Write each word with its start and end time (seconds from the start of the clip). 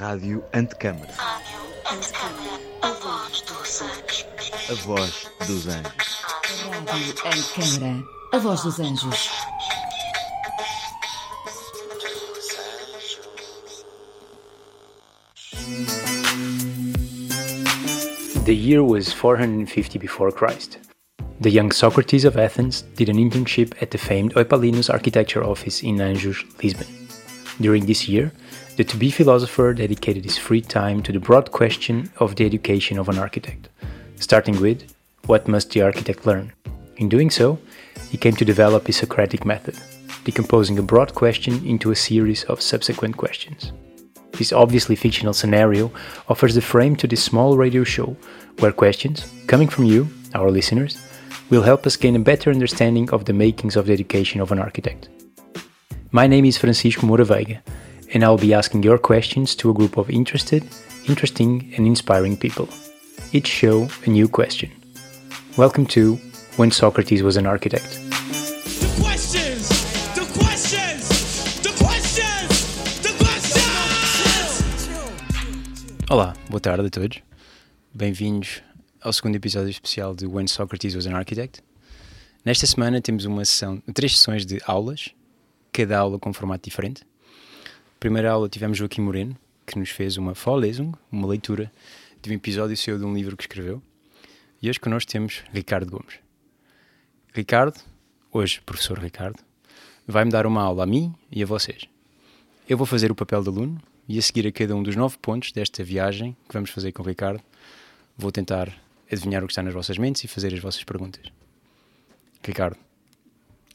Rádio 0.00 0.42
Antecâmara. 0.50 1.12
Rádio 1.12 1.60
Antecâmara, 1.84 2.58
a 2.80 2.90
voz 2.90 3.42
dos 3.42 3.82
anjos. 3.82 4.26
A 4.70 4.74
voz 4.86 5.30
dos 5.46 5.68
anjos. 5.68 6.22
Rádio 6.86 7.14
Antecâmara, 7.26 8.04
a 8.32 8.38
voz 8.38 8.62
dos 8.62 8.80
anjos. 8.80 9.30
The 18.46 18.54
year 18.54 18.82
was 18.82 19.12
450 19.12 19.98
before 19.98 20.32
Christ. 20.32 20.78
The 21.42 21.50
young 21.50 21.72
Socrates 21.72 22.24
of 22.24 22.38
Athens 22.38 22.80
did 22.96 23.10
an 23.10 23.16
internship 23.16 23.74
at 23.82 23.90
the 23.90 23.98
famed 23.98 24.32
Eupalinus 24.32 24.88
architecture 24.88 25.44
office 25.44 25.82
in 25.82 25.96
Anjos, 25.96 26.42
Lisbon. 26.62 27.09
During 27.60 27.84
this 27.84 28.08
year, 28.08 28.32
the 28.76 28.84
to 28.84 28.96
be 28.96 29.10
philosopher 29.10 29.74
dedicated 29.74 30.24
his 30.24 30.38
free 30.38 30.62
time 30.62 31.02
to 31.02 31.12
the 31.12 31.20
broad 31.20 31.50
question 31.50 32.10
of 32.16 32.36
the 32.36 32.46
education 32.46 32.98
of 32.98 33.10
an 33.10 33.18
architect, 33.18 33.68
starting 34.16 34.58
with 34.60 34.94
what 35.26 35.46
must 35.46 35.70
the 35.70 35.82
architect 35.82 36.24
learn? 36.24 36.52
In 36.96 37.10
doing 37.10 37.28
so, 37.28 37.58
he 38.08 38.16
came 38.16 38.34
to 38.36 38.44
develop 38.44 38.86
his 38.86 38.96
Socratic 38.96 39.44
method, 39.44 39.76
decomposing 40.24 40.78
a 40.78 40.82
broad 40.82 41.14
question 41.14 41.64
into 41.66 41.90
a 41.90 41.96
series 41.96 42.44
of 42.44 42.62
subsequent 42.62 43.18
questions. 43.18 43.72
This 44.32 44.52
obviously 44.52 44.96
fictional 44.96 45.34
scenario 45.34 45.92
offers 46.28 46.54
the 46.54 46.62
frame 46.62 46.96
to 46.96 47.06
this 47.06 47.22
small 47.22 47.58
radio 47.58 47.84
show 47.84 48.16
where 48.60 48.72
questions, 48.72 49.30
coming 49.46 49.68
from 49.68 49.84
you, 49.84 50.08
our 50.34 50.50
listeners, 50.50 50.98
will 51.50 51.62
help 51.62 51.86
us 51.86 51.96
gain 51.96 52.16
a 52.16 52.20
better 52.20 52.50
understanding 52.50 53.10
of 53.10 53.26
the 53.26 53.34
makings 53.34 53.76
of 53.76 53.84
the 53.84 53.92
education 53.92 54.40
of 54.40 54.50
an 54.50 54.58
architect. 54.58 55.10
My 56.12 56.26
name 56.26 56.44
is 56.44 56.58
Francisco 56.58 57.06
Moraveiga, 57.06 57.60
and 58.12 58.24
I'll 58.24 58.36
be 58.36 58.52
asking 58.52 58.82
your 58.82 58.98
questions 58.98 59.54
to 59.54 59.70
a 59.70 59.72
group 59.72 59.96
of 59.96 60.10
interested, 60.10 60.64
interesting, 61.06 61.72
and 61.76 61.86
inspiring 61.86 62.36
people. 62.36 62.68
Each 63.32 63.46
show 63.46 63.88
a 64.04 64.10
new 64.10 64.26
question. 64.26 64.72
Welcome 65.56 65.86
to 65.94 66.18
When 66.56 66.72
Socrates 66.72 67.22
Was 67.22 67.36
an 67.36 67.46
Architect. 67.46 68.00
The 68.10 68.90
questions! 69.00 69.68
The 70.16 70.26
questions! 70.36 71.60
The 71.62 71.70
questions! 71.78 73.00
The 73.02 73.12
questions! 73.22 74.88
Olá, 76.10 76.34
boa 76.48 76.60
tarde 76.60 76.88
a 76.88 76.90
todos. 76.90 77.22
Bem-vindos 77.94 78.62
ao 79.00 79.12
segundo 79.12 79.36
episódio 79.36 79.70
especial 79.70 80.16
de 80.16 80.26
When 80.26 80.48
Socrates 80.48 80.96
Was 80.96 81.06
an 81.06 81.14
Architect. 81.14 81.62
Nesta 82.44 82.66
semana 82.66 83.00
temos 83.00 83.24
uma 83.26 83.44
sessão, 83.44 83.80
três 83.94 84.18
sessões 84.18 84.44
de 84.44 84.60
aulas, 84.66 85.14
cada 85.72 85.98
aula 85.98 86.18
com 86.18 86.30
um 86.30 86.32
formato 86.32 86.68
diferente. 86.68 87.02
Primeira 87.98 88.30
aula 88.30 88.48
tivemos 88.48 88.78
Joaquim 88.78 89.02
Moreno, 89.02 89.36
que 89.66 89.78
nos 89.78 89.90
fez 89.90 90.16
uma 90.16 90.32
Vorlesung, 90.32 90.92
uma 91.10 91.28
leitura 91.28 91.70
de 92.22 92.30
um 92.30 92.34
episódio 92.34 92.76
seu 92.76 92.98
de 92.98 93.04
um 93.04 93.14
livro 93.14 93.36
que 93.36 93.44
escreveu. 93.44 93.82
E 94.62 94.68
hoje 94.68 94.80
connosco 94.80 95.10
temos 95.10 95.42
Ricardo 95.52 95.90
Gomes. 95.90 96.18
Ricardo, 97.32 97.80
hoje 98.32 98.60
professor 98.60 98.98
Ricardo, 98.98 99.38
vai-me 100.06 100.30
dar 100.30 100.46
uma 100.46 100.62
aula 100.62 100.82
a 100.82 100.86
mim 100.86 101.14
e 101.30 101.42
a 101.42 101.46
vocês. 101.46 101.88
Eu 102.68 102.76
vou 102.76 102.86
fazer 102.86 103.10
o 103.10 103.14
papel 103.14 103.42
de 103.42 103.48
aluno 103.48 103.80
e 104.08 104.18
a 104.18 104.22
seguir 104.22 104.46
a 104.46 104.52
cada 104.52 104.74
um 104.74 104.82
dos 104.82 104.96
nove 104.96 105.16
pontos 105.18 105.52
desta 105.52 105.84
viagem 105.84 106.36
que 106.48 106.52
vamos 106.52 106.70
fazer 106.70 106.92
com 106.92 107.02
o 107.02 107.06
Ricardo, 107.06 107.40
vou 108.18 108.32
tentar 108.32 108.72
adivinhar 109.10 109.42
o 109.42 109.46
que 109.46 109.52
está 109.52 109.62
nas 109.62 109.74
vossas 109.74 109.98
mentes 109.98 110.24
e 110.24 110.28
fazer 110.28 110.52
as 110.52 110.60
vossas 110.60 110.84
perguntas. 110.84 111.30
Ricardo, 112.42 112.76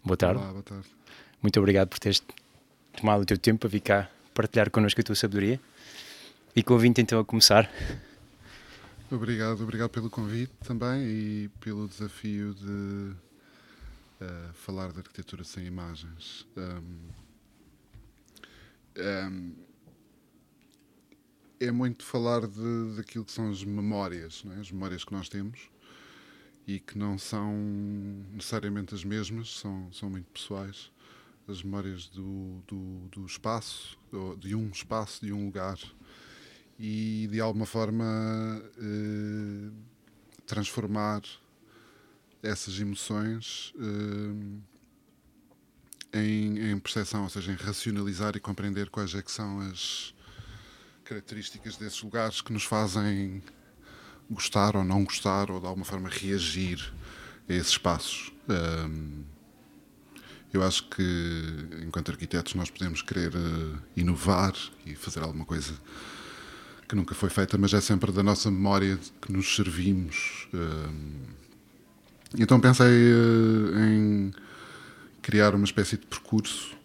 boa 0.04 0.18
tarde. 0.18 0.42
Olá, 0.42 0.52
boa 0.52 0.64
tarde. 0.64 0.95
Muito 1.46 1.60
obrigado 1.60 1.90
por 1.90 2.00
teres 2.00 2.24
tomado 2.98 3.22
o 3.22 3.26
teu 3.26 3.38
tempo 3.38 3.60
para 3.60 3.70
vir 3.70 3.80
cá 3.80 4.10
partilhar 4.34 4.72
connosco 4.72 5.00
a 5.00 5.04
tua 5.04 5.16
sabedoria. 5.16 5.62
E 6.56 6.64
convido 6.64 7.00
então 7.00 7.20
a 7.20 7.24
começar. 7.24 7.70
Obrigado, 9.12 9.62
obrigado 9.62 9.92
pelo 9.92 10.10
convite 10.10 10.52
também 10.64 11.04
e 11.04 11.50
pelo 11.60 11.88
desafio 11.88 12.56
de 12.56 13.14
eh, 14.22 14.50
falar 14.56 14.92
de 14.92 14.98
arquitetura 14.98 15.44
sem 15.44 15.68
imagens. 15.68 16.48
Um, 16.58 17.12
um, 18.98 19.56
é 21.60 21.70
muito 21.70 22.04
falar 22.04 22.48
de, 22.48 22.96
daquilo 22.98 23.24
que 23.24 23.32
são 23.32 23.52
as 23.52 23.64
memórias, 23.64 24.44
é? 24.58 24.60
as 24.62 24.72
memórias 24.72 25.04
que 25.04 25.14
nós 25.14 25.30
temos 25.30 25.70
e 26.66 26.80
que 26.80 26.98
não 26.98 27.20
são 27.20 27.54
necessariamente 28.34 28.96
as 28.96 29.04
mesmas, 29.04 29.60
são, 29.60 29.94
são 29.94 30.10
muito 30.10 30.26
pessoais. 30.32 30.95
As 31.48 31.62
memórias 31.62 32.08
do, 32.08 32.64
do, 32.68 33.08
do 33.12 33.26
espaço, 33.26 33.98
de 34.40 34.56
um 34.56 34.70
espaço, 34.70 35.24
de 35.24 35.32
um 35.32 35.46
lugar 35.46 35.78
e 36.80 37.28
de 37.32 37.40
alguma 37.40 37.66
forma 37.66 38.64
eh, 38.78 39.72
transformar 40.46 41.22
essas 42.42 42.80
emoções 42.80 43.74
eh, 46.14 46.20
em, 46.20 46.72
em 46.72 46.80
percepção, 46.80 47.24
ou 47.24 47.30
seja, 47.30 47.52
em 47.52 47.56
racionalizar 47.56 48.36
e 48.36 48.40
compreender 48.40 48.90
quais 48.90 49.14
é 49.16 49.22
que 49.22 49.32
são 49.32 49.60
as 49.62 50.14
características 51.04 51.78
desses 51.78 52.02
lugares 52.02 52.42
que 52.42 52.52
nos 52.52 52.64
fazem 52.64 53.44
gostar 54.30 54.76
ou 54.76 54.84
não 54.84 55.04
gostar 55.04 55.52
ou 55.52 55.60
de 55.60 55.68
alguma 55.68 55.86
forma 55.86 56.10
reagir 56.10 56.94
a 57.48 57.54
esses 57.54 57.74
espaços. 57.74 58.34
Um, 58.50 59.24
eu 60.56 60.64
acho 60.64 60.88
que, 60.90 61.04
enquanto 61.86 62.12
arquitetos, 62.12 62.56
nós 62.56 62.70
podemos 62.70 63.02
querer 63.02 63.36
uh, 63.36 63.78
inovar 63.96 64.54
e 64.86 64.96
fazer 64.96 65.22
alguma 65.22 65.46
coisa 65.46 65.74
que 66.88 66.96
nunca 66.96 67.16
foi 67.16 67.30
feita, 67.30 67.58
mas 67.58 67.74
é 67.74 67.82
sempre 67.82 68.12
da 68.12 68.24
nossa 68.24 68.50
memória 68.50 68.98
que 69.22 69.32
nos 69.32 69.56
servimos. 69.56 70.48
Um, 70.54 71.24
então 72.38 72.60
pensei 72.60 72.86
uh, 72.88 73.80
em 73.80 74.32
criar 75.22 75.56
uma 75.56 75.66
espécie 75.66 75.98
de 75.98 76.06
percurso 76.06 76.76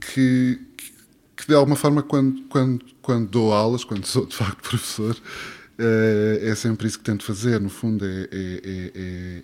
que, 0.00 0.60
que, 1.36 1.46
de 1.46 1.54
alguma 1.54 1.76
forma, 1.76 2.02
quando, 2.02 2.42
quando, 2.42 2.84
quando 3.02 3.28
dou 3.28 3.52
aulas, 3.52 3.84
quando 3.84 4.06
sou 4.06 4.26
de 4.26 4.36
facto 4.36 4.62
professor, 4.62 5.16
é 6.42 6.54
sempre 6.54 6.86
isso 6.86 6.98
que 6.98 7.04
tento 7.04 7.24
fazer. 7.24 7.60
No 7.60 7.68
fundo, 7.68 8.04
é, 8.04 8.28
é, 8.32 8.92
é, 8.94 9.42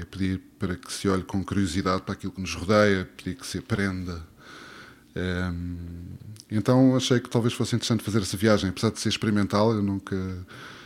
é, 0.00 0.04
pedir 0.10 0.40
para 0.58 0.76
que 0.76 0.92
se 0.92 1.08
olhe 1.08 1.22
com 1.22 1.44
curiosidade 1.44 2.02
para 2.02 2.14
aquilo 2.14 2.32
que 2.32 2.40
nos 2.40 2.54
rodeia, 2.54 3.08
pedir 3.16 3.36
que 3.36 3.46
se 3.46 3.58
aprenda. 3.58 4.22
Um, 5.16 5.76
então 6.50 6.94
achei 6.94 7.18
que 7.18 7.28
talvez 7.28 7.54
fosse 7.54 7.74
interessante 7.74 8.04
fazer 8.04 8.20
essa 8.20 8.36
viagem, 8.36 8.70
apesar 8.70 8.90
de 8.90 9.00
ser 9.00 9.08
experimental, 9.08 9.72
eu 9.72 9.82
nunca 9.82 10.16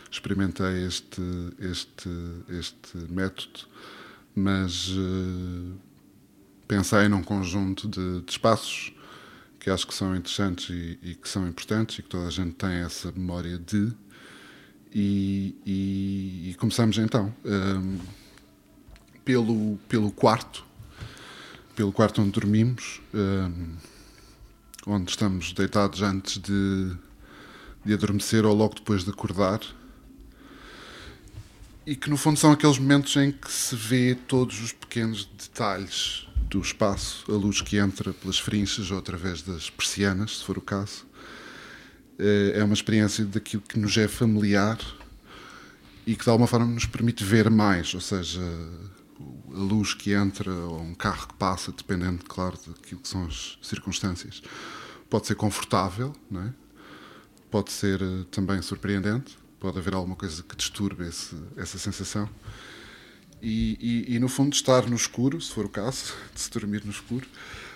experimentei 0.09 0.85
este, 0.85 1.21
este, 1.59 2.09
este 2.49 2.97
método, 3.09 3.61
mas 4.35 4.89
uh, 4.89 5.73
pensei 6.67 7.07
num 7.07 7.21
conjunto 7.21 7.87
de, 7.87 8.21
de, 8.21 8.31
espaços 8.31 8.93
que 9.59 9.69
acho 9.69 9.85
que 9.85 9.93
são 9.93 10.15
interessantes 10.15 10.69
e, 10.69 10.99
e, 11.03 11.15
que 11.15 11.29
são 11.29 11.47
importantes 11.47 11.99
e 11.99 12.01
que 12.01 12.09
toda 12.09 12.27
a 12.27 12.31
gente 12.31 12.53
tem 12.55 12.71
essa 12.71 13.11
memória 13.11 13.57
de. 13.57 13.93
E, 14.93 15.55
e, 15.65 16.49
e 16.49 16.55
começamos 16.55 16.97
então 16.97 17.33
um, 17.45 17.97
pelo, 19.23 19.77
pelo 19.87 20.11
quarto, 20.11 20.65
pelo 21.75 21.93
quarto 21.93 22.21
onde 22.21 22.31
dormimos, 22.31 23.01
um, 23.13 23.75
onde 24.85 25.11
estamos 25.11 25.53
deitados 25.53 26.01
antes 26.01 26.37
de, 26.39 26.91
de 27.85 27.93
adormecer 27.93 28.45
ou 28.45 28.53
logo 28.53 28.75
depois 28.75 29.03
de 29.05 29.11
acordar 29.11 29.61
e 31.85 31.95
que 31.95 32.09
no 32.09 32.17
fundo 32.17 32.37
são 32.37 32.51
aqueles 32.51 32.77
momentos 32.77 33.15
em 33.15 33.31
que 33.31 33.51
se 33.51 33.75
vê 33.75 34.15
todos 34.27 34.61
os 34.61 34.71
pequenos 34.71 35.25
detalhes 35.25 36.27
do 36.47 36.59
espaço, 36.59 37.31
a 37.31 37.35
luz 37.35 37.61
que 37.61 37.77
entra 37.77 38.13
pelas 38.13 38.37
frinchas 38.37 38.91
ou 38.91 38.99
através 38.99 39.41
das 39.41 39.69
persianas, 39.69 40.39
se 40.39 40.43
for 40.43 40.57
o 40.57 40.61
caso. 40.61 41.05
É 42.53 42.63
uma 42.63 42.73
experiência 42.73 43.25
daquilo 43.25 43.63
que 43.63 43.79
nos 43.79 43.97
é 43.97 44.07
familiar 44.07 44.77
e 46.05 46.15
que 46.15 46.23
de 46.23 46.29
alguma 46.29 46.47
forma 46.47 46.65
nos 46.65 46.85
permite 46.85 47.23
ver 47.23 47.49
mais, 47.49 47.93
ou 47.93 48.01
seja, 48.01 48.41
a 49.53 49.57
luz 49.57 49.93
que 49.93 50.13
entra 50.13 50.51
ou 50.51 50.81
um 50.81 50.93
carro 50.93 51.27
que 51.27 51.33
passa, 51.35 51.71
dependendo, 51.71 52.23
claro, 52.25 52.57
daquilo 52.67 53.01
que 53.01 53.07
são 53.07 53.25
as 53.25 53.57
circunstâncias. 53.61 54.41
Pode 55.09 55.27
ser 55.27 55.35
confortável, 55.35 56.15
não 56.29 56.41
é? 56.41 56.53
pode 57.51 57.71
ser 57.71 57.99
também 58.31 58.61
surpreendente, 58.61 59.37
pode 59.59 59.77
haver 59.77 59.93
alguma 59.93 60.15
coisa 60.15 60.41
que 60.41 60.55
disturbe 60.55 61.05
esse, 61.05 61.35
essa 61.57 61.77
sensação. 61.77 62.27
E, 63.41 64.05
e, 64.07 64.15
e, 64.15 64.19
no 64.19 64.29
fundo, 64.29 64.53
estar 64.53 64.87
no 64.87 64.95
escuro, 64.95 65.41
se 65.41 65.51
for 65.51 65.65
o 65.65 65.69
caso, 65.69 66.13
de 66.33 66.39
se 66.39 66.49
dormir 66.49 66.83
no 66.85 66.91
escuro, 66.91 67.27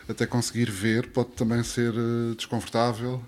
até 0.07 0.25
conseguir 0.25 0.71
ver, 0.71 1.07
pode 1.09 1.31
também 1.31 1.61
ser 1.63 1.93
uh, 1.93 2.35
desconfortável. 2.35 3.21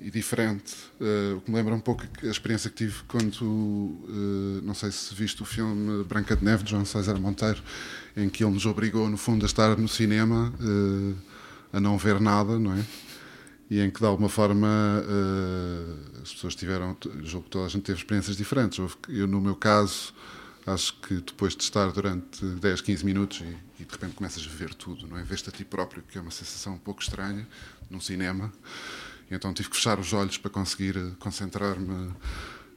E 0.00 0.10
diferente. 0.10 0.74
Eh, 1.00 1.34
O 1.36 1.40
que 1.40 1.50
me 1.50 1.56
lembra 1.56 1.74
um 1.74 1.80
pouco 1.80 2.04
a 2.22 2.26
experiência 2.26 2.70
que 2.70 2.76
tive 2.76 3.02
quando, 3.08 3.96
eh, 4.08 4.60
não 4.64 4.74
sei 4.74 4.90
se 4.90 5.14
viste 5.14 5.42
o 5.42 5.44
filme 5.44 6.04
Branca 6.04 6.36
de 6.36 6.44
Neve, 6.44 6.62
de 6.64 6.70
João 6.70 6.84
César 6.84 7.18
Monteiro, 7.18 7.62
em 8.16 8.28
que 8.28 8.44
ele 8.44 8.52
nos 8.52 8.66
obrigou, 8.66 9.08
no 9.08 9.16
fundo, 9.16 9.44
a 9.44 9.46
estar 9.46 9.76
no 9.76 9.88
cinema, 9.88 10.52
eh, 10.60 11.14
a 11.72 11.80
não 11.80 11.98
ver 11.98 12.20
nada, 12.20 12.58
não 12.58 12.72
é? 12.74 12.84
E 13.70 13.80
em 13.80 13.90
que, 13.90 14.00
de 14.00 14.06
alguma 14.06 14.30
forma, 14.30 14.66
as 16.22 16.32
pessoas 16.32 16.54
tiveram, 16.54 16.96
julgo 17.22 17.44
que 17.44 17.50
toda 17.50 17.66
a 17.66 17.68
gente 17.68 17.82
teve 17.82 17.98
experiências 17.98 18.34
diferentes. 18.34 18.78
Eu, 19.08 19.26
no 19.26 19.42
meu 19.42 19.54
caso, 19.54 20.14
acho 20.66 20.94
que 21.00 21.14
depois 21.16 21.54
de 21.54 21.62
estar 21.64 21.92
durante 21.92 22.44
10, 22.46 22.80
15 22.80 23.04
minutos 23.04 23.40
e, 23.42 23.82
e 23.82 23.84
de 23.84 23.92
repente 23.92 24.14
começas 24.14 24.42
a 24.42 24.56
ver 24.56 24.74
tudo, 24.74 25.06
não 25.06 25.18
é? 25.18 25.22
Vês-te 25.22 25.50
a 25.50 25.52
ti 25.52 25.64
próprio, 25.66 26.02
que 26.02 26.16
é 26.16 26.20
uma 26.20 26.30
sensação 26.30 26.74
um 26.74 26.78
pouco 26.78 27.02
estranha, 27.02 27.46
num 27.90 28.00
cinema. 28.00 28.50
Então 29.30 29.52
tive 29.52 29.68
que 29.70 29.76
fechar 29.76 29.98
os 29.98 30.12
olhos 30.12 30.38
para 30.38 30.50
conseguir 30.50 30.96
eh, 30.96 31.12
concentrar-me 31.18 32.12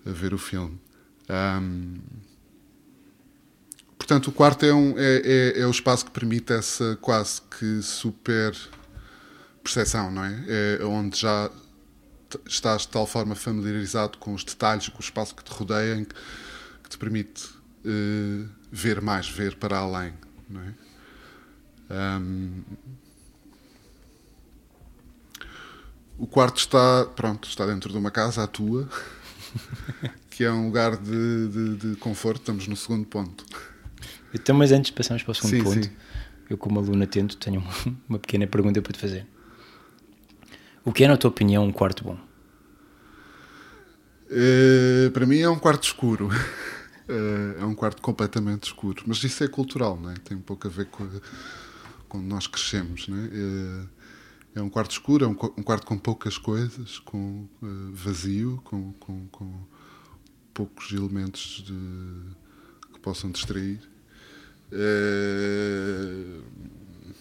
a 0.06 0.10
ver 0.12 0.34
o 0.34 0.38
filme. 0.38 0.80
Ahm, 1.30 2.00
portanto, 3.98 4.28
o 4.28 4.32
quarto 4.32 4.66
é, 4.66 4.74
um, 4.74 4.98
é, 4.98 5.22
é, 5.24 5.60
é 5.62 5.68
o 5.68 5.72
espaço 5.72 6.06
que 6.06 6.12
permite 6.12 6.52
essa 6.52 6.98
quase 7.02 7.42
que 7.44 7.82
super 7.82 8.56
percepção, 9.64 10.12
não 10.12 10.24
é? 10.26 10.44
É 10.80 10.84
onde 10.84 11.20
já 11.20 11.50
estás 12.46 12.84
de 12.84 12.90
tal 12.90 13.06
forma 13.06 13.36
familiarizado 13.36 14.18
com 14.18 14.34
os 14.34 14.44
detalhes, 14.44 14.90
com 14.90 14.98
o 14.98 15.02
espaço 15.02 15.36
que 15.36 15.44
te 15.44 15.52
rodeia, 15.52 16.06
que, 16.06 16.90
te 16.90 16.98
permite 16.98 17.50
eh, 17.86 18.46
ver 18.72 19.02
mais, 19.02 19.30
ver 19.30 19.56
para 19.56 19.78
além, 19.78 20.14
não 20.50 20.62
é? 20.62 20.74
Ahm, 21.90 22.64
o 26.22 26.28
quarto 26.28 26.58
está, 26.58 27.06
pronto, 27.16 27.48
está 27.48 27.66
dentro 27.66 27.92
de 27.92 27.98
uma 27.98 28.12
casa, 28.12 28.44
a 28.44 28.48
tua, 28.48 28.88
que 30.30 30.44
é 30.44 30.52
um 30.52 30.66
lugar 30.68 30.96
de, 30.98 31.48
de, 31.48 31.76
de 31.76 31.96
conforto. 31.98 32.42
Estamos 32.42 32.68
no 32.68 32.76
segundo 32.76 33.06
ponto. 33.06 33.44
Então, 34.34 34.56
mas 34.56 34.72
antes 34.72 34.92
de 34.92 34.98
passarmos 34.98 35.24
para 35.24 35.32
o 35.32 35.36
segundo 35.36 35.58
Sim, 35.58 35.64
ponto, 35.64 35.86
sim. 35.88 35.92
eu, 36.50 36.58
como 36.58 36.80
aluno 36.80 37.04
atento, 37.04 37.36
tenho 37.38 37.60
uma, 37.62 37.74
uma 38.08 38.20
pequena 38.20 38.48
pergunta 38.48 38.82
para 38.82 38.94
te 38.94 39.00
fazer. 39.00 39.26
O 40.86 40.92
que 40.94 41.04
é, 41.04 41.08
na 41.08 41.18
tua 41.18 41.30
opinião, 41.30 41.64
um 41.66 41.72
quarto 41.72 42.04
bom? 42.04 42.18
Eh, 44.30 45.10
para 45.14 45.26
mim 45.26 45.40
é 45.40 45.50
um 45.50 45.60
quarto 45.60 45.84
escuro. 45.84 46.30
Eh, 47.10 47.58
é 47.62 47.66
um 47.66 47.76
quarto 47.76 48.02
completamente 48.02 48.66
escuro. 48.66 49.04
Mas 49.06 49.22
isso 49.22 49.44
é 49.44 49.48
cultural, 49.48 50.00
não 50.00 50.12
é? 50.12 50.14
Tem 50.24 50.38
um 50.38 50.42
pouco 50.42 50.66
a 50.66 50.70
ver 50.72 50.86
com, 50.86 51.04
a- 51.04 51.08
com 52.08 52.20
onde 52.20 52.28
nós 52.28 52.48
crescemos, 52.48 53.06
não 53.10 53.18
é? 53.18 53.26
Eh, 53.26 53.84
é 54.56 54.62
um 54.62 54.70
quarto 54.70 54.92
escuro, 54.92 55.26
é 55.26 55.28
um, 55.28 55.32
um 55.58 55.64
quarto 55.64 55.86
com 55.88 55.98
poucas 55.98 56.38
coisas, 56.38 57.00
com 57.00 57.48
eh, 57.64 57.66
vazio, 57.94 58.62
com, 58.64 58.92
com, 58.94 59.28
com 59.28 59.54
poucos 60.54 60.92
elementos 60.92 61.64
de- 61.66 62.36
que 62.94 63.00
possam 63.00 63.32
distrair. 63.32 63.80
Eh, 64.72 66.42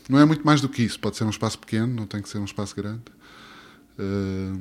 não 0.08 0.18
é 0.18 0.24
muito 0.24 0.44
mais 0.44 0.60
do 0.60 0.68
que 0.68 0.82
isso. 0.82 0.98
Pode 0.98 1.16
ser 1.16 1.24
um 1.24 1.30
espaço 1.30 1.58
pequeno, 1.58 1.94
não 1.94 2.06
tem 2.06 2.20
que 2.22 2.28
ser 2.28 2.38
um 2.38 2.44
espaço 2.44 2.74
grande. 2.74 3.02
Eh, 3.98 4.52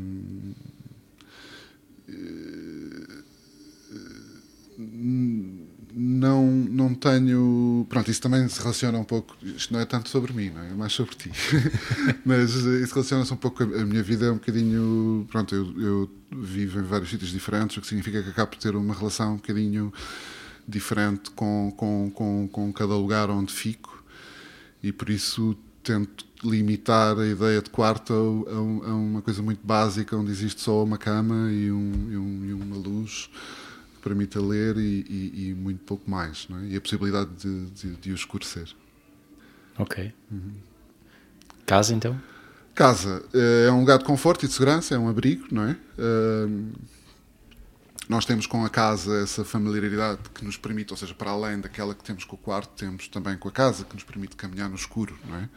não, 6.00 6.46
não 6.48 6.94
tenho. 6.96 7.86
Pronto, 7.90 8.10
isso 8.10 8.22
também 8.22 8.48
se 8.48 8.60
relaciona 8.62 8.98
um 8.98 9.04
pouco. 9.04 9.36
Isto 9.44 9.74
não 9.74 9.80
é 9.82 9.86
tanto 9.86 10.10
sobre 10.10 10.32
mim, 10.34 10.50
não 10.50 10.62
é? 10.62 10.70
É 10.70 10.74
mais 10.74 10.94
sobre 10.94 11.16
ti. 11.16 11.32
Mas 12.26 12.56
eh, 12.66 12.82
isso 12.84 12.94
relaciona-se 12.94 13.34
um 13.34 13.38
pouco. 13.38 13.64
A 13.64 13.86
minha 13.86 14.02
vida 14.04 14.28
é 14.28 14.32
um 14.32 14.36
bocadinho. 14.36 15.28
Pronto, 15.30 15.54
eu, 15.54 15.82
eu 15.82 16.10
vivo 16.32 16.80
em 16.80 16.84
vários 16.84 17.10
sítios 17.10 17.32
diferentes, 17.32 17.76
o 17.78 17.82
que 17.82 17.88
significa 17.88 18.24
que 18.24 18.30
acabo 18.30 18.52
por 18.52 18.60
ter 18.60 18.76
uma 18.76 18.94
relação 18.94 19.34
um 19.34 19.38
bocadinho 19.38 19.92
diferente 20.68 21.32
com, 21.32 21.74
com, 21.76 22.12
com, 22.14 22.48
com 22.52 22.74
cada 22.74 22.96
lugar 22.96 23.30
onde 23.30 23.52
fico 23.52 24.04
e 24.84 24.92
por 24.92 25.10
isso 25.10 25.58
tento 25.84 26.26
limitar 26.44 27.18
a 27.20 27.26
ideia 27.28 27.62
de 27.62 27.70
quarto 27.70 28.14
a, 28.48 28.52
a 28.88 28.92
a 28.92 28.96
uma 28.96 29.22
coisa 29.22 29.42
muito 29.42 29.66
básica 29.66 30.16
onde 30.16 30.32
existe 30.32 30.62
só 30.62 30.84
uma 30.84 30.98
cama 30.98 31.52
e, 31.52 31.72
um, 31.72 31.92
e, 32.12 32.18
um- 32.18 32.46
e 32.46 32.54
uma 32.54 32.78
luz 32.78 33.30
que 34.00 34.04
permita 34.04 34.40
ler 34.42 34.78
e, 34.78 35.06
e- 35.10 35.50
e 35.50 35.54
muito 35.54 35.84
pouco 35.84 36.10
mais 36.10 36.48
não 36.50 36.60
é? 36.60 36.66
e 36.68 36.76
a 36.76 36.82
possibilidade 36.82 37.30
de, 37.38 37.66
de, 37.72 37.96
de 37.98 38.12
o 38.12 38.16
escurecer 38.16 38.68
Ok. 39.78 40.14
Casa, 41.66 41.94
então? 41.94 42.20
Casa 42.76 43.24
eh, 43.34 43.68
é 43.68 43.72
um 43.72 43.80
lugar 43.82 43.98
de 43.98 44.06
conforto 44.06 44.46
e 44.46 44.48
de 44.48 44.54
segurança, 44.54 44.96
é 44.96 44.98
um 45.00 45.08
abrigo, 45.10 45.48
não 45.52 45.64
é? 45.64 45.78
Ahm, 45.98 46.72
nós 48.10 48.26
temos 48.26 48.48
com 48.48 48.66
a 48.66 48.70
casa 48.70 49.22
essa 49.22 49.46
familiaridade 49.46 50.20
que 50.34 50.44
nos 50.44 50.58
permite, 50.58 50.92
ou 50.92 50.98
seja, 50.98 51.14
para 51.14 51.30
além 51.30 51.60
daquela 51.60 51.94
que 51.94 52.04
temos 52.04 52.24
com 52.24 52.36
o 52.36 52.40
quarto, 52.40 52.70
temos 52.76 53.08
também 53.08 53.38
com 53.38 53.48
a 53.48 53.52
casa 53.52 53.86
que 53.86 53.94
nos 53.94 54.04
permite 54.04 54.36
caminhar 54.36 54.68
no 54.68 54.76
escuro, 54.76 55.16
não 55.28 55.36
é? 55.38 55.50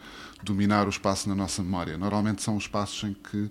Dominar 0.43 0.85
o 0.85 0.89
espaço 0.89 1.27
na 1.27 1.33
nossa 1.35 1.63
memória. 1.63 1.97
Normalmente 1.97 2.43
são 2.43 2.55
os 2.55 2.65
espaços 2.65 3.03
em 3.09 3.13
que 3.13 3.49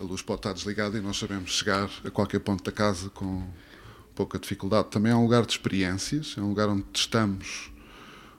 a 0.00 0.04
luz 0.04 0.22
pode 0.22 0.40
estar 0.40 0.52
desligada 0.52 0.98
e 0.98 1.00
nós 1.00 1.16
sabemos 1.18 1.50
chegar 1.52 1.88
a 2.04 2.10
qualquer 2.10 2.40
ponto 2.40 2.64
da 2.64 2.72
casa 2.72 3.10
com 3.10 3.46
pouca 4.14 4.38
dificuldade. 4.38 4.88
Também 4.90 5.12
é 5.12 5.14
um 5.16 5.22
lugar 5.22 5.44
de 5.46 5.52
experiências, 5.52 6.34
é 6.36 6.40
um 6.40 6.48
lugar 6.48 6.68
onde 6.68 6.82
testamos 6.84 7.70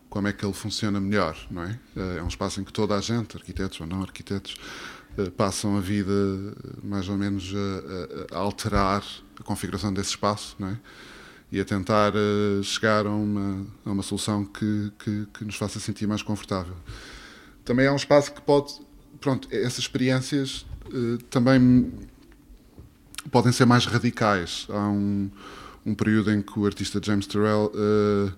como 0.10 0.28
é 0.28 0.34
que 0.34 0.46
ele 0.46 0.54
funciona 0.54 1.00
melhor, 1.00 1.38
não 1.52 1.64
é? 1.64 1.80
Eh, 1.96 2.18
É 2.20 2.24
um 2.24 2.28
espaço 2.28 2.62
em 2.62 2.64
que 2.64 2.72
toda 2.72 2.96
a 2.96 3.02
gente, 3.02 3.36
arquitetos 3.36 3.82
ou 3.82 3.88
não 3.88 4.02
arquitetos, 4.02 4.56
eh, 5.18 5.30
passam 5.30 5.76
a 5.78 5.82
vida 5.82 6.12
eh, 6.12 6.80
mais 6.84 7.10
ou 7.10 7.18
menos 7.18 7.54
a, 7.54 8.36
a- 8.36 8.40
alterar 8.40 9.04
a 9.38 9.44
configuração 9.44 9.94
desse 9.94 10.12
espaço, 10.12 10.56
não 10.58 10.70
é? 10.70 10.80
E 11.52 11.60
a 11.60 11.66
tentar 11.66 12.12
chegar 12.64 13.06
a 13.06 13.10
uma, 13.12 13.66
a 13.86 13.92
uma 13.92 14.04
solução 14.04 14.44
que, 14.44 14.92
que, 15.00 15.28
que 15.34 15.46
nos 15.46 15.56
faça 15.56 15.80
sentir 15.80 16.08
mais 16.08 16.22
confortável. 16.24 16.76
Também 17.64 17.86
é 17.86 17.92
um 17.92 17.96
espaço 17.96 18.34
que 18.34 18.42
pode, 18.42 18.74
pronto, 19.22 19.48
essas 19.52 19.80
experiências 19.80 20.66
também 21.30 21.92
podem 23.32 23.52
ser 23.52 23.66
mais 23.66 23.86
radicais. 23.86 24.68
Há 24.70 24.88
um, 24.90 25.30
um 25.86 25.94
período 25.96 26.32
em 26.32 26.42
que 26.42 26.58
o 26.60 26.66
artista 26.66 27.00
James 27.04 27.26
Turrell 27.28 27.72
eh, 27.76 28.32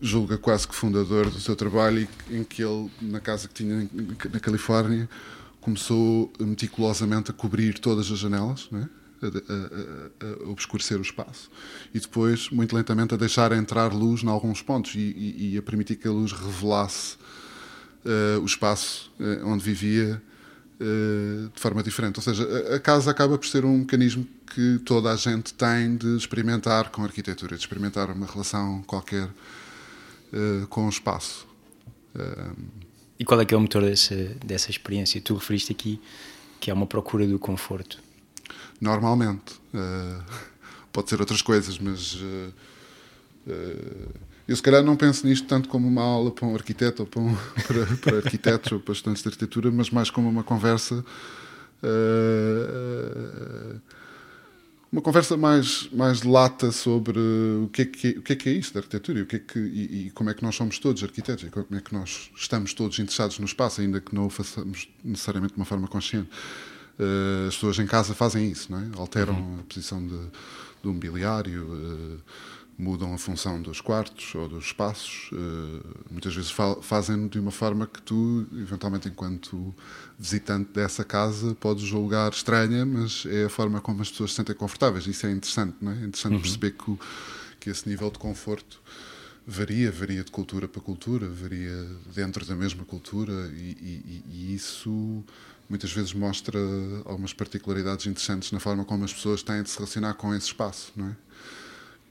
julga 0.00 0.36
quase 0.38 0.66
que 0.66 0.74
fundador 0.74 1.30
do 1.30 1.38
seu 1.40 1.54
trabalho 1.54 2.08
e 2.30 2.36
em 2.36 2.44
que 2.44 2.62
ele, 2.62 2.90
na 3.00 3.20
casa 3.20 3.46
que 3.48 3.54
tinha 3.54 3.88
na 4.32 4.40
Califórnia, 4.40 5.08
começou 5.60 6.32
meticulosamente 6.40 7.30
a 7.30 7.34
cobrir 7.34 7.78
todas 7.78 8.10
as 8.10 8.18
janelas, 8.18 8.68
não 8.70 8.80
é? 8.80 8.88
a, 9.22 9.26
a- 9.26 10.26
a- 10.44 10.46
a 10.46 10.50
obscurecer 10.50 10.98
o 10.98 11.02
espaço 11.02 11.48
e 11.94 12.00
depois, 12.00 12.50
muito 12.50 12.74
lentamente, 12.74 13.14
a 13.14 13.16
deixar 13.16 13.52
entrar 13.52 13.92
luz 13.94 14.24
em 14.24 14.28
alguns 14.28 14.60
pontos 14.60 14.96
e, 14.96 14.98
e- 14.98 15.52
e 15.54 15.58
a 15.58 15.62
permitir 15.62 15.94
que 15.94 16.08
a 16.08 16.10
luz 16.10 16.32
revelasse 16.32 17.16
eh, 18.04 18.38
o 18.42 18.44
espaço 18.44 19.12
eh, 19.20 19.40
onde 19.44 19.62
vivia 19.62 20.20
eh, 20.20 20.31
de 21.54 21.60
forma 21.60 21.82
diferente. 21.82 22.16
Ou 22.16 22.22
seja, 22.22 22.44
a, 22.74 22.80
casa 22.80 23.10
acaba 23.10 23.38
por 23.38 23.46
ser 23.46 23.64
um 23.64 23.78
mecanismo 23.78 24.26
que 24.54 24.80
toda 24.84 25.12
a 25.12 25.16
gente 25.16 25.54
tem 25.54 25.96
de 25.96 26.16
experimentar 26.16 26.90
com 26.90 27.02
a 27.02 27.04
arquitetura, 27.04 27.56
de 27.56 27.62
experimentar 27.62 28.10
uma 28.10 28.26
relação 28.26 28.82
qualquer 28.82 29.28
eh, 30.32 30.66
com 30.68 30.86
o 30.86 30.88
espaço. 30.88 31.46
E 33.18 33.24
qual 33.24 33.40
é 33.40 33.44
que 33.44 33.54
é 33.54 33.56
o 33.56 33.60
motor 33.60 33.82
dessa, 33.82 34.14
dessa 34.44 34.70
experiência? 34.70 35.20
Tu 35.20 35.34
referiste 35.34 35.72
aqui 35.72 36.00
que 36.60 36.70
é 36.70 36.74
uma 36.74 36.86
procura 36.86 37.26
do 37.26 37.38
conforto. 37.38 37.98
Normalmente. 38.80 39.60
eh, 39.74 40.20
pode 40.92 41.08
ser 41.08 41.20
outras 41.20 41.40
coisas, 41.40 41.78
mas 41.78 42.18
eh, 42.22 42.50
eh, 43.48 44.08
eu 44.48 44.56
se 44.56 44.62
calhar 44.62 44.82
não 44.82 44.96
penso 44.96 45.26
nisto 45.26 45.46
tanto 45.46 45.68
como 45.68 45.86
uma 45.88 46.02
aula 46.02 46.30
para 46.30 46.46
um 46.46 46.54
arquiteto 46.54 47.02
ou 47.02 47.06
para, 47.08 47.20
um- 47.20 47.36
para, 47.66 47.96
para 47.98 48.16
arquitetos 48.18 48.72
ou 48.72 48.80
para 48.80 48.92
estudantes 48.92 49.22
de 49.22 49.28
arquitetura, 49.28 49.70
mas 49.70 49.90
mais 49.90 50.10
como 50.10 50.28
uma 50.28 50.42
conversa. 50.44 51.04
eh, 51.82 53.76
uma 54.90 55.00
conversa 55.00 55.38
mais, 55.38 55.88
mais 55.90 56.22
lata 56.22 56.70
sobre 56.70 57.18
o 57.18 57.70
que, 57.72 57.82
é 57.82 57.84
que, 57.86 58.08
o 58.18 58.22
que 58.22 58.32
é 58.34 58.36
que 58.36 58.48
é 58.50 58.52
isso 58.52 58.74
da 58.74 58.80
arquitetura 58.80 59.20
e, 59.20 59.22
o 59.22 59.26
que 59.26 59.36
é 59.36 59.38
que, 59.38 59.58
e, 59.58 60.06
e 60.06 60.10
como 60.10 60.28
é 60.28 60.34
que 60.34 60.42
nós 60.42 60.54
somos 60.54 60.78
todos 60.78 61.02
arquitetos 61.02 61.44
e 61.44 61.50
como 61.50 61.66
é 61.70 61.80
que 61.80 61.94
nós 61.94 62.30
estamos 62.36 62.74
todos 62.74 62.98
interessados 62.98 63.38
no 63.38 63.46
espaço, 63.46 63.80
ainda 63.80 64.02
que 64.02 64.14
não 64.14 64.26
o 64.26 64.30
façamos 64.30 64.88
necessariamente 65.02 65.54
de 65.54 65.58
uma 65.58 65.64
forma 65.64 65.88
consciente. 65.88 66.28
Eh, 66.98 67.46
as 67.48 67.54
pessoas 67.54 67.78
em 67.78 67.86
casa 67.86 68.14
fazem 68.14 68.50
isso, 68.50 68.70
não 68.70 68.80
é? 68.80 68.86
alteram 68.98 69.60
a 69.60 69.62
posição 69.62 70.06
de, 70.06 70.18
do 70.82 70.92
mobiliário, 70.92 71.66
eh, 71.74 72.18
mudam 72.78 73.12
a 73.14 73.18
função 73.18 73.60
dos 73.62 73.80
quartos 73.80 74.34
ou 74.34 74.48
dos 74.48 74.64
espaços. 74.66 75.30
eh, 75.32 75.86
muitas 76.10 76.34
vezes 76.34 76.50
fa 76.50 76.76
fazem 76.82 77.28
de 77.28 77.38
uma 77.38 77.50
forma 77.50 77.86
que 77.86 78.00
tu, 78.02 78.46
eventualmente, 78.52 79.08
enquanto 79.08 79.74
visitante 80.18 80.70
dessa 80.72 81.04
casa, 81.04 81.54
podes 81.54 81.84
julgar 81.84 82.32
estranha, 82.32 82.84
mas 82.84 83.24
é 83.26 83.44
a 83.44 83.48
forma 83.48 83.80
como 83.80 84.02
as 84.02 84.10
pessoas 84.10 84.30
se 84.30 84.36
sentem 84.36 84.54
confortáveis. 84.54 85.06
Isso 85.06 85.26
é 85.26 85.30
interessante, 85.30 85.76
não 85.80 85.92
é? 85.92 85.94
É 85.96 85.98
interessante 86.06 86.32
perceber 86.40 86.72
que, 86.72 86.98
que 87.60 87.70
esse 87.70 87.88
nível 87.88 88.10
de 88.10 88.18
conforto 88.18 88.80
varia, 89.46 89.90
varia 89.90 90.22
de 90.24 90.30
cultura 90.30 90.66
para 90.68 90.80
cultura, 90.80 91.28
varia 91.28 91.86
dentro 92.14 92.44
da 92.46 92.54
mesma 92.54 92.84
cultura 92.84 93.32
e, 93.54 93.76
e- 93.80 94.24
e 94.30 94.54
isso 94.54 95.24
muitas 95.68 95.92
vezes 95.92 96.12
mostra 96.12 96.58
algumas 97.04 97.32
particularidades 97.32 98.06
interessantes 98.06 98.52
na 98.52 98.60
forma 98.60 98.84
como 98.84 99.04
as 99.04 99.12
pessoas 99.12 99.42
têm 99.42 99.62
de 99.62 99.70
se 99.70 99.76
relacionar 99.78 100.14
com 100.14 100.34
esse 100.34 100.46
espaço, 100.46 100.92
não 100.96 101.08
é? 101.08 101.16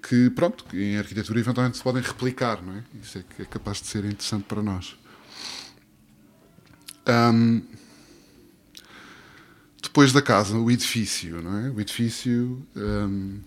Que, 0.01 0.29
pronto, 0.31 0.65
em 0.75 0.97
arquitetura 0.97 1.39
eventualmente 1.39 1.77
se 1.77 1.83
podem 1.83 2.01
replicar, 2.01 2.61
não 2.61 2.73
é? 2.73 2.83
Isso 3.01 3.19
é 3.19 3.23
que 3.23 3.41
é 3.43 3.45
capaz 3.45 3.81
de 3.81 3.87
ser 3.87 4.03
interessante 4.03 4.43
para 4.43 4.61
nós. 4.61 4.95
Ahm, 7.05 7.61
depois 9.81 10.11
da 10.11 10.21
casa, 10.21 10.57
o 10.57 10.71
edifício, 10.71 11.41
não 11.41 11.57
é? 11.57 11.69
O 11.69 11.79
edifício 11.79 12.65
ahm, 12.75 13.39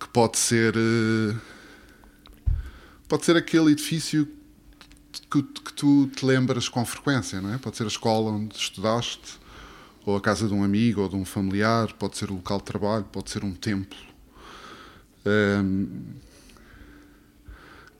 que 0.00 0.08
pode 0.08 0.38
ser 0.38 0.74
eh, 0.76 1.36
pode 3.08 3.24
ser 3.24 3.36
aquele 3.36 3.72
edifício 3.72 4.28
que, 5.30 5.42
que 5.42 5.72
tu 5.72 6.08
te 6.08 6.24
lembras 6.24 6.68
com 6.68 6.84
frequência, 6.84 7.40
não 7.40 7.54
é? 7.54 7.58
Pode 7.58 7.76
ser 7.76 7.84
a 7.84 7.88
escola 7.88 8.30
onde 8.30 8.56
estudaste, 8.56 9.38
ou 10.06 10.16
a 10.16 10.20
casa 10.20 10.46
de 10.46 10.54
um 10.54 10.62
amigo 10.62 11.00
ou 11.02 11.08
de 11.08 11.16
um 11.16 11.24
familiar, 11.24 11.92
pode 11.94 12.16
ser 12.16 12.30
o 12.30 12.34
local 12.34 12.58
de 12.58 12.64
trabalho, 12.64 13.04
pode 13.04 13.30
ser 13.30 13.44
um 13.44 13.52
templo. 13.52 14.13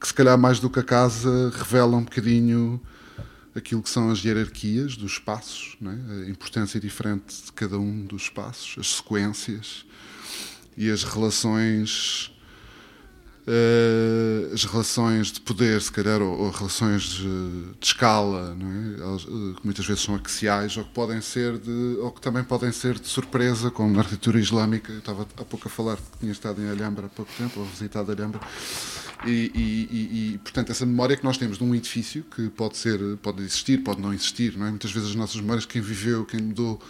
Que 0.00 0.09
se 0.09 0.14
calhar 0.14 0.37
mais 0.37 0.61
do 0.61 0.69
que 0.69 0.78
a 0.78 0.83
casa 0.83 1.50
revela 1.57 1.97
um 1.97 2.04
bocadinho 2.04 2.81
aquilo 3.54 3.83
que 3.83 3.88
são 3.88 4.11
as 4.11 4.23
hierarquias 4.25 4.97
dos 4.97 5.12
espaços, 5.12 5.76
é? 5.81 6.26
a 6.26 6.28
importância 6.28 6.81
diferente 6.81 7.45
de 7.47 7.52
cada 7.52 7.78
um 7.78 8.04
dos 8.04 8.23
espaços, 8.23 8.76
as 8.78 8.97
sequências 8.97 9.87
e 10.76 10.90
as 10.90 11.04
relações 11.04 12.34
eh, 13.46 14.50
as 14.52 14.64
relações 14.64 15.32
de 15.32 15.40
poder, 15.40 15.80
se 15.82 15.92
calhar, 15.92 16.20
ou, 16.22 16.38
ou 16.38 16.50
relações 16.50 17.02
de, 17.02 17.22
de 17.78 17.86
escala, 17.86 18.56
é? 18.60 19.00
Elas, 19.02 19.22
eh, 19.22 19.26
que 19.58 19.60
muitas 19.64 19.86
vezes 19.86 20.02
são 20.02 20.14
axiais, 20.14 20.76
ou 20.76 20.84
que 20.84 20.90
podem 20.90 21.20
ser 21.20 21.58
de, 21.58 21.96
ou 22.00 22.10
que 22.10 22.20
também 22.20 22.42
podem 22.44 22.72
ser 22.72 22.98
de 22.98 23.06
surpresa, 23.08 23.70
como 23.70 23.92
na 23.92 24.00
arquitetura 24.00 24.38
islâmica. 24.40 24.92
Eu 24.92 24.98
estava 25.00 25.26
há 25.36 25.44
pouco 25.44 25.68
a 25.68 25.70
falar 25.70 25.96
que 25.96 26.18
tinha 26.20 26.32
estado 26.32 26.60
em 26.62 26.68
Alhambra 26.68 27.06
há 27.06 27.08
pouco 27.08 27.30
tempo, 27.36 27.60
ou 27.60 27.66
visitado 27.66 28.10
Alhambra. 28.12 28.40
E, 29.26 29.50
e- 29.54 29.88
e- 29.90 30.34
e, 30.34 30.38
portanto, 30.38 30.70
essa 30.70 30.84
memória 30.84 31.16
que 31.16 31.24
nós 31.24 31.38
temos 31.38 31.56
de 31.56 31.64
um 31.64 31.74
edifício 31.74 32.24
que 32.34 32.48
pode 32.50 32.76
ser, 32.76 32.98
pode 33.22 33.42
existir, 33.42 33.78
pode 33.78 34.00
não 34.00 34.12
existir, 34.12 34.56
não 34.56 34.66
é? 34.66 34.70
Muitas 34.70 34.92
vezes 34.92 35.10
as 35.10 35.14
nossas 35.14 35.40
memórias, 35.40 35.64
quem 35.64 35.80
viveu, 35.80 36.24
quem 36.26 36.40
mudou 36.40 36.80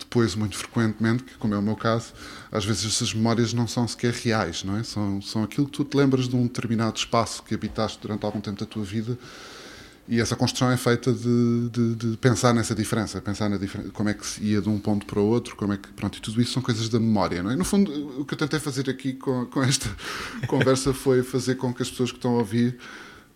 depois 0.00 0.34
muito 0.34 0.56
frequentemente, 0.56 1.22
que 1.24 1.34
como 1.38 1.54
é 1.54 1.58
o 1.58 1.62
meu 1.62 1.76
caso, 1.76 2.12
às 2.50 2.64
vezes 2.64 2.84
essas 2.86 3.14
memórias 3.14 3.52
não 3.52 3.66
são 3.68 3.86
sequer 3.86 4.12
reais, 4.12 4.64
não 4.64 4.76
é? 4.76 4.82
São, 4.82 5.20
são 5.22 5.42
aquilo 5.44 5.66
que 5.66 5.72
tu 5.72 5.84
te 5.84 5.96
lembras 5.96 6.28
de 6.28 6.34
um 6.36 6.42
determinado 6.42 6.96
espaço 6.98 7.42
que 7.42 7.54
habitaste 7.54 7.98
durante 8.00 8.24
algum 8.26 8.40
tempo 8.40 8.58
da 8.60 8.66
tua 8.66 8.84
vida 8.84 9.16
e 10.08 10.20
essa 10.20 10.34
construção 10.34 10.68
é 10.72 10.76
feita 10.76 11.12
de, 11.12 11.68
de- 11.70 11.94
de 11.94 12.16
pensar 12.16 12.52
nessa 12.52 12.74
diferença, 12.74 13.20
pensar 13.20 13.48
na 13.48 13.56
diferença, 13.56 13.90
como 13.92 14.08
é 14.08 14.14
que 14.14 14.26
se 14.26 14.42
ia 14.42 14.60
de 14.60 14.68
um 14.68 14.76
ponto 14.76 15.06
para 15.06 15.20
o 15.20 15.24
outro, 15.24 15.54
como 15.54 15.72
é 15.72 15.76
que, 15.76 15.88
pronto, 15.92 16.18
e 16.18 16.20
tudo 16.20 16.42
isso 16.42 16.52
são 16.52 16.60
coisas 16.62 16.88
da 16.88 16.98
memória, 16.98 17.42
não 17.44 17.50
é? 17.52 17.54
No 17.56 17.64
fundo, 17.64 18.20
o 18.20 18.24
que 18.24 18.34
eu 18.34 18.38
tentei 18.38 18.58
fazer 18.58 18.90
aqui 18.90 19.12
com, 19.12 19.46
com 19.46 19.62
esta 19.62 19.88
conversa 20.48 20.92
foi 20.92 21.22
fazer 21.22 21.54
com 21.54 21.72
que 21.72 21.82
as 21.82 21.88
pessoas 21.90 22.10
que 22.10 22.18
estão 22.18 22.32
a 22.34 22.38
ouvir 22.38 22.76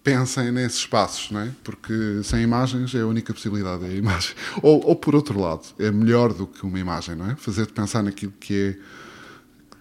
pensem 0.05 0.53
nesses 0.53 0.81
espaços, 0.81 1.31
não 1.31 1.41
é? 1.41 1.51
Porque 1.65 2.23
sem 2.23 2.43
imagens 2.43 2.95
é 2.95 3.01
a 3.01 3.07
única 3.07 3.33
possibilidade, 3.33 3.87
é 3.87 3.89
a 3.89 3.95
imagem. 3.95 4.35
Ou, 4.63 4.87
ou 4.87 4.95
por 4.95 5.15
outro 5.15 5.41
lado, 5.41 5.63
é 5.79 5.91
melhor 5.91 6.35
do 6.35 6.47
que 6.47 6.65
uma 6.65 6.79
imagem, 6.79 7.17
não 7.17 7.31
é? 7.31 7.35
Fazer-te 7.37 7.73
pensar 7.73 8.03
naquilo 8.03 8.33
que 8.39 8.77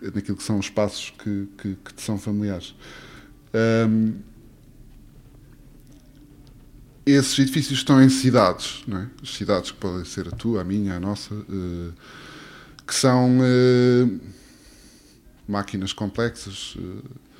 é, 0.01 0.11
naquilo 0.15 0.37
que 0.37 0.43
são 0.43 0.57
os 0.57 0.65
espaços 0.65 1.13
que, 1.21 1.47
que, 1.57 1.75
que 1.75 1.93
te 1.93 2.01
são 2.01 2.17
familiares. 2.17 2.73
Ahm, 3.53 4.13
esses 7.05 7.37
edifícios 7.37 7.79
estão 7.79 8.01
em 8.01 8.07
cidades, 8.07 8.81
não 8.87 8.99
é? 8.99 9.07
As 9.21 9.33
cidades 9.35 9.71
que 9.71 9.77
podem 9.77 10.05
ser 10.05 10.29
a 10.29 10.31
tua, 10.31 10.61
a 10.61 10.63
minha, 10.63 10.95
a 10.95 10.99
nossa, 11.01 11.35
eh, 11.35 11.91
que 12.87 12.95
são 12.95 13.39
eh, 13.41 14.07
máquinas 15.45 15.91
complexas, 15.91 16.77
que 16.77 17.32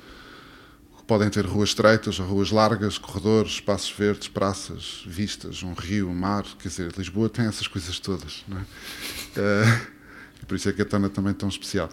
podem 1.06 1.28
ter 1.30 1.46
ruas 1.46 1.70
estreitas 1.70 2.18
ou 2.18 2.26
ruas 2.26 2.50
largas, 2.50 2.98
corredores, 2.98 3.52
espaços 3.52 3.90
verdes, 3.90 4.28
praças, 4.28 5.02
vistas, 5.06 5.62
um 5.62 5.74
rio, 5.74 6.08
um 6.08 6.14
mar. 6.14 6.44
Quer 6.58 6.68
dizer, 6.68 6.92
Lisboa 6.96 7.28
tem 7.28 7.46
essas 7.46 7.66
coisas 7.66 7.98
todas, 7.98 8.44
não 8.48 8.58
é? 8.58 8.64
E 10.42 10.46
por 10.46 10.56
isso 10.56 10.68
é 10.68 10.72
que 10.72 10.82
a 10.82 10.84
torna 10.84 11.08
também 11.08 11.32
tão 11.32 11.48
especial. 11.48 11.88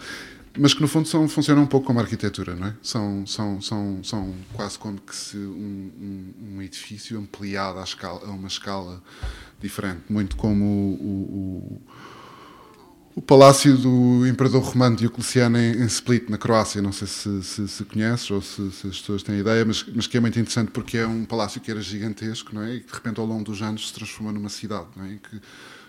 Mas 0.58 0.74
que 0.74 0.82
no 0.82 0.88
fundo 0.88 1.08
são, 1.08 1.28
funcionam 1.30 1.64
um 1.64 1.68
pouco 1.68 1.88
como 1.88 2.00
arquitetura, 2.00 2.56
não 2.56 2.68
é? 2.68 2.76
São, 2.84 3.26
são, 3.26 3.62
são, 3.62 4.04
são 4.04 4.36
quase 4.54 4.78
como 4.78 5.00
que 5.00 5.16
se 5.16 5.38
um, 5.38 5.92
um, 6.42 6.56
um 6.56 6.62
edifício 6.62 7.18
ampliado 7.18 7.80
à 7.80 7.84
escala, 7.84 8.26
a 8.26 8.32
uma 8.32 8.50
escala 8.50 9.02
diferente, 9.62 10.02
muito 10.10 10.36
como 10.36 10.66
o, 10.66 10.94
o, 10.94 11.78
o 11.78 11.82
palácio 13.20 13.76
do 13.76 14.26
Imperador 14.28 14.62
Romano 14.62 14.96
Diocleciano 14.96 15.58
em, 15.58 15.82
em 15.82 15.86
Split, 15.86 16.30
na 16.30 16.38
Croácia. 16.38 16.82
Não 16.82 16.92
sei 16.92 17.08
se, 17.08 17.44
se, 17.44 17.68
se 17.68 17.84
conheces 17.84 18.30
ou 18.30 18.42
se, 18.42 18.72
se 18.72 18.88
as 18.88 19.00
pessoas 19.00 19.24
têm 19.24 19.40
ideia, 19.40 19.66
mas, 19.66 19.84
mas 19.94 20.06
que 20.08 20.16
é 20.16 20.20
muito 20.20 20.40
interessante 20.40 20.70
porque 20.72 20.98
é 20.98 21.08
um 21.08 21.26
palácio 21.26 21.60
que 21.60 21.72
era 21.72 21.82
gigantesco, 21.82 22.54
não 22.54 22.62
é? 22.62 22.76
E 22.76 22.80
que 22.80 22.88
de 22.88 22.94
repente 22.94 23.20
ao 23.20 23.26
longo 23.26 23.44
dos 23.44 23.62
anos 23.62 23.88
se 23.88 23.94
transformou 23.94 24.32
numa 24.32 24.50
cidade, 24.50 24.86
não 24.96 25.04
é? 25.06 25.16
Que 25.16 25.42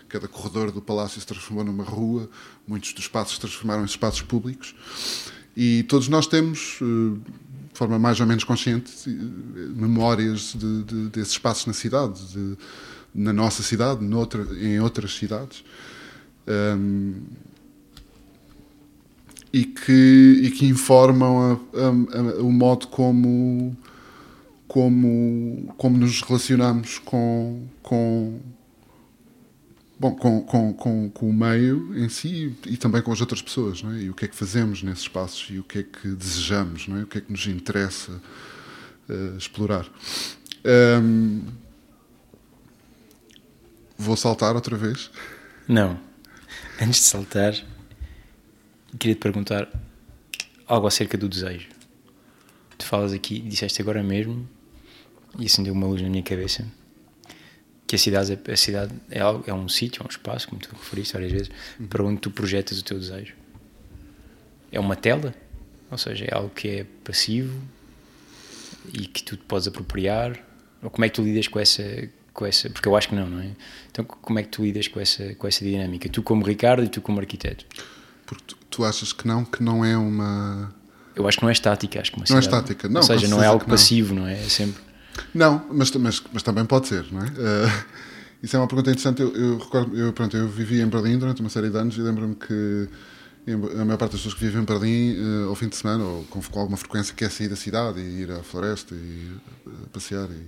cada 0.09 0.27
corredor 0.27 0.71
do 0.71 0.81
palácio 0.81 1.21
se 1.21 1.25
transformou 1.25 1.63
numa 1.63 1.83
rua, 1.83 2.29
muitos 2.67 2.91
dos 2.93 3.03
espaços 3.03 3.35
se 3.35 3.39
transformaram 3.39 3.83
em 3.83 3.85
espaços 3.85 4.21
públicos. 4.21 4.75
E 5.55 5.83
todos 5.83 6.07
nós 6.07 6.27
temos, 6.27 6.79
eh, 6.81 7.17
de 7.71 7.77
forma 7.77 7.97
mais 7.97 8.19
ou 8.19 8.25
menos 8.25 8.43
consciente, 8.43 8.91
eh, 9.07 9.09
memórias 9.75 10.53
de, 10.55 10.83
de, 10.83 11.09
desses 11.09 11.33
espaços 11.33 11.65
na 11.67 11.73
cidade, 11.73 12.19
de- 12.33 12.57
na 13.15 13.31
nossa 13.31 13.63
cidade, 13.63 14.03
noutra, 14.03 14.45
em 14.59 14.79
outras 14.79 15.15
cidades. 15.15 15.63
Ahm, 16.47 17.13
e, 19.51 19.65
que, 19.65 20.41
e 20.43 20.51
que 20.51 20.65
informam 20.65 21.37
a- 21.39 21.77
a- 21.79 22.19
a- 22.39 22.41
o 22.41 22.51
modo 22.51 22.87
como, 22.87 23.75
como, 24.67 25.73
como 25.77 25.97
nos 25.97 26.21
relacionamos 26.23 26.97
com, 26.99 27.67
com, 27.83 28.39
bom, 29.99 30.15
com, 30.15 30.41
com, 30.41 30.73
com, 30.73 31.09
com 31.11 31.29
o 31.29 31.33
meio 31.33 31.95
em 31.97 32.09
si 32.09 32.55
e 32.65 32.75
também 32.77 33.01
com 33.03 33.11
as 33.11 33.21
outras 33.21 33.41
pessoas, 33.43 33.83
não 33.83 33.91
é? 33.93 34.01
E 34.01 34.09
o 34.09 34.13
que 34.15 34.25
é 34.25 34.27
que 34.27 34.35
fazemos 34.35 34.81
nesses 34.81 35.03
espaços 35.03 35.47
e 35.51 35.59
o 35.59 35.63
que 35.63 35.79
é 35.79 35.83
que 35.83 36.07
desejamos, 36.09 36.87
não 36.87 36.97
é? 36.97 37.03
O 37.03 37.07
que 37.07 37.19
é 37.19 37.21
que 37.21 37.31
nos 37.31 37.45
interessa 37.45 38.19
eh, 39.07 39.35
explorar. 39.37 39.85
Ahm, 40.65 41.41
vou 43.97 44.17
saltar 44.17 44.55
outra 44.55 44.75
vez. 44.75 45.11
Não. 45.67 45.99
Antes 46.81 46.99
de 47.01 47.05
saltar, 47.05 47.53
queria 48.99 49.15
te 49.15 49.19
perguntar 49.19 49.67
algo 50.67 50.87
acerca 50.87 51.17
do 51.17 51.29
desejo. 51.29 51.67
Tu 52.77 52.85
falas 52.85 53.13
aqui, 53.13 53.39
disseste 53.39 53.81
agora 53.81 54.03
mesmo, 54.03 54.47
e 55.37 55.45
acendeu 55.45 55.73
uma 55.73 55.87
luz 55.87 56.01
na 56.01 56.09
minha 56.09 56.23
cabeça, 56.23 56.65
que 57.87 57.95
a 57.95 57.99
cidade, 57.99 58.33
é- 58.47 58.51
a 58.51 58.57
cidade 58.57 58.93
é, 59.09 59.19
algo, 59.19 59.43
é 59.47 59.53
um 59.53 59.69
sítio, 59.69 60.01
é 60.01 60.05
um 60.05 60.09
espaço, 60.09 60.47
como 60.47 60.61
tu 60.61 60.69
referiste 60.73 61.13
várias 61.13 61.31
vezes, 61.31 61.49
para 61.89 62.03
onde 62.03 62.19
tu 62.19 62.31
projetas 62.31 62.79
o 62.79 62.83
teu 62.83 62.99
desejo. 62.99 63.35
É 64.71 64.79
uma 64.79 64.95
tela, 64.95 65.33
ou 65.91 65.97
seja, 65.97 66.25
é 66.25 66.33
algo 66.33 66.49
que 66.49 66.67
é 66.67 66.83
passivo 67.03 67.59
e 68.91 69.05
que 69.05 69.23
tu 69.23 69.37
te 69.37 69.43
podes 69.43 69.67
apropriar. 69.67 70.39
Ou 70.81 70.89
como 70.89 71.05
é 71.05 71.09
que 71.09 71.15
tu 71.15 71.21
lidas 71.21 71.47
com 71.47 71.59
essa, 71.59 71.83
com 72.33 72.45
essa. 72.45 72.69
Porque 72.69 72.87
eu 72.87 72.95
acho 72.95 73.09
que 73.09 73.15
não, 73.15 73.27
não 73.29 73.39
é? 73.39 73.51
Então, 73.91 74.03
como 74.03 74.39
é 74.39 74.43
que 74.43 74.49
tu 74.49 74.63
lidas 74.63 74.87
com 74.87 74.99
essa, 74.99 75.35
com 75.35 75.47
essa 75.47 75.63
dinâmica? 75.63 76.09
Tu, 76.09 76.21
como 76.23 76.43
Ricardo, 76.43 76.83
e 76.83 76.87
tu, 76.89 76.99
como 77.01 77.19
arquiteto. 77.19 77.65
Porque 78.25 78.43
tu, 78.47 78.57
tu 78.69 78.83
achas 78.85 79.13
que 79.13 79.27
não, 79.27 79.45
que 79.45 79.61
não 79.61 79.83
é 79.85 79.95
uma. 79.97 80.73
Eu 81.15 81.27
acho 81.27 81.37
que 81.37 81.43
não 81.43 81.49
é 81.49 81.53
estática, 81.53 82.01
acho 82.01 82.11
que 82.11 82.17
uma 82.17 82.25
Não 82.27 82.37
é 82.37 82.41
cidade- 82.41 82.63
estática, 82.63 82.89
não, 82.89 83.01
Ou 83.01 83.07
seja, 83.07 83.27
não 83.27 83.43
é 83.43 83.45
algo 83.45 83.63
não. 83.63 83.69
passivo, 83.69 84.15
não 84.15 84.25
é? 84.27 84.33
É 84.33 84.49
sempre. 84.49 84.81
Não, 85.33 85.63
mas, 85.71 85.91
mas, 85.91 86.23
mas 86.33 86.41
também 86.41 86.65
pode 86.65 86.87
ser, 86.87 87.05
não 87.11 87.21
é? 87.21 87.27
Eh, 87.37 87.83
isso 88.45 88.55
é 88.57 88.59
uma 88.59 88.67
pergunta 88.67 88.89
interessante. 88.89 89.21
Eu, 89.21 89.33
eu 89.35 89.57
recordo, 89.57 89.95
eu, 89.97 90.11
pronto, 90.11 90.35
eu 90.35 90.49
vivi 90.49 90.81
em 90.81 90.87
Berlim 90.87 91.17
durante 91.17 91.39
uma 91.39 91.49
série 91.49 91.69
de 91.69 91.77
anos 91.77 91.95
e 91.95 92.01
lembro-me 92.01 92.35
que 92.35 92.89
a 93.79 93.85
maior 93.85 93.97
parte 93.97 94.13
das 94.13 94.21
pessoas 94.21 94.33
que 94.33 94.39
vivem 94.45 94.61
em 94.61 94.65
Berlim, 94.65 95.15
eh, 95.17 95.47
ao 95.47 95.55
fim 95.55 95.67
de 95.67 95.75
semana, 95.75 96.03
ou 96.03 96.23
com, 96.25 96.41
alguma 96.59 96.75
frequência, 96.77 97.13
quer 97.15 97.29
sair 97.29 97.47
da 97.47 97.55
cidade 97.55 97.99
e 97.99 98.21
ir 98.21 98.31
à 98.31 98.41
floresta 98.41 98.95
e 98.95 99.31
eh, 99.67 99.69
passear. 99.93 100.27
E, 100.31 100.47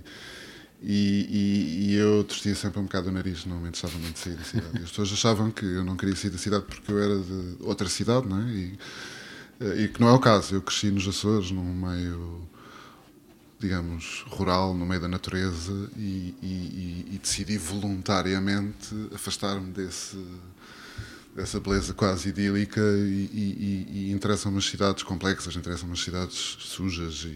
e, 0.82 1.26
e- 1.30 1.90
e 1.92 1.94
eu 1.96 2.24
tostia 2.24 2.54
sempre 2.54 2.80
um 2.80 2.84
bocado 2.84 3.08
o 3.08 3.12
nariz, 3.12 3.44
não 3.46 3.56
me 3.60 3.68
interessava 3.68 3.98
muito 3.98 4.18
sair 4.18 4.34
da 4.36 4.44
cidade. 4.44 4.78
E 4.80 4.82
as 4.84 4.90
pessoas 4.90 5.12
achavam 5.12 5.50
que 5.50 5.64
eu 5.64 5.84
não 5.84 5.96
queria 5.96 6.16
sair 6.16 6.30
da 6.30 6.38
cidade 6.38 6.64
porque 6.66 6.90
eu 6.92 6.98
era 7.02 7.18
de 7.18 7.56
outra 7.60 7.88
cidade, 7.88 8.28
não 8.28 8.42
é? 8.42 8.50
E, 8.50 8.78
eh, 9.60 9.82
e 9.84 9.88
que 9.88 10.00
não 10.00 10.08
é 10.08 10.12
o 10.12 10.20
caso. 10.20 10.54
Eu 10.54 10.62
cresci 10.62 10.90
nos 10.90 11.06
Açores, 11.08 11.50
num 11.50 11.74
meio 11.74 12.48
digamos, 13.58 14.24
rural, 14.28 14.74
no 14.74 14.84
meio 14.84 15.00
da 15.00 15.08
natureza 15.08 15.90
e- 15.96 16.34
e 17.14 17.18
decidi 17.18 17.56
voluntariamente 17.56 18.94
afastar-me 19.14 19.72
desse, 19.72 20.18
dessa 21.36 21.60
beleza 21.60 21.92
quase 21.92 22.30
idílica 22.30 22.80
e, 22.80 23.28
e, 23.30 23.86
e, 23.92 24.08
e 24.08 24.12
interessam 24.12 24.50
umas 24.50 24.64
cidades 24.64 25.02
complexas, 25.02 25.54
interessam 25.54 25.86
umas 25.86 26.00
cidades 26.00 26.56
sujas 26.60 27.24
e, 27.24 27.28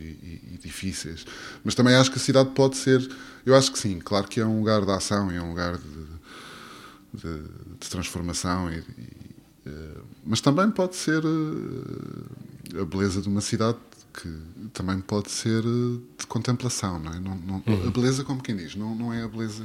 e, 0.55 0.59
difíceis. 0.63 1.27
Mas 1.63 1.75
também 1.75 1.95
acho 1.95 2.11
que 2.11 2.17
a 2.17 2.21
cidade 2.21 2.51
pode 2.55 2.79
ser, 2.79 3.07
eu 3.45 3.55
acho 3.55 3.71
que 3.71 3.79
sim, 3.79 3.99
claro 3.99 4.27
que 4.27 4.41
é 4.41 4.47
um 4.47 4.59
lugar 4.59 4.87
de 4.87 4.91
ação, 4.91 5.31
é 5.31 5.41
um 5.41 5.51
lugar 5.51 5.77
de, 5.77 7.21
de, 7.21 7.43
de 7.79 7.91
transformação, 7.91 8.73
e, 8.73 8.79
uh, 8.79 10.03
mas 10.25 10.41
também 10.41 10.71
pode 10.71 10.97
ser 10.97 11.23
uh, 11.23 12.81
a 12.81 12.85
beleza 12.87 13.21
de 13.21 13.29
uma 13.29 13.43
cidade 13.43 13.77
que 14.13 14.29
também 14.73 15.01
pode 15.01 15.31
ser 15.31 15.65
uh, 15.65 16.03
de 16.19 16.27
contemplação, 16.27 16.99
não 16.99 17.13
é? 17.13 17.21
Não, 17.21 17.37
não, 17.37 17.63
uhum. 17.67 17.89
A 17.89 17.91
beleza, 17.91 18.25
como 18.25 18.43
quem 18.43 18.57
diz, 18.57 18.75
não, 18.75 18.95
não 18.95 19.13
é 19.13 19.23
a 19.23 19.29
beleza 19.29 19.65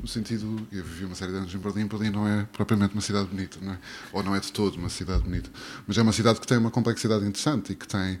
no 0.00 0.08
sentido. 0.08 0.66
Eu 0.72 0.84
vivi 0.84 1.04
uma 1.04 1.14
série 1.14 1.32
de 1.32 1.38
anos 1.38 1.54
em 1.54 1.58
Berlim, 1.58 1.86
Berlim 1.86 2.10
não 2.10 2.26
é 2.26 2.44
propriamente 2.52 2.94
uma 2.94 3.02
cidade 3.02 3.28
bonita, 3.28 3.58
não 3.60 3.72
é? 3.72 3.78
ou 4.12 4.22
não 4.22 4.34
é 4.34 4.40
de 4.40 4.50
todo 4.52 4.76
uma 4.76 4.88
cidade 4.88 5.22
bonita, 5.22 5.50
mas 5.86 5.96
é 5.98 6.02
uma 6.02 6.12
cidade 6.12 6.40
que 6.40 6.46
tem 6.46 6.58
uma 6.58 6.70
complexidade 6.70 7.24
interessante 7.24 7.72
e 7.72 7.76
que 7.76 7.86
tem 7.86 8.18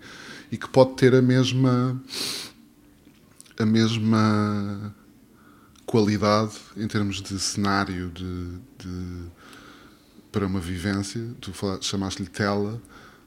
e 0.50 0.56
que 0.56 0.68
pode 0.68 0.94
ter 0.94 1.14
a 1.14 1.22
mesma 1.22 2.00
a 3.58 3.66
mesma 3.66 4.94
qualidade 5.86 6.54
em 6.76 6.86
termos 6.86 7.20
de 7.20 7.38
cenário 7.38 8.10
de, 8.10 8.58
de 8.78 9.24
para 10.30 10.46
uma 10.46 10.60
vivência. 10.60 11.20
Tu 11.40 11.52
chamaste-lhe 11.82 12.28
tela 12.28 12.80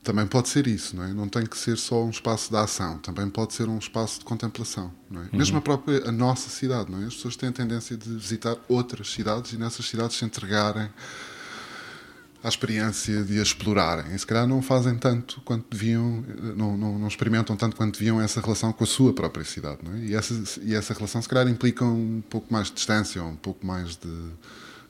também 0.06 0.28
pode 0.28 0.50
ser 0.50 0.68
isso, 0.68 0.96
não 0.96 1.04
é? 1.04 1.12
Não 1.12 1.28
tem 1.28 1.46
que 1.48 1.58
ser 1.58 1.78
só 1.78 2.06
um 2.06 2.12
espaço 2.12 2.52
de 2.52 2.56
ação, 2.56 3.00
também 3.00 3.28
pode 3.28 3.54
ser 3.54 3.68
um 3.68 3.80
espaço 3.80 4.20
de 4.20 4.26
contemplação, 4.26 4.92
não 5.10 5.22
é? 5.22 5.24
Uhum. 5.24 5.30
Mesmo 5.34 5.58
a 5.58 5.62
própria 5.62 6.08
a 6.08 6.12
nossa 6.12 6.48
cidade, 6.48 6.92
não 6.92 7.02
é? 7.02 7.06
As 7.08 7.16
pessoas 7.16 7.36
têm 7.36 7.50
a 7.50 7.52
tendência 7.52 7.98
de 7.98 8.08
visitar 8.10 8.56
outras 8.70 9.12
cidades 9.12 9.54
e 9.54 9.58
nessas 9.58 9.90
cidades 9.90 10.16
se 10.16 10.24
entregarem 10.24 10.90
à 12.44 12.48
experiência 12.48 13.24
de 13.24 13.40
a 13.40 13.42
explorarem. 13.42 14.14
E 14.14 14.20
se 14.20 14.28
calhar 14.28 14.48
não 14.48 14.62
fazem 14.62 14.96
tanto 14.96 15.42
quanto 15.42 15.66
deviam, 15.72 16.24
não, 16.56 16.78
não, 16.78 17.00
não, 17.00 17.08
experimentam 17.08 17.58
tanto 17.58 17.76
quanto 17.76 17.98
deviam 17.98 18.22
essa 18.22 18.40
relação 18.40 18.72
com 18.72 18.84
a 18.84 18.88
sua 18.88 19.12
própria 19.12 19.44
cidade, 19.44 19.80
não 19.84 19.96
é? 19.96 20.00
E 20.02 20.14
essa, 20.14 20.62
e 20.62 20.76
essa 20.76 20.94
relação 20.94 21.20
se 21.20 21.28
calhar 21.28 21.48
implica 21.48 21.84
um 21.84 22.22
pouco 22.30 22.54
mais 22.54 22.68
de 22.68 22.76
distância, 22.76 23.24
um 23.24 23.36
pouco 23.36 23.66
mais 23.66 23.96
de 23.96 24.08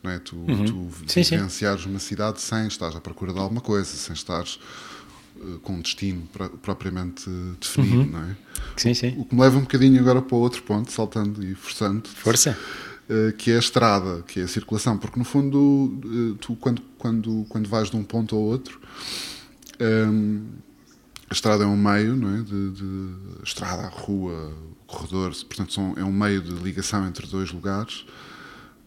não 0.03 0.11
é? 0.11 0.19
Tu, 0.19 0.35
uhum. 0.35 0.65
tu 0.65 0.89
sim, 1.07 1.23
vivenciares 1.23 1.83
sim. 1.83 1.89
uma 1.89 1.99
cidade 1.99 2.41
sem 2.41 2.67
estar 2.67 2.95
à 2.95 2.99
procura 2.99 3.31
de 3.31 3.39
alguma 3.39 3.61
coisa, 3.61 3.85
sem 3.85 4.13
estares 4.13 4.59
eh, 4.59 4.94
com 5.61 5.73
um 5.73 5.81
destino 5.81 6.27
propriamente 6.61 7.29
definido, 7.59 7.97
uhum. 7.97 8.05
não 8.05 8.23
é? 8.23 8.37
Sim, 8.77 8.93
sim. 8.93 9.15
O 9.17 9.25
que 9.25 9.35
me 9.35 9.41
leva 9.41 9.57
um 9.57 9.61
bocadinho 9.61 9.99
agora 9.99 10.21
para 10.21 10.35
o 10.35 10.39
outro 10.39 10.63
ponto, 10.63 10.91
saltando 10.91 11.43
e 11.43 11.53
forçando. 11.55 12.07
Força. 12.09 12.57
Uh, 13.09 13.31
que 13.33 13.51
é 13.51 13.55
a 13.55 13.59
estrada, 13.59 14.23
que 14.23 14.39
é 14.39 14.43
a 14.43 14.47
circulação, 14.47 14.97
porque 14.97 15.19
no 15.19 15.25
fundo, 15.25 15.99
uh, 16.03 16.35
tu 16.35 16.55
quando, 16.55 16.81
quando, 16.97 17.45
quando 17.49 17.69
vais 17.69 17.89
de 17.89 17.95
um 17.95 18.03
ponto 18.03 18.35
ao 18.35 18.41
outro, 18.41 18.79
ehm, 19.79 20.41
a 21.29 21.33
estrada 21.33 21.63
é 21.63 21.67
um 21.67 21.77
meio, 21.77 22.15
não 22.15 22.35
é? 22.35 22.41
De, 22.41 22.71
de 22.71 23.15
estrada, 23.43 23.87
rua, 23.89 24.51
corredor, 24.87 25.31
portanto, 25.31 25.71
são, 25.71 25.93
é 25.95 26.03
um 26.03 26.11
meio 26.11 26.41
de 26.41 26.51
ligação 26.53 27.07
entre 27.07 27.27
dois 27.27 27.51
lugares, 27.51 28.05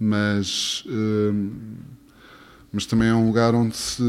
mas. 0.01 0.85
Ehm, 0.89 1.61
mas 2.73 2.85
também 2.85 3.09
é 3.09 3.15
um 3.15 3.27
lugar 3.27 3.55
onde 3.55 3.77
se, 3.77 4.03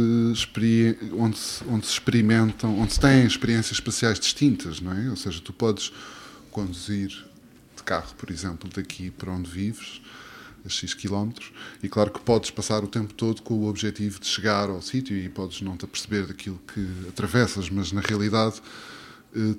onde 1.13 1.37
se, 1.37 1.63
onde 1.65 1.85
se 1.85 1.93
experimentam, 1.93 2.77
onde 2.79 2.93
se 2.93 2.99
têm 2.99 3.25
experiências 3.25 3.73
espaciais 3.77 4.19
distintas, 4.19 4.81
não 4.81 4.91
é? 4.93 5.09
Ou 5.09 5.15
seja, 5.15 5.39
tu 5.41 5.53
podes 5.53 5.93
conduzir 6.51 7.07
de 7.75 7.83
carro, 7.83 8.13
por 8.17 8.29
exemplo, 8.29 8.69
daqui 8.75 9.11
para 9.11 9.31
onde 9.31 9.49
vives, 9.49 10.01
a 10.65 10.69
X 10.69 10.93
quilómetros, 10.93 11.53
e 11.81 11.87
claro 11.87 12.11
que 12.11 12.19
podes 12.19 12.51
passar 12.51 12.83
o 12.83 12.87
tempo 12.87 13.13
todo 13.13 13.41
com 13.41 13.53
o 13.53 13.69
objetivo 13.69 14.19
de 14.19 14.27
chegar 14.27 14.69
ao 14.69 14.81
sítio 14.81 15.15
e 15.15 15.29
podes 15.29 15.61
não 15.61 15.77
te 15.77 15.85
aperceber 15.85 16.27
daquilo 16.27 16.59
que 16.73 17.07
atravessas, 17.07 17.69
mas 17.69 17.93
na 17.93 18.01
realidade 18.01 18.61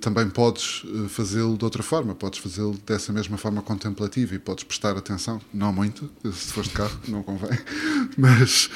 também 0.01 0.29
podes 0.29 0.83
eh, 0.85 1.09
fazê-lo 1.09 1.57
de 1.57 1.65
outra 1.65 1.83
forma, 1.83 2.15
podes 2.15 2.41
fazê-lo 2.41 2.77
dessa 2.85 3.13
mesma 3.13 3.39
forma 3.39 3.63
contemplativa 3.63 4.35
e 4.35 4.39
podes 4.39 4.65
prestar 4.65 4.97
atenção, 4.97 5.41
não 5.55 5.73
muito, 5.73 6.11
se 6.33 6.53
fores 6.53 6.69
de 6.71 6.75
carro, 6.75 6.99
não 7.07 7.23
convém, 7.23 7.57
mas 8.19 8.69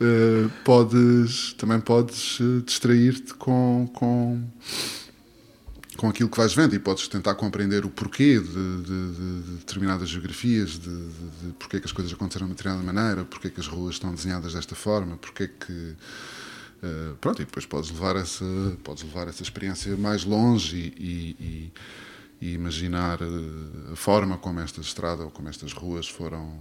uh, 0.00 0.48
podes, 0.64 1.52
também 1.54 1.80
podes 1.80 2.38
distrair-te 2.64 3.34
com, 3.34 3.90
com, 3.92 4.40
com 5.96 6.08
aquilo 6.08 6.28
que 6.28 6.36
vais 6.36 6.54
vendo 6.54 6.76
e 6.76 6.78
podes 6.78 7.08
tentar 7.08 7.34
compreender 7.34 7.84
o 7.84 7.90
porquê 7.90 8.38
de, 8.38 8.82
de, 8.82 8.82
de, 8.84 9.42
de 9.42 9.52
determinadas 9.58 10.08
geografias, 10.08 10.78
de, 10.78 10.78
de, 10.78 11.52
porquê 11.58 11.80
que 11.80 11.86
as 11.86 11.92
coisas 11.92 12.12
aconteceram 12.12 12.46
de 12.46 12.54
determinada 12.54 12.92
maneira, 12.92 13.24
porquê 13.24 13.50
que 13.50 13.58
as 13.58 13.66
ruas 13.66 13.96
estão 13.96 14.14
desenhadas 14.14 14.52
desta 14.52 14.76
forma, 14.76 15.16
porquê 15.16 15.48
que 15.48 15.96
Uh, 16.82 17.14
pronto, 17.16 17.42
e 17.42 17.44
depois 17.44 17.66
podes 17.66 17.90
levar 17.90 18.16
essa, 18.16 18.44
podes 18.82 19.02
levar 19.02 19.28
essa 19.28 19.42
experiência 19.42 19.94
mais 19.98 20.24
longe 20.24 20.94
e, 20.98 21.36
e, 21.38 21.72
e 22.40 22.54
imaginar 22.54 23.20
uh, 23.20 23.92
a 23.92 23.96
forma 23.96 24.38
como 24.38 24.60
esta 24.60 24.80
estrada 24.80 25.24
ou 25.24 25.30
como 25.30 25.50
estas 25.50 25.74
ruas 25.74 26.08
foram, 26.08 26.58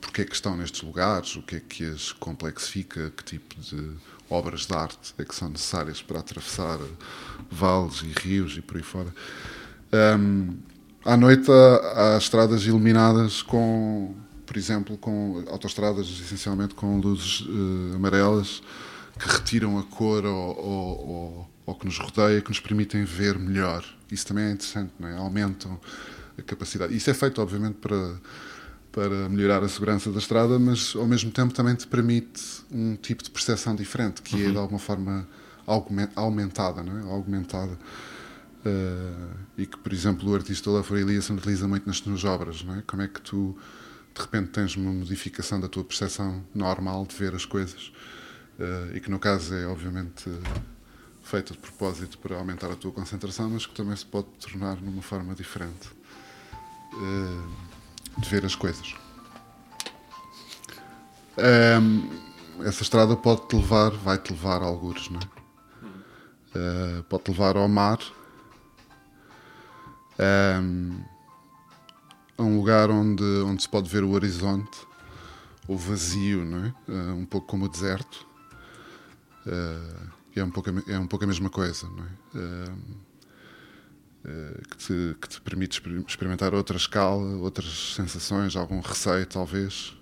porque 0.00 0.22
é 0.22 0.24
que 0.24 0.34
estão 0.34 0.56
nestes 0.56 0.82
lugares, 0.82 1.36
o 1.36 1.42
que 1.42 1.56
é 1.56 1.60
que 1.60 1.84
as 1.84 2.10
complexifica, 2.10 3.12
que 3.16 3.22
tipo 3.22 3.54
de 3.60 3.92
obras 4.28 4.66
de 4.66 4.74
arte 4.74 5.14
é 5.18 5.24
que 5.24 5.34
são 5.34 5.48
necessárias 5.48 6.02
para 6.02 6.18
atravessar 6.18 6.80
vales 7.48 8.02
e 8.02 8.12
rios 8.26 8.56
e 8.56 8.60
por 8.60 8.76
aí 8.76 8.82
fora. 8.82 9.14
Um, 10.18 10.56
à 11.04 11.16
noite 11.16 11.48
há 11.94 12.16
estradas 12.18 12.66
iluminadas 12.66 13.40
com, 13.40 14.16
por 14.44 14.56
exemplo, 14.56 14.98
com 14.98 15.44
autoestradas 15.48 16.08
essencialmente 16.08 16.74
com 16.74 16.98
luzes 16.98 17.42
uh, 17.42 17.94
amarelas 17.94 18.60
que 19.18 19.28
retiram 19.28 19.78
a 19.78 19.82
cor 19.84 20.24
ao, 20.24 20.32
ao, 20.32 21.50
ao, 21.66 21.74
que 21.74 21.86
nos 21.86 21.98
rodeia, 21.98 22.40
que 22.40 22.48
nos 22.48 22.60
permitem 22.60 23.04
ver 23.04 23.38
melhor. 23.38 23.84
Isso 24.10 24.26
também 24.26 24.44
é 24.44 24.50
interessante, 24.50 24.92
não 24.98 25.08
é? 25.08 25.16
aumentam 25.16 25.80
a 26.38 26.42
capacidade. 26.42 26.94
Isso 26.96 27.10
é 27.10 27.14
feito, 27.14 27.40
obviamente, 27.40 27.76
para, 27.76 28.14
para 28.90 29.28
melhorar 29.28 29.62
a 29.62 29.68
segurança 29.68 30.10
da 30.10 30.18
estrada, 30.18 30.58
mas 30.58 30.94
ao 30.96 31.06
mesmo 31.06 31.30
tempo 31.30 31.54
também 31.54 31.74
te 31.74 31.86
permite 31.86 32.42
um 32.70 32.96
tipo 32.96 33.22
de 33.22 33.30
percepção 33.30 33.74
diferente, 33.74 34.20
que 34.20 34.36
uhum. 34.36 34.48
é 34.48 34.50
de 34.50 34.58
alguma 34.58 34.80
forma 34.80 35.26
aumentada, 36.16 36.82
não 36.82 36.98
é? 36.98 37.02
Aumentada. 37.12 37.78
Uh, 38.66 39.36
e 39.58 39.66
que, 39.66 39.76
por 39.76 39.92
exemplo, 39.92 40.30
o 40.30 40.34
artista 40.34 40.70
Olafur 40.70 40.98
Eliasson 40.98 41.34
utiliza 41.34 41.68
muito 41.68 41.86
nas 41.86 41.98
suas 41.98 42.24
obras, 42.24 42.64
não 42.64 42.76
é? 42.76 42.82
Como 42.86 43.02
é 43.02 43.08
que 43.08 43.20
tu, 43.20 43.56
de 44.14 44.20
repente, 44.20 44.48
tens 44.48 44.74
uma 44.74 44.90
modificação 44.90 45.60
da 45.60 45.68
tua 45.68 45.84
percepção 45.84 46.42
normal 46.54 47.06
de 47.06 47.14
ver 47.14 47.34
as 47.34 47.44
coisas 47.44 47.92
e 48.94 49.00
que 49.00 49.10
no 49.10 49.18
caso 49.18 49.54
é 49.54 49.66
obviamente 49.66 50.30
feita 51.22 51.52
de 51.52 51.58
propósito 51.58 52.18
para 52.18 52.36
aumentar 52.36 52.70
a 52.70 52.76
tua 52.76 52.92
concentração, 52.92 53.50
mas 53.50 53.66
que 53.66 53.74
também 53.74 53.96
se 53.96 54.06
pode 54.06 54.28
tornar 54.40 54.76
numa 54.80 55.02
forma 55.02 55.34
diferente 55.34 55.88
uh, 56.92 58.20
de 58.20 58.28
ver 58.28 58.44
as 58.44 58.54
coisas. 58.54 58.94
Essa 62.64 62.82
estrada 62.82 63.16
pode-te 63.16 63.56
levar, 63.56 63.90
vai-te 63.90 64.32
levar 64.32 64.62
a 64.62 64.66
algures, 64.66 65.08
não 65.10 65.18
é? 65.18 65.34
Uh, 66.56 67.02
pode-te 67.04 67.32
levar 67.32 67.56
ao 67.56 67.68
mar, 67.68 67.98
um, 70.62 71.02
a 72.38 72.42
um 72.42 72.56
lugar 72.56 72.90
onde, 72.90 73.24
onde 73.44 73.62
se 73.62 73.68
pode 73.68 73.88
ver 73.88 74.04
o 74.04 74.10
horizonte, 74.12 74.86
o 75.66 75.76
vazio, 75.76 76.44
não 76.44 76.66
é? 76.66 76.74
Uh, 76.88 77.14
um 77.16 77.26
pouco 77.26 77.48
como 77.48 77.64
o 77.64 77.68
deserto. 77.68 78.24
Uh, 79.46 80.10
é, 80.34 80.42
um 80.42 80.50
pouco, 80.50 80.70
é 80.90 80.98
um 80.98 81.06
pouco 81.06 81.24
a 81.24 81.28
mesma 81.28 81.50
coisa, 81.50 81.88
não 81.88 82.04
é? 82.04 82.08
Uh, 82.34 82.78
uh, 84.24 84.68
que, 84.68 84.76
te, 84.76 85.16
que 85.20 85.28
te 85.28 85.40
permite 85.40 85.80
experimentar 86.08 86.54
outra 86.54 86.76
escala, 86.76 87.36
outras 87.36 87.94
sensações, 87.94 88.56
algum 88.56 88.80
receio, 88.80 89.26
talvez. 89.26 89.94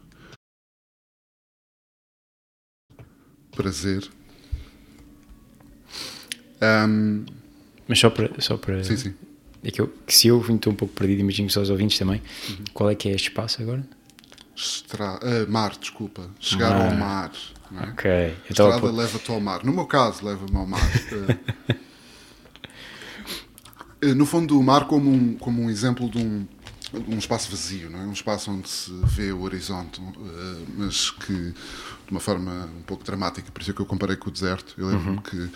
Prazer. 3.55 4.09
Um, 6.63 7.27
Mas 7.89 7.99
só 7.99 8.09
para. 8.09 8.41
Só 8.41 8.57
para... 8.57 8.83
Sim, 8.85 8.97
sim. 8.97 9.15
É 9.65 9.71
que, 9.71 9.81
eu, 9.81 9.89
que 10.07 10.15
se 10.15 10.29
eu 10.29 10.41
estou 10.41 10.73
um 10.73 10.77
pouco 10.77 10.95
perdido, 10.95 11.21
imagino 11.21 11.49
que 11.49 11.55
só 11.55 11.61
os 11.61 11.71
ouvintes 11.71 11.99
também. 11.99 12.23
Uhum. 12.49 12.65
Qual 12.73 12.91
é 12.91 12.95
que 12.95 13.09
é 13.09 13.13
este 13.13 13.29
espaço 13.29 13.61
agora? 13.63 13.87
Estra... 14.57 15.19
Uh, 15.19 15.51
mar, 15.51 15.77
desculpa. 15.79 16.31
Chegar 16.41 16.73
ao 16.73 16.95
mar. 16.97 17.33
É? 17.81 17.91
Ok. 17.91 18.37
Então, 18.51 18.67
a 18.67 18.77
estrada 18.77 18.97
leva-te 18.97 19.31
ao 19.31 19.41
mar. 19.41 19.65
No 19.65 19.73
meu 19.73 19.87
caso, 19.87 20.25
leva-me 20.25 20.57
ao 20.57 20.67
mar. 20.67 20.81
uh, 24.03 24.07
no 24.15 24.27
fundo, 24.27 24.59
o 24.59 24.63
mar 24.63 24.87
como 24.87 25.11
um, 25.11 25.35
como 25.35 25.63
um 25.63 25.71
exemplo 25.71 26.09
de 26.11 26.19
um, 26.19 26.47
um 27.09 27.19
espaço 27.19 27.51
vazio, 27.51 27.91
não 27.91 28.01
é? 28.01 28.03
um 28.03 28.13
espaço 28.13 28.51
onde 28.51 28.69
se 28.69 28.91
vê 29.05 29.33
o 29.33 29.43
horizonte, 29.43 30.01
uh, 30.01 30.67
mas 30.77 31.11
que 31.11 31.33
de 31.33 32.11
uma 32.11 32.21
forma 32.21 32.69
um 32.79 32.83
pouco 32.83 33.05
dramática. 33.05 33.51
Por 33.51 33.63
isso 33.63 33.71
é 33.71 33.75
que 33.75 33.81
eu 33.81 33.87
comparei 33.87 34.17
com 34.17 34.29
o 34.29 34.33
deserto. 34.33 34.75
Eu 34.77 34.89
lembro-me 34.89 35.17
uhum. 35.17 35.23
que 35.23 35.51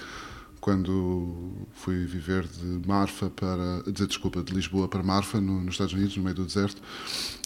quando 0.67 1.67
fui 1.75 2.05
viver 2.07 2.45
de 2.45 2.89
Marfa 2.89 3.31
para. 3.31 3.85
Desculpa, 3.87 4.43
de 4.43 4.53
Lisboa 4.53 4.89
para 4.89 5.01
Marfa, 5.01 5.41
no, 5.41 5.61
nos 5.61 5.75
Estados 5.75 5.93
Unidos, 5.93 6.17
no 6.17 6.25
meio 6.25 6.35
do 6.35 6.45
deserto, 6.45 6.83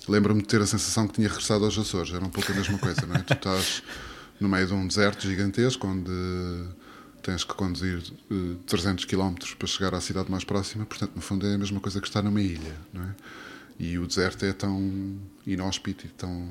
lembro-me 0.08 0.40
de 0.40 0.48
ter 0.48 0.58
a 0.62 0.66
sensação 0.66 1.06
que 1.06 1.12
tinha 1.14 1.28
regressado 1.28 1.66
aos 1.66 1.78
Açores. 1.78 2.14
Era 2.14 2.24
um 2.24 2.30
pouco 2.30 2.50
a 2.50 2.54
mesma 2.54 2.78
coisa, 2.78 3.04
não 3.06 3.16
é? 3.16 3.18
Tu 3.18 3.34
estás 3.34 3.82
no 4.40 4.48
meio 4.48 4.66
de 4.66 4.72
um 4.72 4.86
deserto 4.86 5.28
gigantesco 5.28 5.86
onde 5.86 6.10
tens 7.22 7.44
que 7.44 7.54
conduzir 7.54 8.02
eh, 8.30 8.56
300 8.66 9.04
km 9.04 9.34
para 9.58 9.68
chegar 9.68 9.94
à 9.94 10.00
cidade 10.00 10.30
mais 10.30 10.44
próxima. 10.44 10.86
Portanto, 10.86 11.12
no 11.14 11.20
fundo, 11.20 11.46
é 11.46 11.54
a 11.54 11.58
mesma 11.58 11.78
coisa 11.78 12.00
que 12.00 12.08
estar 12.08 12.22
numa 12.22 12.40
ilha, 12.40 12.74
não 12.92 13.02
é? 13.02 13.14
E 13.78 13.98
o 13.98 14.06
deserto 14.06 14.44
é 14.44 14.52
tão 14.52 15.18
inóspito 15.46 16.06
e 16.06 16.08
tão 16.08 16.48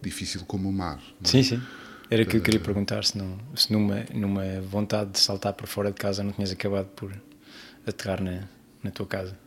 difícil 0.00 0.42
como 0.46 0.68
o 0.68 0.72
mar. 0.72 1.00
é? 1.24 1.28
Sim, 1.28 1.42
sim. 1.42 1.62
Era 2.10 2.24
que 2.24 2.36
eu 2.36 2.40
queria 2.40 2.58
perguntar 2.58 3.04
se, 3.04 3.16
não, 3.16 3.38
se 3.54 3.72
numa, 3.72 4.04
numa 4.12 4.60
vontade 4.62 5.12
de 5.12 5.20
saltar 5.20 5.52
para 5.52 5.66
fora 5.66 5.92
de 5.92 5.94
casa 5.94 6.24
não 6.24 6.32
tinhas 6.32 6.50
acabado 6.50 6.86
por 6.86 7.12
aterrar 7.86 8.22
na, 8.22 8.48
na 8.82 8.90
tua 8.90 9.06
casa. 9.06 9.38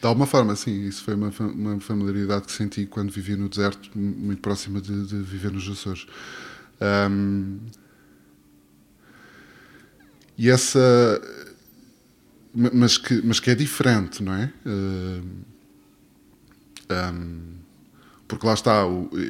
De 0.00 0.06
alguma 0.06 0.26
forma, 0.26 0.54
sim, 0.56 0.88
isso 0.88 1.04
foi 1.04 1.14
uma, 1.14 1.30
uma 1.38 1.80
familiaridade 1.80 2.46
que 2.46 2.52
senti 2.52 2.84
quando 2.86 3.10
vivia 3.10 3.36
no 3.36 3.48
deserto, 3.48 3.88
muito 3.96 4.42
próxima 4.42 4.80
de, 4.80 5.06
de 5.06 5.16
viver 5.22 5.52
nos 5.52 5.66
Açores. 5.68 6.06
Ahm, 6.82 7.58
e 10.36 10.50
essa. 10.50 11.20
ma- 12.54 12.70
Mas 12.72 12.98
que, 12.98 13.20
mas 13.24 13.38
que 13.40 13.50
é 13.50 13.54
diferente, 13.54 14.22
não 14.22 14.32
é? 14.34 14.52
Ahm, 16.88 17.52
porque 18.28 18.46
lá 18.46 18.54
está, 18.54 18.82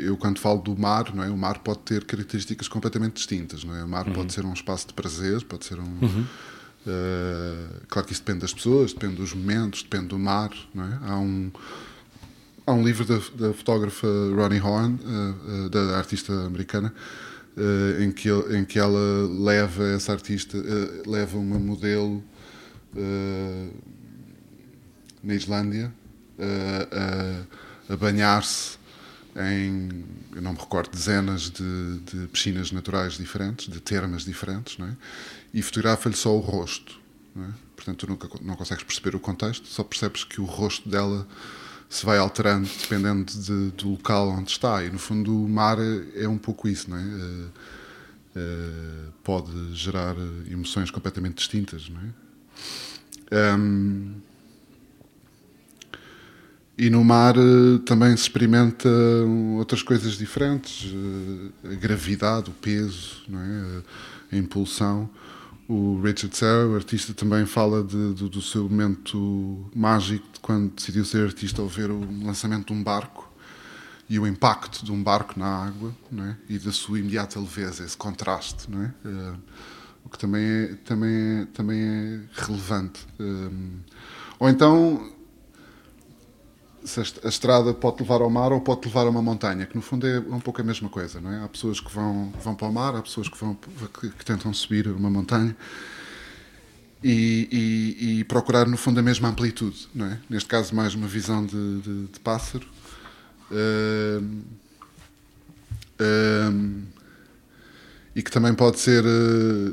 eu 0.05 0.17
quando 0.17 0.38
falo 0.38 0.61
do 0.61 0.77
mar, 0.79 1.12
não 1.15 1.25
é? 1.25 1.29
O 1.31 1.37
mar 1.37 1.59
pode 1.59 1.81
ter 1.81 2.05
características 2.05 2.69
completamente 2.69 3.15
distintas, 3.15 3.65
não 3.65 3.75
é? 3.75 3.83
O 3.85 3.88
mar 3.88 4.05
pode 4.12 4.33
ser 4.33 4.45
um 4.45 4.53
espaço 4.53 4.87
de 4.88 4.95
prazer, 4.95 5.43
pode 5.45 5.65
ser 5.65 5.79
um. 5.81 5.99
Uh, 6.85 7.81
claro 7.88 8.07
que 8.07 8.12
isso 8.12 8.23
depende 8.23 8.41
das 8.41 8.53
pessoas, 8.53 8.93
depende 8.93 9.15
dos 9.17 9.33
momentos, 9.35 9.83
depende 9.85 10.09
do 10.09 10.19
mar, 10.19 10.51
não 10.75 10.85
é? 10.85 10.99
Há 11.03 11.17
um, 11.17 11.51
há 12.67 12.73
um 12.73 12.85
livro 12.85 13.05
da, 13.05 13.19
da 13.47 13.53
fotógrafa 13.55 14.07
Ronnie 14.35 14.61
Horn, 14.61 14.99
uh, 15.01 15.67
uh, 15.67 15.69
da 15.69 15.97
artista 15.99 16.33
americana, 16.47 16.93
uh, 17.57 18.03
em, 18.03 18.11
que, 18.11 18.29
em 18.29 18.65
que 18.65 18.79
ela 18.79 19.29
leva 19.29 19.85
essa 19.88 20.12
artista, 20.12 20.57
uh, 20.57 21.11
leva 21.11 21.37
uma 21.38 21.59
modelo 21.59 22.23
uh, 22.95 23.75
na 25.23 25.35
Islândia 25.35 25.93
a, 27.88 27.97
banhar-se 27.97 28.79
em, 29.37 30.05
eu 30.35 30.43
não 30.43 30.53
me 30.53 30.59
recordo, 30.59 30.91
dezenas 30.91 31.51
de, 31.51 31.99
de 32.01 32.27
piscinas 32.27 32.73
naturais 32.73 33.15
diferentes, 33.15 33.69
de 33.69 33.81
termas 33.81 34.25
diferentes, 34.25 34.77
não 34.79 34.88
é? 34.88 34.97
e 35.55 35.62
fotografa-lhe 35.62 36.17
só 36.17 36.35
o 36.37 36.41
rosto. 36.41 37.01
É? 37.37 37.47
Portanto, 37.77 37.99
tu 37.99 38.07
nunca 38.09 38.29
não 38.43 38.57
consegues 38.57 38.85
perceber 38.85 39.17
o 39.17 39.21
contexto, 39.21 39.67
só 39.67 39.83
percebes 39.83 40.25
que 40.25 40.41
o 40.41 40.45
rosto 40.45 40.88
dela 40.88 41.27
se 41.92 42.07
vai 42.07 42.16
alterando 42.16 42.66
dependendo 42.81 43.31
de- 43.31 43.70
do 43.72 43.90
local 43.90 44.31
onde 44.31 44.50
está. 44.50 44.83
E 44.83 44.90
no 44.90 44.98
fundo, 44.98 45.44
o 45.44 45.46
mar 45.46 45.76
é, 46.16 46.26
um 46.26 46.38
pouco 46.38 46.66
isso, 46.66 46.88
não 46.88 46.96
é? 46.96 47.02
Eh, 47.02 47.46
eh, 48.37 49.09
pode 49.22 49.74
gerar 49.74 50.16
emoções 50.50 50.90
completamente 50.90 51.35
distintas, 51.37 51.90
não 51.90 52.00
é? 52.00 53.50
Ahm, 53.52 54.14
e 56.78 56.88
no 56.88 57.05
mar 57.05 57.37
eh, 57.37 57.78
também 57.85 58.16
se 58.16 58.22
experimenta 58.22 58.88
outras 59.59 59.83
coisas 59.83 60.16
diferentes, 60.16 60.90
a 61.62 61.74
gravidade, 61.74 62.48
o 62.48 62.55
peso, 62.55 63.22
não 63.28 63.38
é? 63.38 63.83
a 64.33 64.37
impulsão. 64.38 65.11
O 65.68 66.01
Richard 66.03 66.37
Serra, 66.37 66.66
o 66.66 66.75
artista, 66.75 67.14
também 67.14 67.46
fala 67.46 67.83
de- 67.83 68.14
do, 68.14 68.29
do 68.29 68.42
seu 68.42 68.68
momento 68.68 69.70
mágico 69.75 70.27
de 70.33 70.40
quando 70.40 70.72
decidiu 70.75 71.05
ser 71.05 71.25
artista 71.25 71.62
ao 71.62 71.68
ver 71.68 71.90
o 71.90 72.01
lançamento 72.25 72.66
de 72.66 72.72
um 72.72 72.83
barco 72.83 73.31
e 74.09 74.18
o 74.18 74.27
impacto 74.27 74.85
de 74.85 74.92
um 74.92 75.03
barco 75.03 75.38
na 75.38 75.66
água 75.66 75.94
é? 76.18 76.35
e 76.48 76.59
da 76.59 76.72
sua 76.72 76.98
imediata 76.98 77.38
leveza, 77.40 77.85
esse 77.85 77.96
contraste. 77.96 78.68
É? 78.70 79.09
Eh, 79.09 79.35
o 80.05 80.09
que 80.09 80.18
também 80.18 80.42
é, 80.44 80.75
também 80.85 81.14
é, 81.14 81.46
também 81.55 81.81
é 81.81 82.20
relevante. 82.33 83.07
Eh, 83.18 83.51
ou 84.38 84.48
então 84.51 85.11
se 86.85 87.01
a 87.01 87.03
est- 87.03 87.25
a 87.25 87.29
estrada 87.29 87.73
pode 87.75 88.03
levar 88.03 88.21
ao 88.23 88.31
mar 88.31 88.53
ou 88.53 88.61
pode 88.61 88.87
levar 88.87 89.07
a 89.07 89.11
uma 89.11 89.23
montanha, 89.23 89.66
que 89.66 89.77
no 89.77 89.83
fundo 89.83 90.07
é 90.07 90.18
um 90.21 90.40
pouco 90.40 90.61
a 90.61 90.64
mesma 90.64 90.88
coisa, 90.88 91.21
não 91.21 91.31
é? 91.33 91.42
Há 91.45 91.49
pessoas 91.49 91.81
que 91.81 91.92
vão, 91.92 92.33
vão 92.42 92.55
para 92.55 92.66
o 92.68 92.73
mar, 92.73 92.95
há 92.97 93.03
pessoas 93.03 93.29
que, 93.29 93.38
vão, 93.38 93.55
que, 94.01 94.11
que 94.11 94.25
tentam 94.25 94.53
subir 94.53 94.88
uma 94.88 95.11
montanha 95.11 95.57
e, 97.03 97.49
e- 97.99 98.18
e 98.21 98.25
procurar 98.25 98.66
no 98.66 98.77
fundo 98.77 99.01
a 99.01 99.03
mesma 99.03 99.29
amplitude, 99.29 99.88
não 99.95 100.07
é? 100.07 100.18
Neste 100.31 100.49
caso 100.49 100.75
mais 100.75 100.95
uma 100.95 101.07
visão 101.09 101.45
de, 101.45 101.81
de- 101.81 102.07
de 102.09 102.21
pássaro. 102.21 102.66
Ahm, 103.51 104.42
ahm, 106.01 106.83
e 108.14 108.23
que 108.23 108.31
também 108.31 108.55
pode 108.55 108.79
ser 108.79 109.05
eh, 109.05 109.73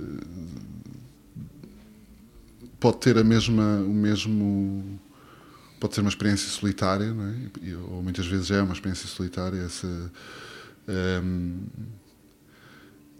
pode 2.80 2.98
ter 2.98 3.18
a 3.18 3.24
mesma 3.24 3.80
o 3.86 3.94
mesmo 3.94 5.00
pode 5.80 5.96
ser 5.96 6.02
uma 6.02 6.10
experiência 6.10 6.50
solitária, 6.50 7.14
não 7.14 7.26
é? 7.26 7.76
Ou 7.92 8.04
muitas 8.04 8.26
vezes 8.28 8.52
é 8.52 8.62
uma 8.62 8.74
experiência 8.74 9.08
solitária 9.08 9.60
essa, 9.62 10.12
ehm, 10.88 11.60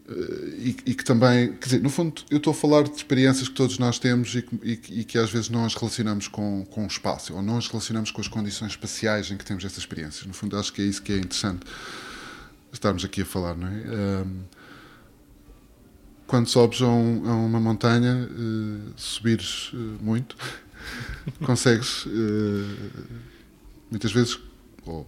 eh, 0.08 0.14
e, 0.58 0.70
e 0.88 0.94
que 0.96 1.04
também, 1.04 1.54
quer 1.54 1.66
dizer, 1.66 1.82
no 1.82 1.90
fundo, 1.90 2.22
eu 2.30 2.38
estou 2.38 2.52
a 2.52 2.54
falar 2.54 2.84
de 2.84 2.92
experiências 2.96 3.48
que 3.48 3.56
todos 3.56 3.78
nós 3.78 4.00
temos 4.00 4.34
e 4.36 4.42
que, 4.42 4.56
e 4.64 5.00
e 5.02 5.04
que 5.04 5.18
às 5.18 5.30
vezes 5.32 5.50
não 5.50 5.66
as 5.66 5.76
relacionamos 5.76 6.28
com, 6.28 6.66
com 6.70 6.84
o 6.84 6.88
espaço, 6.88 7.34
ou 7.34 7.42
não 7.42 7.58
as 7.58 7.68
relacionamos 7.68 8.12
com 8.12 8.22
as 8.22 8.28
condições 8.28 8.72
espaciais 8.72 9.30
em 9.32 9.38
que 9.38 9.46
temos 9.46 9.64
essas 9.64 9.80
experiências. 9.80 10.26
No 10.26 10.34
fundo, 10.34 10.58
acho 10.58 10.74
que 10.74 10.82
é 10.82 10.86
isso 10.86 11.02
que 11.02 11.14
é 11.14 11.18
interessante 11.18 11.62
estarmos 12.72 13.04
aqui 13.06 13.22
a 13.22 13.26
falar, 13.26 13.56
não 13.56 13.68
é? 13.68 13.72
Ehm, 13.72 14.44
quando 16.28 16.48
sobes 16.48 16.82
a, 16.82 16.88
um- 16.88 17.28
a 17.30 17.36
uma 17.36 17.60
montanha, 17.60 18.30
eh, 18.32 18.92
subires 18.96 19.72
eh, 19.74 19.78
muito, 20.00 20.36
consegues 21.46 22.06
eh, 22.08 22.90
muitas 23.90 24.12
vezes 24.12 24.40
ou, 24.86 25.08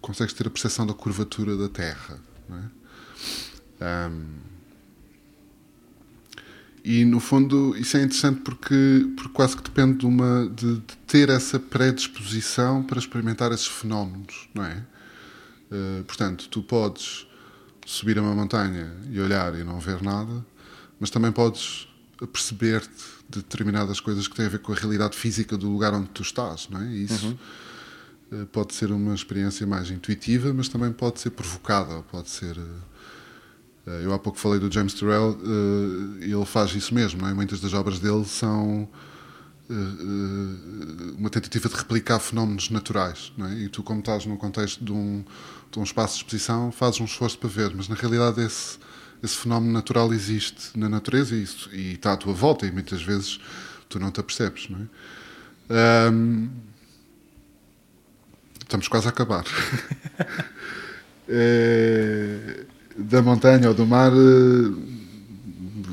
consegues 0.00 0.34
ter 0.34 0.46
a 0.46 0.50
percepção 0.50 0.86
da 0.86 0.94
curvatura 0.94 1.56
da 1.56 1.68
Terra 1.68 2.18
é? 2.50 3.84
Ahm, 3.84 4.24
e 6.84 7.04
no 7.04 7.18
fundo 7.18 7.74
isso 7.76 7.96
é 7.96 8.02
interessante 8.02 8.42
porque, 8.42 9.08
porque 9.16 9.32
quase 9.32 9.56
que 9.56 9.62
depende 9.62 9.98
de, 9.98 10.06
uma, 10.06 10.48
de, 10.48 10.74
de 10.76 10.96
ter 11.06 11.30
essa 11.30 11.58
predisposição 11.58 12.82
para 12.82 12.98
experimentar 12.98 13.52
esses 13.52 13.66
fenómenos 13.66 14.48
não 14.54 14.64
é? 14.64 14.84
Eh, 15.70 16.02
portanto, 16.06 16.48
tu 16.48 16.62
podes 16.62 17.26
subir 17.84 18.18
a 18.18 18.22
uma 18.22 18.34
montanha 18.34 18.92
e 19.10 19.20
olhar 19.20 19.54
e 19.58 19.64
não 19.64 19.78
ver 19.80 20.02
nada, 20.02 20.44
mas 21.00 21.10
também 21.10 21.32
podes 21.32 21.88
perceber-te 22.26 22.88
de 23.28 23.38
determinadas 23.38 24.00
coisas 24.00 24.28
que 24.28 24.34
têm 24.36 24.46
a 24.46 24.48
ver 24.48 24.58
com 24.60 24.72
a 24.72 24.76
realidade 24.76 25.16
física 25.16 25.56
do 25.56 25.70
lugar 25.70 25.92
onde 25.94 26.08
tu 26.10 26.22
estás, 26.22 26.68
não 26.68 26.80
é? 26.80 26.86
E 26.92 27.04
isso 27.04 27.38
eh, 28.32 28.44
pode 28.52 28.74
ser 28.74 28.90
uma 28.90 29.14
experiência 29.14 29.66
mais 29.66 29.90
intuitiva, 29.90 30.52
mas 30.52 30.68
também 30.68 30.92
pode 30.92 31.20
ser 31.20 31.30
provocada, 31.30 32.02
pode 32.10 32.28
ser. 32.28 32.56
eh, 32.58 32.62
eh, 33.86 34.02
eu 34.04 34.12
há 34.12 34.18
pouco 34.18 34.38
falei 34.38 34.58
do 34.58 34.72
James 34.72 34.94
Turrell, 34.94 35.38
ele 36.20 36.44
faz 36.46 36.74
isso 36.74 36.94
mesmo, 36.94 37.20
não 37.22 37.28
é? 37.28 37.34
Muitas 37.34 37.60
das 37.60 37.72
obras 37.74 37.98
dele 37.98 38.24
são 38.24 38.88
uma 41.16 41.30
tentativa 41.30 41.68
de 41.70 41.74
replicar 41.74 42.18
fenómenos 42.18 42.68
naturais, 42.68 43.32
não 43.36 43.46
é? 43.46 43.54
E 43.60 43.68
tu, 43.68 43.82
como 43.82 44.00
estás 44.00 44.26
num 44.26 44.36
contexto 44.36 44.84
de 44.84 44.92
um, 44.92 45.24
de 45.70 45.78
um 45.78 45.82
espaço 45.82 46.14
de 46.14 46.18
exposição, 46.24 46.70
fazes 46.70 47.00
um 47.00 47.06
esforço 47.06 47.38
para 47.38 47.48
ver, 47.48 47.74
mas 47.74 47.88
na 47.88 47.94
realidade 47.94 48.42
esse, 48.42 48.78
esse 49.24 49.36
fenómeno 49.36 49.72
natural 49.72 50.12
existe 50.12 50.78
na 50.78 50.88
natureza 50.88 51.34
e, 51.34 51.42
isso, 51.42 51.70
e 51.72 51.94
está 51.94 52.12
à 52.12 52.16
tua 52.16 52.34
volta 52.34 52.66
e 52.66 52.70
muitas 52.70 53.02
vezes 53.02 53.40
tu 53.88 53.98
não 53.98 54.10
te 54.10 54.20
apercebes, 54.20 54.68
não 54.68 54.80
é? 54.80 56.08
Ahm, 56.08 56.48
estamos 58.60 58.88
quase 58.88 59.06
a 59.06 59.10
acabar. 59.10 59.44
Eh, 61.26 62.66
da 62.94 63.22
montanha 63.22 63.68
ou 63.68 63.74
do 63.74 63.86
mar 63.86 64.12
eh, 64.12 64.70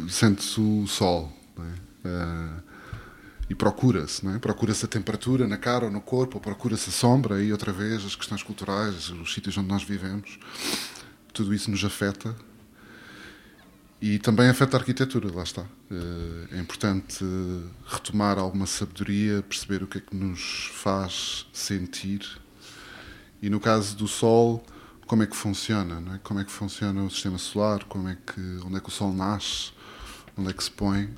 sente-se 0.09 0.59
o 0.59 0.85
sol, 0.85 1.31
é? 1.57 1.71
Ah, 2.03 2.59
e 3.49 3.55
procura-se, 3.55 4.27
é? 4.27 4.39
Procura-se 4.39 4.83
a 4.85 4.87
temperatura 4.87 5.47
na 5.47 5.57
cara 5.57 5.85
ou 5.85 5.91
no 5.91 6.01
corpo, 6.01 6.35
ou 6.35 6.41
procura-se 6.41 6.89
a 6.89 6.91
sombra, 6.91 7.41
e 7.41 7.51
outra 7.51 7.71
vez 7.71 8.05
as 8.05 8.15
questões 8.15 8.43
culturais, 8.43 9.09
os 9.09 9.33
sítios 9.33 9.57
onde 9.57 9.69
nós 9.69 9.83
vivemos, 9.83 10.37
tudo 11.33 11.53
isso 11.53 11.71
nos 11.71 11.83
afeta. 11.83 12.35
E 14.01 14.17
também 14.17 14.49
afeta 14.49 14.77
a 14.77 14.79
arquitetura, 14.79 15.31
lá 15.31 15.43
está. 15.43 15.63
Eh, 15.91 16.47
É 16.53 16.59
importante 16.59 17.23
eh, 17.23 17.69
retomar 17.85 18.39
alguma 18.39 18.65
sabedoria, 18.65 19.43
perceber 19.43 19.83
o 19.83 19.87
que 19.87 19.99
é 19.99 20.01
que 20.01 20.15
nos 20.15 20.71
faz 20.73 21.45
sentir. 21.53 22.21
E 23.41 23.49
no 23.49 23.59
caso 23.59 23.95
do 23.95 24.07
Sol, 24.07 24.65
como 25.05 25.21
é 25.23 25.27
que 25.27 25.35
funciona, 25.35 26.15
é? 26.15 26.17
Como 26.23 26.39
é 26.39 26.43
que 26.43 26.51
funciona 26.51 27.03
o 27.03 27.09
sistema 27.11 27.37
solar, 27.37 27.83
como 27.85 28.07
é 28.09 28.15
que, 28.15 28.41
onde 28.65 28.77
é 28.77 28.79
que 28.79 28.89
o 28.89 28.91
Sol 28.91 29.13
nasce, 29.13 29.71
onde 30.37 30.49
é 30.49 30.53
que 30.53 30.63
se 30.63 30.71
põe, 30.71 31.13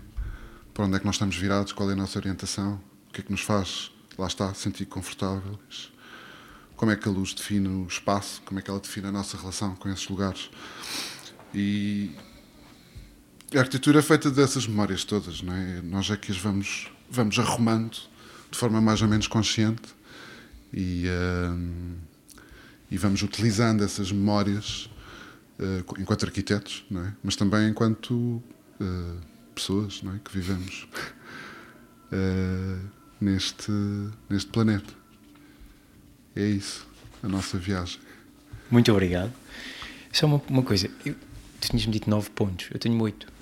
para 0.74 0.86
onde 0.86 0.96
é 0.98 1.00
que 1.00 1.06
nós 1.06 1.16
estamos 1.16 1.36
virados, 1.38 1.72
qual 1.72 1.90
é 1.90 1.94
a 1.94 1.96
nossa 1.96 2.18
orientação, 2.20 2.82
o 3.10 3.14
que 3.14 3.22
é 3.22 3.24
que 3.24 3.32
nos 3.32 3.42
faz, 3.42 3.92
lá 4.18 4.28
está, 4.28 4.54
sentir 4.54 4.86
confortáveis, 4.88 5.92
como 6.76 6.92
é 6.92 6.96
que 6.98 7.08
a 7.08 7.12
luz 7.12 7.34
define 7.34 7.68
o 7.70 7.88
espaço, 7.88 8.42
como 8.44 8.60
é 8.60 8.62
que 8.62 8.70
ela 8.70 8.80
define 8.80 9.08
a 9.08 9.12
nossa 9.12 9.38
relação 9.38 9.76
com 9.76 9.90
esses 9.90 10.08
lugares. 10.10 10.50
E 11.54 12.12
a 13.56 13.60
arquitetura 13.60 14.00
é 14.00 14.02
feita 14.02 14.32
dessas 14.32 14.68
memórias 14.68 15.04
todas, 15.04 15.42
não 15.42 15.54
é? 15.54 15.82
Nós 15.82 16.10
é 16.10 16.18
que 16.18 16.32
as 16.32 16.38
vamos, 16.38 16.92
vamos 17.10 17.38
arrumando 17.40 17.98
de 18.52 18.58
forma 18.58 18.80
mais 18.82 19.02
ou 19.02 19.08
menos 19.08 19.28
consciente 19.28 19.94
e, 20.74 21.06
hum, 21.08 21.96
e 22.90 22.98
vamos 22.98 23.22
utilizando 23.22 23.84
essas 23.84 24.12
memórias 24.12 24.90
eh, 25.60 25.84
enquanto 26.00 26.26
arquitetos, 26.26 26.86
não 26.90 27.06
é? 27.06 27.14
Mas 27.24 27.36
também 27.36 27.70
enquanto 27.70 28.42
eh, 28.80 29.18
pessoas, 29.54 30.02
não 30.04 30.16
é? 30.16 30.20
Que 30.24 30.32
vivemos 30.32 30.88
neste, 33.20 33.72
neste 34.30 34.50
planeta. 34.52 34.94
É 36.36 36.46
isso, 36.46 36.88
a 37.22 37.28
nossa 37.28 37.58
viagem. 37.58 38.00
Muito 38.70 38.92
obrigado. 38.92 39.32
Só 40.12 40.26
uma, 40.26 40.42
uma 40.50 40.64
coisa, 40.64 40.90
tu 41.60 41.70
tinhas-me 41.70 41.92
dito 41.92 42.10
9 42.10 42.30
pontos, 42.32 42.68
eu 42.72 42.80
tenho 42.80 43.00
8. 43.02 43.33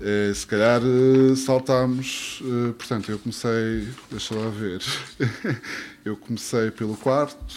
Eh, 0.00 0.32
se 0.34 0.46
calhar 0.46 0.80
eh, 0.82 1.36
saltámos. 1.36 2.40
eh, 2.42 2.72
portanto, 2.72 3.10
eu 3.10 3.18
comecei. 3.18 3.88
Deixa 4.10 4.34
lá 4.34 4.48
ver. 4.48 4.80
eu 6.04 6.16
comecei 6.16 6.70
pelo 6.70 6.96
quarto, 6.96 7.56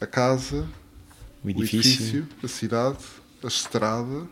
a 0.00 0.06
casa, 0.06 0.66
O 1.44 1.50
edifício, 1.50 2.26
a 2.42 2.48
cidade, 2.48 2.98
a 3.44 3.46
estrada, 3.48 4.26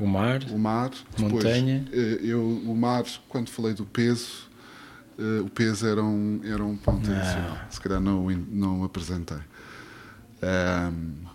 o 0.00 0.06
mar, 0.06 0.40
o 0.50 0.58
mar. 0.58 0.90
Depois, 1.16 1.44
Montanha. 1.44 1.86
eh, 1.92 2.20
eu, 2.22 2.40
o 2.42 2.74
mar, 2.74 3.04
quando 3.28 3.50
falei 3.50 3.74
do 3.74 3.84
peso, 3.84 4.48
o 5.44 5.50
peso 5.50 5.84
era 5.86 6.02
um, 6.02 6.40
era 6.44 6.64
um 6.64 6.76
ponto 6.76 7.10
Não. 7.10 7.18
adicional. 7.18 7.58
Se 7.68 7.80
calhar 7.80 8.00
não, 8.00 8.24
o 8.26 8.30
não 8.30 8.80
o 8.80 8.84
apresentei. 8.84 9.38
Ahm, 10.40 11.27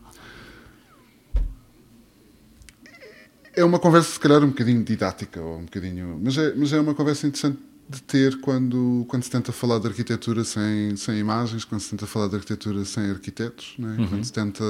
é 3.55 3.63
uma 3.63 3.79
conversa, 3.79 4.11
se 4.11 4.19
calhar, 4.19 4.43
um 4.43 4.49
bocadinho 4.49 4.83
didática, 4.83 5.41
ou 5.41 5.59
um 5.59 5.65
bocadinho. 5.65 6.19
Mas 6.21 6.37
é, 6.37 6.53
mas 6.55 6.73
é 6.73 6.79
uma 6.79 6.93
conversa 6.93 7.27
interessante 7.27 7.59
de 7.89 8.01
ter 8.01 8.39
quando, 8.39 9.05
quando 9.07 9.23
se 9.23 9.29
tenta 9.29 9.51
falar 9.51 9.79
de 9.79 9.87
arquitetura 9.87 10.43
sem, 10.43 10.95
sem 10.95 11.19
imagens, 11.19 11.65
quando 11.65 11.81
se 11.81 11.91
tenta 11.91 12.07
falar 12.07 12.27
de 12.27 12.35
arquitetura 12.35 12.83
sem 12.85 13.09
arquitetos, 13.09 13.75
é? 13.79 14.07
quando 14.07 14.23
se 14.23 14.33
tenta 14.33 14.63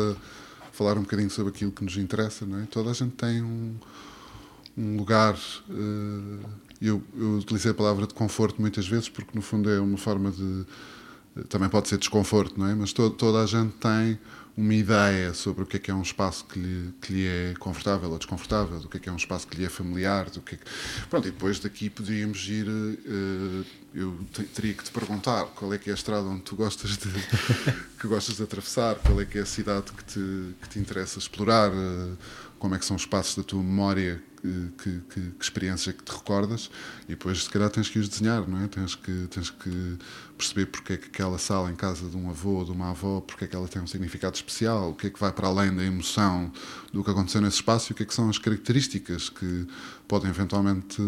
falar 0.71 0.97
um 0.97 1.01
bocadinho 1.01 1.29
sobre 1.29 1.51
aquilo 1.51 1.71
que 1.71 1.83
nos 1.83 1.95
interessa. 1.97 2.45
É? 2.45 2.65
Toda 2.65 2.89
a 2.89 2.93
gente 2.93 3.11
tem 3.11 3.41
um, 3.41 3.75
um 4.77 4.97
lugar. 4.97 5.37
eh, 5.69 6.45
eu, 6.81 7.01
eu 7.15 7.37
utilizei 7.37 7.71
a 7.71 7.73
palavra 7.73 8.05
de 8.05 8.13
conforto 8.13 8.59
muitas 8.59 8.85
vezes, 8.87 9.07
porque 9.07 9.31
no 9.33 9.41
fundo 9.41 9.69
é 9.69 9.79
uma 9.79 9.97
forma 9.97 10.31
de. 10.31 10.65
Também 11.49 11.69
pode 11.69 11.87
ser 11.87 11.97
desconforto, 11.97 12.59
não 12.59 12.67
é? 12.67 12.75
Mas 12.75 12.93
to, 12.93 13.09
toda 13.09 13.41
a 13.41 13.45
gente 13.45 13.73
tem 13.75 14.19
uma 14.55 14.73
ideia 14.73 15.33
sobre 15.33 15.63
o 15.63 15.65
que 15.65 15.77
é 15.77 15.79
que 15.79 15.89
é 15.89 15.93
um 15.93 16.01
espaço 16.03 16.45
que 16.45 16.59
lhe, 16.59 16.93
que 17.01 17.11
lhe 17.11 17.25
é 17.27 17.53
confortável 17.57 18.11
ou 18.11 18.17
desconfortável, 18.19 18.79
do 18.79 18.87
que 18.87 18.97
é 18.97 18.99
que 18.99 19.09
é 19.09 19.11
um 19.11 19.15
espaço 19.15 19.47
que 19.47 19.57
lhe 19.57 19.65
é 19.65 19.69
familiar, 19.69 20.29
do 20.29 20.41
que 20.41 20.55
é 20.55 20.57
que... 20.59 20.63
Pronto, 21.09 21.27
e 21.27 21.31
depois 21.31 21.59
daqui 21.59 21.89
podíamos 21.89 22.47
ir. 22.47 22.67
eh, 22.67 23.63
eu 23.95 24.17
te- 24.31 24.43
teria 24.43 24.73
que 24.73 24.83
te 24.83 24.91
perguntar 24.91 25.45
qual 25.55 25.73
é 25.73 25.77
que 25.77 25.89
é 25.89 25.93
a 25.93 25.95
estrada 25.95 26.23
onde 26.27 26.41
tu 26.43 26.55
gostas 26.55 26.97
de, 26.97 27.09
que 27.99 28.07
gostas 28.07 28.37
de 28.37 28.43
atravessar, 28.43 28.95
qual 28.95 29.19
é 29.21 29.25
que 29.25 29.37
é 29.37 29.41
a 29.41 29.45
cidade 29.45 29.91
que 29.91 30.03
te, 30.03 30.55
que 30.61 30.69
te 30.69 30.79
interessa 30.79 31.17
explorar, 31.19 31.71
eh, 31.71 32.11
como 32.59 32.75
é 32.75 32.79
que 32.79 32.85
são 32.85 32.95
os 32.95 33.01
espaços 33.03 33.35
da 33.35 33.43
tua 33.43 33.61
memória, 33.61 34.21
que, 34.77 35.01
que, 35.09 35.21
que 35.31 35.43
experiências 35.43 35.95
que 35.95 36.03
te 36.03 36.11
recordas, 36.11 36.69
e 37.05 37.09
depois 37.09 37.43
se 37.43 37.49
calhar 37.49 37.69
tens 37.69 37.89
que 37.89 37.97
os 37.97 38.09
desenhar, 38.09 38.47
não 38.47 38.61
é? 38.61 38.67
Tens 38.67 38.93
que, 38.93 39.27
tens 39.29 39.49
que 39.49 39.97
perceber 40.37 40.65
porque 40.65 40.93
é 40.93 40.97
que 40.97 41.07
aquela 41.07 41.37
sala 41.37 41.71
em 41.71 41.75
casa 41.75 42.09
de 42.09 42.17
um 42.17 42.29
avô 42.29 42.59
ou 42.59 42.65
de 42.65 42.71
uma 42.71 42.89
avó, 42.89 43.21
porque 43.21 43.45
é 43.45 43.47
que 43.47 43.55
ela 43.55 43.67
tem 43.67 43.81
um 43.81 43.87
significado 43.87 44.35
especial, 44.35 44.91
o 44.91 44.95
que 44.95 45.07
é 45.07 45.09
que 45.09 45.19
vai 45.19 45.31
para 45.31 45.47
além 45.47 45.73
da 45.73 45.83
emoção 45.83 46.51
do 46.91 47.03
que 47.03 47.09
aconteceu 47.09 47.41
nesse 47.41 47.57
espaço 47.57 47.91
e 47.91 47.93
o 47.93 47.95
que 47.95 48.03
é 48.03 48.05
que 48.05 48.13
são 48.13 48.29
as 48.29 48.37
características 48.37 49.29
que 49.29 49.67
podem 50.07 50.29
eventualmente 50.29 51.01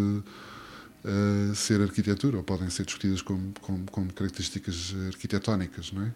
eh, 1.04 1.54
ser 1.54 1.82
arquitetura 1.82 2.38
ou 2.38 2.44
podem 2.44 2.70
ser 2.70 2.86
discutidas 2.86 3.22
como, 3.22 3.54
como, 3.62 3.86
como 3.92 4.14
características 4.14 4.96
arquitetónicas, 5.08 5.92
não 5.92 6.04
é? 6.04 6.14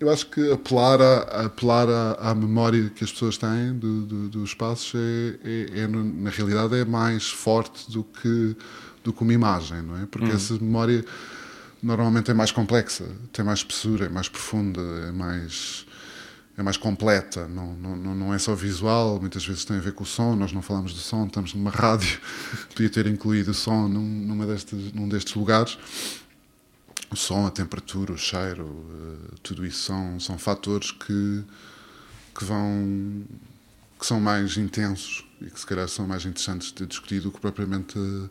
Eu 0.00 0.08
acho 0.10 0.26
que 0.30 0.50
apelar, 0.50 1.00
a, 1.00 1.44
apelar 1.44 1.86
à, 1.88 2.30
à 2.30 2.34
memória 2.34 2.88
que 2.88 3.04
as 3.04 3.12
pessoas 3.12 3.36
têm 3.36 3.74
do- 3.78 4.06
do- 4.06 4.28
dos 4.30 4.50
espaços 4.50 4.94
é, 4.94 5.38
é- 5.76 5.80
é, 5.82 5.86
na 5.86 6.30
realidade 6.30 6.74
é 6.74 6.84
mais 6.86 7.28
forte 7.28 7.90
do 7.90 8.02
que, 8.02 8.56
do 9.04 9.12
que 9.12 9.22
uma 9.22 9.34
imagem, 9.34 9.82
não 9.82 9.96
é? 9.98 10.06
Porque 10.06 10.26
essa 10.32 10.54
memória 10.54 11.04
normalmente 11.82 12.30
é 12.30 12.34
mais 12.34 12.50
complexa, 12.50 13.04
tem 13.32 13.44
mais 13.44 13.58
espessura, 13.60 14.06
é 14.06 14.08
mais 14.08 14.28
profunda, 14.28 14.80
é 15.08 15.12
mais 15.12 15.86
é 16.56 16.62
mais 16.62 16.76
completa, 16.76 17.48
não, 17.48 17.72
não, 17.74 17.96
não 17.96 18.14
não 18.14 18.34
é 18.34 18.38
só 18.38 18.54
visual, 18.54 19.18
muitas 19.18 19.46
vezes 19.46 19.64
tem 19.64 19.76
a 19.78 19.80
ver 19.80 19.92
com 19.92 20.02
o 20.02 20.06
som, 20.06 20.36
nós 20.36 20.52
não 20.52 20.60
falamos 20.60 20.92
do 20.92 20.98
som, 20.98 21.24
estamos 21.26 21.54
numa 21.54 21.70
rádio, 21.72 22.18
podia 22.74 22.90
ter 22.90 23.06
incluído 23.06 23.52
o 23.52 23.54
som 23.54 23.88
num, 23.88 24.02
numa 24.02 24.44
destes, 24.46 24.92
num 24.92 25.08
destes 25.08 25.34
lugares. 25.34 25.78
O 27.10 27.16
som, 27.16 27.46
a 27.46 27.50
temperatura, 27.50 28.12
o 28.12 28.18
cheiro, 28.18 28.84
eh, 28.88 29.34
tudo 29.42 29.66
isso 29.66 29.82
são, 29.82 30.20
são 30.20 30.38
fatores 30.38 30.92
que, 30.92 31.44
que 32.34 32.44
vão 32.44 33.24
que 33.98 34.06
são 34.06 34.18
mais 34.18 34.56
intensos 34.56 35.26
e 35.42 35.50
que 35.50 35.60
se 35.60 35.66
calhar 35.66 35.86
são 35.86 36.06
mais 36.06 36.24
interessantes 36.24 36.72
de 36.72 36.86
discutir 36.86 37.20
do 37.20 37.30
que 37.30 37.38
propriamente 37.38 37.98
eh, 37.98 38.30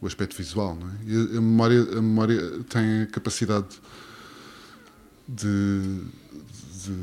o 0.00 0.06
aspecto 0.06 0.36
visual, 0.36 0.74
não 0.74 0.88
é? 0.88 0.92
E 1.06 1.16
a, 1.16 1.38
a 1.38 1.40
memória, 1.40 1.82
a 1.82 2.02
memória 2.02 2.64
tem 2.68 3.02
a 3.02 3.06
capacidade 3.06 3.80
de, 5.28 6.02
de, 6.84 6.94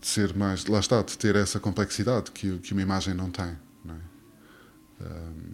de 0.00 0.06
ser 0.06 0.34
mais, 0.36 0.66
lá 0.66 0.78
está, 0.78 1.02
de 1.02 1.16
ter 1.16 1.36
essa 1.36 1.58
complexidade 1.58 2.30
que, 2.32 2.58
que 2.58 2.72
uma 2.72 2.82
imagem 2.82 3.14
não 3.14 3.30
tem, 3.30 3.56
não 3.84 3.94
é? 3.94 3.98
Ahm, 5.00 5.45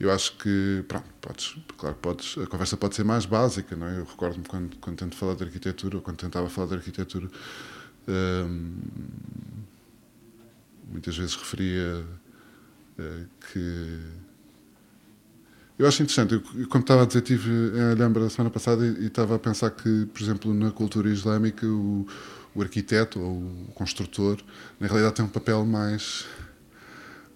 eu 0.00 0.10
acho 0.10 0.32
que, 0.38 0.82
pronto, 0.88 1.04
podes, 1.20 1.56
claro, 1.76 1.94
podes, 1.96 2.38
a 2.38 2.46
conversa 2.46 2.74
pode 2.74 2.94
ser 2.94 3.04
mais 3.04 3.26
básica, 3.26 3.76
não 3.76 3.86
é? 3.86 3.98
Eu 3.98 4.04
recordo-me 4.04 4.46
quando, 4.46 4.74
quando 4.78 4.96
tento 4.96 5.14
falar 5.14 5.34
de 5.34 5.44
arquitetura, 5.44 5.96
ou 5.98 6.02
quando 6.02 6.16
tentava 6.16 6.48
falar 6.48 6.68
de 6.68 6.74
arquitetura, 6.76 7.28
ahm, 8.08 8.78
muitas 10.90 11.14
vezes 11.14 11.36
referia 11.36 12.02
eh, 12.98 13.24
que. 13.52 13.98
Eu 15.78 15.86
acho 15.86 16.02
interessante, 16.02 16.34
eu, 16.34 16.68
como 16.68 16.82
estava 16.82 17.02
a 17.02 17.06
dizer, 17.06 17.18
estive 17.18 17.50
em 17.50 17.92
Alhambra 17.92 18.24
a 18.24 18.30
semana 18.30 18.50
passada 18.50 18.86
e, 18.86 19.02
e 19.02 19.06
estava 19.06 19.36
a 19.36 19.38
pensar 19.38 19.70
que, 19.70 20.06
por 20.06 20.22
exemplo, 20.22 20.54
na 20.54 20.70
cultura 20.70 21.10
islâmica, 21.10 21.66
o, 21.66 22.06
o 22.54 22.62
arquiteto 22.62 23.20
ou 23.20 23.36
o 23.36 23.72
construtor, 23.74 24.38
na 24.78 24.86
realidade, 24.86 25.16
tem 25.16 25.24
um 25.26 25.28
papel 25.28 25.64
mais 25.66 26.26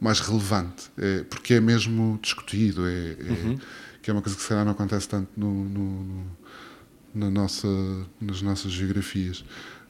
mais 0.01 0.21
relevante, 0.21 0.91
é, 0.99 1.23
porque 1.25 1.55
é 1.55 1.61
mesmo 1.61 2.19
discutido, 2.23 2.87
é, 2.87 3.13
é- 3.13 3.57
que 4.03 4.11
é 4.11 4.13
uma 4.13 4.21
coisa 4.23 4.37
que 4.37 4.43
se 4.43 4.49
calhar 4.49 4.65
não 4.65 4.73
acontece 4.73 5.09
tanto 5.09 5.29
no, 5.37 5.65
no- 5.65 6.05
no- 6.05 6.37
na 7.15 7.31
nossa, 7.31 7.69
nas 8.21 8.43
nossas 8.43 8.73
geografias. 8.73 9.45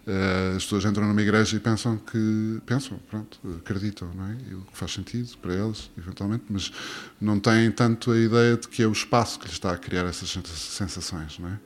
Eh, 0.07 0.53
as 0.57 0.65
pessoas 0.65 0.85
entram 0.85 1.09
numa 1.09 1.23
igreja 1.23 1.57
e 1.57 1.61
pensam 1.61 1.97
que 1.97 2.61
pensam, 2.67 3.01
pronto, 3.11 3.39
acreditam, 3.59 4.13
não 4.15 4.27
é? 4.27 4.37
E 4.51 4.55
o 4.55 4.61
que 4.61 4.77
faz 4.77 4.93
sentido 4.93 5.31
para 5.39 5.55
elas, 5.55 5.91
eventualmente, 5.97 6.45
mas 6.51 6.71
não 7.19 7.41
têm 7.41 7.71
tanto 7.73 8.11
a 8.13 8.19
ideia 8.19 8.57
de 8.59 8.69
que 8.69 8.83
é 8.83 8.87
o 8.87 8.93
espaço 8.93 9.39
que 9.41 9.47
lhes 9.47 9.55
está 9.55 9.73
a 9.73 9.79
criar 9.79 10.05
essas 10.05 10.29
sensações, 10.53 11.39
não 11.39 11.49
é? 11.49 11.59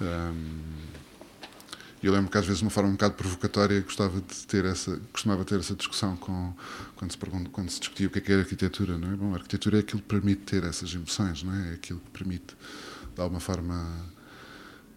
Ahm, 0.00 0.34
e 2.02 2.06
eu 2.06 2.12
lembro 2.12 2.30
que 2.30 2.38
às 2.38 2.44
vezes 2.44 2.58
de 2.58 2.64
uma 2.64 2.70
forma 2.70 2.90
um 2.90 2.92
bocado 2.92 3.14
provocatória 3.14 3.80
gostava 3.80 4.20
de 4.20 4.46
ter 4.46 4.64
essa, 4.64 5.00
costumava 5.12 5.44
ter 5.44 5.58
essa 5.58 5.74
discussão 5.74 6.16
com 6.16 6.54
quando 6.94 7.10
se 7.10 7.18
pergunta, 7.18 7.50
quando 7.50 7.70
se 7.70 7.80
discutia 7.80 8.06
o 8.06 8.10
que 8.10 8.18
é 8.18 8.20
que 8.22 8.32
é 8.32 8.36
arquitetura, 8.36 8.96
não 8.96 9.12
é? 9.12 9.16
Bom, 9.16 9.32
a 9.32 9.36
arquitetura 9.36 9.78
é 9.78 9.80
aquilo 9.80 10.00
que 10.00 10.08
permite 10.08 10.42
ter 10.42 10.64
essas 10.64 10.94
emoções, 10.94 11.42
não 11.42 11.54
é? 11.54 11.70
É 11.70 11.74
aquilo 11.74 12.00
que 12.00 12.10
permite 12.10 12.56
de 13.14 13.20
alguma 13.20 13.40
forma 13.40 13.84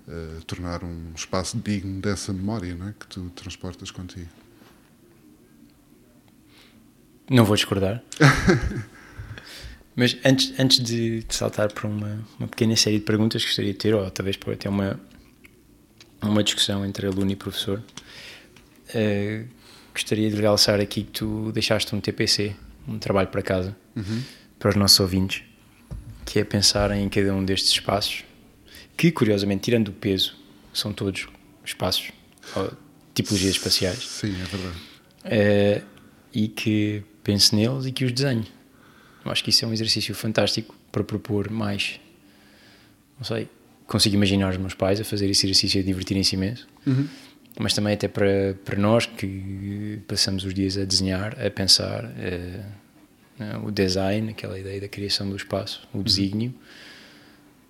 eh, 0.08 0.40
tornar 0.46 0.84
um 0.84 1.14
espaço 1.16 1.58
digno 1.58 2.02
dessa 2.02 2.34
memória, 2.34 2.76
não 2.76 2.90
é? 2.90 2.94
Que 3.00 3.08
tu 3.08 3.32
transportas 3.36 3.92
contigo. 3.92 4.30
Não 7.30 7.46
vou 7.46 7.56
discordar. 7.56 8.04
Mas 9.96 10.18
antes, 10.26 10.54
antes 10.60 10.80
de, 10.80 11.24
saltar 11.30 11.72
para 11.72 11.88
uma, 11.88 12.20
uma 12.40 12.48
pequena 12.48 12.76
série 12.76 13.00
de 13.00 13.06
perguntas 13.06 13.44
gostaria 13.44 13.72
de 13.72 13.78
ter, 13.78 13.94
ou 13.94 14.10
talvez 14.12 14.38
para 14.38 14.56
ter 14.56 14.70
uma, 14.70 15.00
uma 16.22 16.44
discussão 16.44 16.86
entre 16.86 17.08
aluno 17.08 17.32
e 17.32 17.36
professor, 17.36 17.82
eh, 18.94 19.46
gostaria 19.94 20.30
de 20.30 20.36
realçar 20.36 20.80
aqui 20.80 21.04
que 21.04 21.12
tu 21.12 21.52
deixaste 21.52 21.96
um 21.96 22.00
TPC, 22.00 22.56
um 22.88 22.98
trabalho 22.98 23.28
para 23.28 23.42
casa, 23.42 23.76
para 24.60 24.70
os 24.70 24.76
nossos 24.76 25.00
ouvintes, 25.00 25.44
que 26.26 26.40
é 26.40 26.44
pensar 26.44 26.92
em 26.92 27.10
cada 27.10 27.34
um 27.34 27.44
destes 27.44 27.72
espaços, 27.72 28.24
que 28.96 29.12
curiosamente, 29.12 29.64
tirando 29.64 29.90
o 29.90 29.94
peso, 29.94 30.36
são 30.74 30.94
todos 30.94 31.28
espaços, 31.66 32.12
tipologias 33.14 33.56
espaciais. 33.56 34.00
Sim, 34.00 34.34
é 34.42 34.46
verdade. 34.46 34.78
Eh, 35.24 35.82
e 36.34 36.48
que 36.48 37.04
pense 37.24 37.56
neles 37.56 37.86
e 37.86 37.92
que 37.92 38.06
os 38.06 38.12
desenhe. 38.12 38.48
Eu 39.24 39.32
acho 39.32 39.44
que 39.44 39.50
isso 39.50 39.64
é 39.66 39.68
um 39.68 39.74
exercício 39.74 40.16
fantástico 40.16 40.76
para 40.92 41.04
propor 41.04 41.50
mais. 41.50 42.00
Não 43.18 43.26
sei, 43.26 43.48
consigo 43.92 44.16
imaginar 44.16 44.52
os 44.52 44.58
meus 44.58 44.74
pais 44.74 45.02
a 45.02 45.04
fazer 45.04 45.30
esse 45.30 45.46
exercício 45.46 45.80
e 45.80 45.82
a 45.82 45.86
divertirem-se 45.86 46.36
imenso. 46.36 46.66
mas 47.60 47.74
também 47.74 47.94
até 47.94 48.08
para, 48.08 48.56
para 48.64 48.78
nós 48.78 49.06
que 49.06 50.00
passamos 50.08 50.46
os 50.46 50.54
dias 50.54 50.78
a 50.78 50.86
desenhar, 50.86 51.38
a 51.46 51.52
pensar 51.52 52.10
eh, 52.18 52.64
o 53.62 53.70
design, 53.70 54.32
aquela 54.32 54.58
ideia 54.58 54.80
da 54.80 54.88
criação 54.88 55.30
do 55.30 55.36
espaço, 55.36 55.86
o 55.94 56.02
desígnio. 56.02 56.54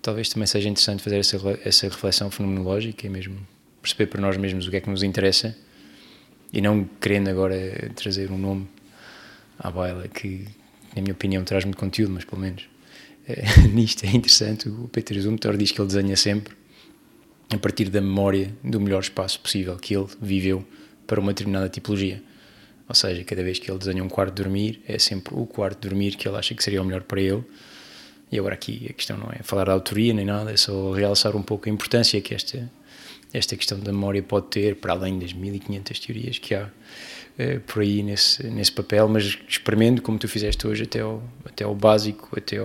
Talvez 0.00 0.28
também 0.28 0.46
seja 0.46 0.68
interessante 0.68 1.02
fazer 1.02 1.18
essa, 1.18 1.36
essa 1.64 1.88
reflexão 1.88 2.30
fenomenológica 2.30 3.04
e 3.04 3.10
mesmo 3.10 3.36
perceber 3.80 4.06
para 4.06 4.20
nós 4.20 4.36
mesmos 4.36 4.68
o 4.68 4.70
que 4.70 4.76
é 4.76 4.80
que 4.80 4.88
nos 4.88 5.02
interessa 5.02 5.56
e 6.52 6.60
não 6.60 6.84
querendo 7.00 7.28
agora 7.28 7.56
trazer 7.96 8.30
um 8.30 8.38
nome 8.38 8.68
à 9.58 9.68
baila 9.70 10.06
que, 10.06 10.46
na 10.94 11.02
minha 11.02 11.12
opinião, 11.12 11.42
traz 11.42 11.64
muito 11.64 11.78
conteúdo, 11.78 12.12
mas 12.12 12.24
pelo 12.24 12.40
menos 12.40 12.68
nisto 13.72 14.04
é 14.04 14.10
interessante. 14.10 14.68
O 14.68 14.88
Peter 14.88 15.18
Zumthor 15.20 15.56
diz 15.56 15.70
que 15.70 15.80
ele 15.80 15.88
desenha 15.88 16.16
sempre 16.16 16.54
a 17.52 17.58
partir 17.58 17.90
da 17.90 18.00
memória 18.00 18.54
do 18.64 18.80
melhor 18.80 19.00
espaço 19.00 19.38
possível 19.40 19.76
que 19.76 19.94
ele 19.94 20.06
viveu 20.20 20.64
para 21.06 21.20
uma 21.20 21.32
determinada 21.32 21.68
tipologia. 21.68 22.22
Ou 22.88 22.94
seja, 22.94 23.22
cada 23.24 23.42
vez 23.42 23.58
que 23.58 23.70
ele 23.70 23.78
desenha 23.78 24.02
um 24.02 24.08
quarto 24.08 24.34
de 24.34 24.42
dormir, 24.42 24.82
é 24.86 24.98
sempre 24.98 25.34
o 25.34 25.46
quarto 25.46 25.80
de 25.80 25.88
dormir 25.88 26.16
que 26.16 26.26
ele 26.26 26.36
acha 26.36 26.54
que 26.54 26.62
seria 26.62 26.82
o 26.82 26.84
melhor 26.84 27.02
para 27.02 27.20
ele. 27.20 27.44
E 28.30 28.38
agora 28.38 28.54
aqui 28.54 28.86
a 28.88 28.92
questão 28.92 29.18
não 29.18 29.30
é 29.30 29.42
falar 29.42 29.64
da 29.64 29.72
autoria 29.72 30.12
nem 30.14 30.24
nada, 30.24 30.50
é 30.50 30.56
só 30.56 30.92
realçar 30.92 31.36
um 31.36 31.42
pouco 31.42 31.68
a 31.68 31.72
importância 31.72 32.20
que 32.20 32.34
esta, 32.34 32.70
esta 33.32 33.56
questão 33.56 33.78
da 33.78 33.92
memória 33.92 34.22
pode 34.22 34.46
ter, 34.46 34.76
para 34.76 34.94
além 34.94 35.18
das 35.18 35.34
1500 35.34 36.00
teorias 36.00 36.38
que 36.38 36.54
há 36.54 36.70
eh, 37.38 37.58
por 37.58 37.82
aí 37.82 38.02
nesse, 38.02 38.46
nesse 38.48 38.72
papel, 38.72 39.06
mas 39.08 39.38
experimento 39.46 40.00
como 40.00 40.18
tu 40.18 40.26
fizeste 40.28 40.66
hoje 40.66 40.84
até 40.84 41.00
ao, 41.00 41.22
até 41.44 41.66
básico, 41.66 42.30
até 42.36 42.56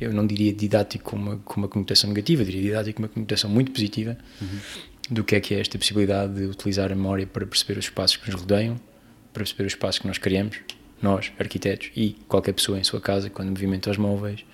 eu 0.00 0.12
não 0.12 0.26
diria 0.26 0.52
didático 0.52 1.10
com 1.10 1.16
uma, 1.16 1.36
com 1.38 1.60
uma 1.60 1.68
conotação 1.68 2.08
negativa, 2.08 2.44
diria 2.44 2.62
didático 2.62 2.96
com 2.96 3.02
uma 3.02 3.08
conotação 3.08 3.50
muito 3.50 3.72
positiva 3.72 4.16
do 5.10 5.24
que 5.24 5.36
é 5.36 5.40
que 5.40 5.54
é 5.54 5.60
esta 5.60 5.78
possibilidade 5.78 6.34
de 6.34 6.44
utilizar 6.44 6.92
a 6.92 6.94
memória 6.94 7.26
para 7.26 7.46
perceber 7.46 7.78
os 7.78 7.86
espaços 7.86 8.16
que 8.16 8.30
nos 8.30 8.40
rodeiam, 8.40 8.76
para 9.32 9.42
perceber 9.44 9.66
os 9.66 9.72
espaços 9.72 10.00
que 10.00 10.06
nós 10.06 10.18
criamos, 10.18 10.58
nós, 11.00 11.32
arquitetos, 11.38 11.90
e 11.94 12.16
qualquer 12.26 12.52
pessoa 12.52 12.78
em 12.78 12.84
sua 12.84 13.00
casa, 13.00 13.30
quando 13.30 13.50
movimenta 13.50 13.90
os 13.90 13.96
móveis, 13.96 14.44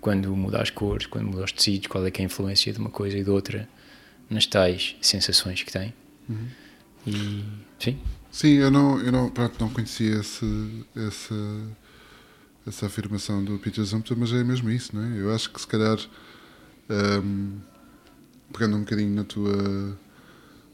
quando 0.00 0.34
muda 0.36 0.60
as 0.60 0.70
cores, 0.70 1.06
quando 1.06 1.26
muda 1.26 1.44
os 1.44 1.52
tecidos, 1.52 1.86
qual 1.88 2.06
é 2.06 2.10
que 2.10 2.20
é 2.20 2.24
a 2.24 2.26
influência 2.26 2.72
de 2.72 2.78
uma 2.78 2.90
coisa 2.90 3.18
e 3.18 3.24
de 3.24 3.30
outra 3.30 3.68
nas 4.28 4.46
tais 4.46 4.96
sensações 5.00 5.62
que 5.62 5.72
tem. 5.72 5.94
E, 7.06 7.44
sim, 7.78 7.98
Sim, 8.36 8.56
eu 8.56 8.70
não, 8.70 9.00
eu 9.00 9.10
não, 9.10 9.30
pronto, 9.30 9.58
não 9.58 9.70
conhecia 9.70 10.16
esse, 10.16 10.84
essa, 10.94 11.34
essa 12.66 12.86
afirmação 12.86 13.44
do 13.44 13.58
Peter 13.58 13.84
Zumthor, 13.84 14.16
mas 14.16 14.32
é 14.32 14.42
mesmo 14.42 14.70
isso, 14.70 14.94
não 14.94 15.02
é? 15.02 15.20
Eu 15.20 15.34
acho 15.34 15.50
que 15.50 15.60
se 15.60 15.66
calhar, 15.66 15.98
hum, 17.22 17.58
pegando 18.52 18.76
um 18.76 18.80
bocadinho 18.80 19.14
na 19.14 19.24
tua 19.24 19.96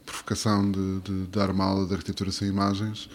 provocação 0.05 0.71
de, 0.71 0.99
de 1.01 1.27
dar 1.27 1.49
aula 1.51 1.85
de 1.87 1.93
arquitetura 1.93 2.31
sem 2.31 2.47
imagens, 2.47 3.09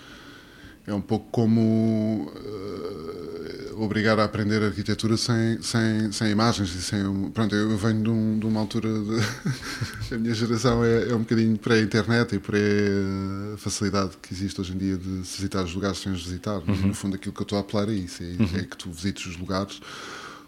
é 0.89 0.95
um 0.95 1.01
pouco 1.01 1.27
como 1.31 2.33
eh, 2.37 3.73
obrigar 3.77 4.19
a 4.19 4.25
aprender 4.25 4.63
arquitetura 4.63 5.17
sem, 5.17 5.61
sem, 5.63 6.11
sem 6.11 6.31
imagens 6.31 6.75
e 6.75 6.83
sem. 6.83 7.31
Pronto, 7.31 7.55
eu 7.55 7.77
venho 7.77 8.03
de, 8.03 8.11
um- 8.11 8.39
de 8.39 8.47
uma 8.47 8.61
altura. 8.61 8.89
De, 8.89 9.21
a 10.15 10.19
minha 10.19 10.35
geração 10.35 10.85
é, 10.85 11.11
é 11.11 11.15
um 11.15 11.21
bocadinho 11.21 11.57
pré-internet 11.59 12.35
e 12.35 12.39
pré-facilidade 12.39 14.13
que 14.23 14.33
existe 14.35 14.61
hoje 14.61 14.73
em 14.75 14.79
dia 14.79 14.97
de 14.97 15.25
se 15.27 15.37
visitar 15.37 15.63
os 15.65 15.75
lugares 15.75 15.99
sem 15.99 16.13
os 16.13 16.25
visitar. 16.25 16.61
Mas, 16.67 16.81
No 16.81 16.95
fundo, 16.95 17.17
aquilo 17.17 17.35
que 17.35 17.41
eu 17.41 17.45
estou 17.45 17.59
a 17.59 17.61
apelar 17.61 17.89
é 17.89 17.93
isso: 17.93 18.23
é, 18.23 18.61
é 18.61 18.63
que 18.65 18.77
tu 18.77 18.91
visites 18.91 19.27
os 19.27 19.37
lugares 19.37 19.81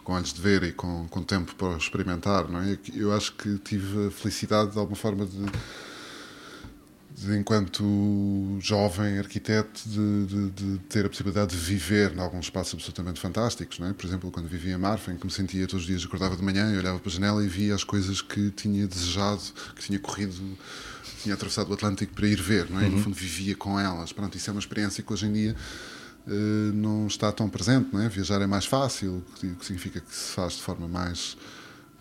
com 0.03 0.13
olhos 0.15 0.33
de 0.33 0.41
ver 0.41 0.63
e 0.63 0.73
com, 0.73 1.07
com 1.09 1.23
tempo 1.23 1.55
para 1.55 1.77
experimentar. 1.77 2.49
Não 2.49 2.61
é? 2.61 2.79
Eu 2.95 3.13
acho 3.13 3.33
que 3.35 3.59
tive 3.59 4.07
a 4.07 4.11
felicidade, 4.11 4.73
de 4.73 4.79
alguma 4.79 4.97
forma, 4.97 5.27
de 5.27 5.39
de, 7.21 7.37
enquanto 7.37 7.85
jovem 8.61 9.19
arquiteto, 9.19 9.81
de, 9.87 10.27
de- 10.27 10.51
de 10.51 10.79
ter 10.89 11.05
a 11.05 11.09
possibilidade 11.09 11.51
de 11.51 11.57
viver 11.57 12.13
em 12.15 12.19
alguns 12.21 12.47
espaços 12.47 12.73
absolutamente 12.75 13.21
fantásticos. 13.21 13.79
Não 13.79 13.89
é? 13.89 13.93
Por 13.93 14.07
exemplo, 14.07 14.31
quando 14.31 14.49
vivia 14.49 14.75
em 14.75 14.79
Marfa, 14.79 15.13
em 15.13 15.17
que 15.17 15.27
me 15.27 15.33
sentia 15.33 15.67
todos 15.67 15.83
os 15.83 15.87
dias, 15.87 16.05
acordava 16.05 16.35
de 16.37 16.43
manhã 16.43 16.73
e 16.75 16.79
olhava 16.79 16.99
para 16.99 17.11
a 17.11 17.13
janela 17.13 17.45
e 17.45 17.49
via 17.49 17.75
as 17.75 17.85
coisas 17.85 18.23
que 18.23 18.51
tinha 18.51 18.87
desejado, 18.87 19.43
que 19.77 19.83
tinha 19.83 19.99
corrido, 19.99 20.33
tinha 21.23 21.35
atravessado 21.35 21.71
o 21.71 21.75
Atlântico 21.75 22.15
para 22.15 22.27
ir 22.27 22.41
ver. 22.41 22.71
Não 22.71 22.81
é? 22.81 22.87
E, 22.87 22.89
no 22.91 23.03
fundo, 23.03 23.15
vivia 23.17 23.55
com 23.55 23.79
elas. 23.79 24.13
Pronto, 24.13 24.37
isso 24.39 24.49
é 24.49 24.53
uma 24.53 24.61
experiência 24.61 25.03
que 25.03 25.13
hoje 25.13 25.27
em 25.27 25.33
dia 25.33 25.57
eh, 26.27 26.71
não 26.73 27.07
está 27.07 27.31
tão 27.31 27.49
presente. 27.51 27.91
Não 27.93 28.01
é? 28.01 28.09
Viajar 28.09 28.41
é 28.41 28.47
mais 28.47 28.65
fácil, 28.65 29.23
que 29.39 29.47
o 29.47 29.57
que 29.57 29.67
significa 29.67 30.01
que 30.01 30.15
se 30.15 30.33
faz 30.33 30.55
de 30.55 30.63
forma 30.63 30.89
mais 30.89 31.37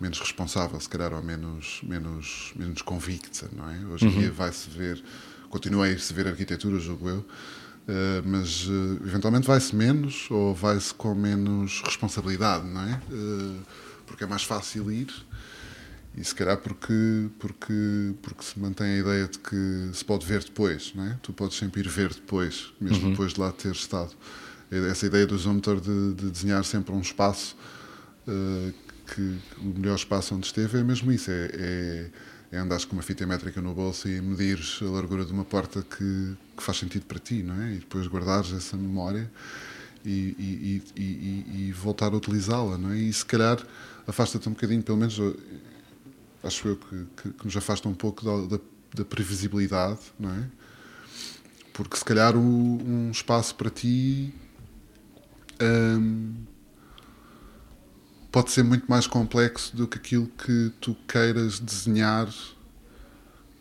menos 0.00 0.18
responsável, 0.18 0.80
se 0.80 0.88
calhar, 0.88 1.12
ou 1.12 1.22
menos, 1.22 1.80
menos, 1.82 2.52
menos 2.56 2.82
convicta, 2.82 3.48
não 3.52 3.68
é? 3.68 3.78
Hoje 3.86 4.06
em 4.06 4.10
dia 4.18 4.30
vai-se 4.30 4.68
ver, 4.70 5.02
continua 5.48 5.86
a 5.86 5.90
ir-se 5.90 6.12
ver 6.14 6.26
arquitetura, 6.26 6.78
julgo 6.78 7.08
eu, 7.08 7.26
eh, 7.88 8.22
mas 8.24 8.66
eh, 8.68 9.06
eventualmente 9.06 9.46
vai-se 9.46 9.74
menos 9.74 10.30
ou 10.30 10.54
vai-se 10.54 10.94
com 10.94 11.14
menos 11.14 11.82
responsabilidade, 11.82 12.66
não 12.66 12.82
é? 12.82 13.00
Eh, 13.10 13.60
porque 14.06 14.24
é 14.24 14.26
mais 14.26 14.44
fácil 14.44 14.90
ir 14.90 15.12
e 16.16 16.24
se 16.24 16.34
calhar 16.34 16.56
porque, 16.58 17.28
porque, 17.38 18.14
porque 18.22 18.42
se 18.44 18.58
mantém 18.58 18.86
a 18.86 18.98
ideia 18.98 19.28
de 19.28 19.38
que 19.38 19.90
se 19.92 20.04
pode 20.04 20.26
ver 20.26 20.42
depois, 20.42 20.92
não 20.94 21.04
é? 21.04 21.18
Tu 21.22 21.32
podes 21.32 21.56
sempre 21.56 21.80
ir 21.80 21.88
ver 21.88 22.12
depois, 22.12 22.72
mesmo 22.80 23.10
depois 23.10 23.32
de 23.32 23.40
lá 23.40 23.52
ter 23.52 23.72
estado. 23.72 24.12
Essa 24.70 25.06
ideia 25.06 25.26
do 25.26 25.36
Zumthor 25.36 25.80
de, 25.80 26.14
de 26.14 26.30
desenhar 26.30 26.64
sempre 26.64 26.92
um 26.92 27.00
espaço 27.00 27.56
que 29.14 29.38
o 29.58 29.78
melhor 29.78 29.96
espaço 29.96 30.34
onde 30.34 30.46
esteve 30.46 30.78
é 30.78 30.82
mesmo 30.84 31.10
isso, 31.12 31.30
é, 31.30 31.50
é, 31.52 32.10
é 32.52 32.58
andares 32.58 32.84
com 32.84 32.94
uma 32.94 33.02
fita 33.02 33.26
métrica 33.26 33.60
no 33.60 33.74
bolso 33.74 34.08
e 34.08 34.20
medires 34.20 34.78
a 34.82 34.86
largura 34.86 35.24
de 35.24 35.32
uma 35.32 35.44
porta 35.44 35.82
que, 35.82 36.36
que 36.56 36.62
faz 36.62 36.78
sentido 36.78 37.06
para 37.06 37.18
ti, 37.18 37.42
não 37.42 37.60
é? 37.62 37.74
E 37.74 37.78
depois 37.78 38.06
guardares 38.06 38.52
essa 38.52 38.76
memória 38.76 39.30
e, 40.04 40.34
e, 40.38 40.82
e, 40.96 41.68
e, 41.68 41.72
voltar 41.72 42.12
a 42.12 42.16
utilizá-la, 42.16 42.78
não 42.78 42.90
é? 42.90 42.98
E 42.98 43.12
se 43.12 43.24
calhar 43.24 43.58
afasta-te 44.06 44.48
um 44.48 44.52
bocadinho, 44.52 44.82
pelo 44.82 44.98
menos 44.98 45.18
acho 46.42 46.68
eu 46.68 46.76
que, 46.76 47.06
que, 47.16 47.30
que 47.32 47.44
nos 47.44 47.56
afasta 47.56 47.88
um 47.88 47.94
pouco 47.94 48.24
da, 48.24 48.56
da, 48.56 48.62
da 48.94 49.04
previsibilidade, 49.04 50.00
não 50.18 50.30
é? 50.30 50.44
Porque 51.72 51.96
se 51.96 52.04
calhar 52.04 52.36
o- 52.36 52.40
um 52.40 53.10
espaço 53.10 53.54
para 53.54 53.70
ti 53.70 54.34
hum, 55.60 56.34
pode 58.30 58.50
ser 58.50 58.62
muito 58.62 58.86
mais 58.88 59.06
complexo 59.06 59.76
do 59.76 59.86
que 59.86 59.98
aquilo 59.98 60.26
que 60.26 60.72
tu 60.80 60.96
queiras 61.06 61.58
desenhar. 61.58 62.28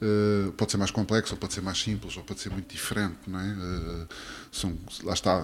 Uh, 0.01 0.53
pode 0.53 0.71
ser 0.71 0.77
mais 0.77 0.91
complexo, 0.91 1.33
ou 1.33 1.37
pode 1.37 1.53
ser 1.53 1.59
mais 1.59 1.77
simples, 1.77 2.15
ou 2.15 2.23
pode 2.23 2.39
ser 2.39 2.49
muito 2.49 2.71
diferente, 2.71 3.17
não 3.27 3.37
é? 3.37 3.51
Uh, 3.51 4.07
são, 4.49 4.77
lá 5.03 5.11
está, 5.11 5.43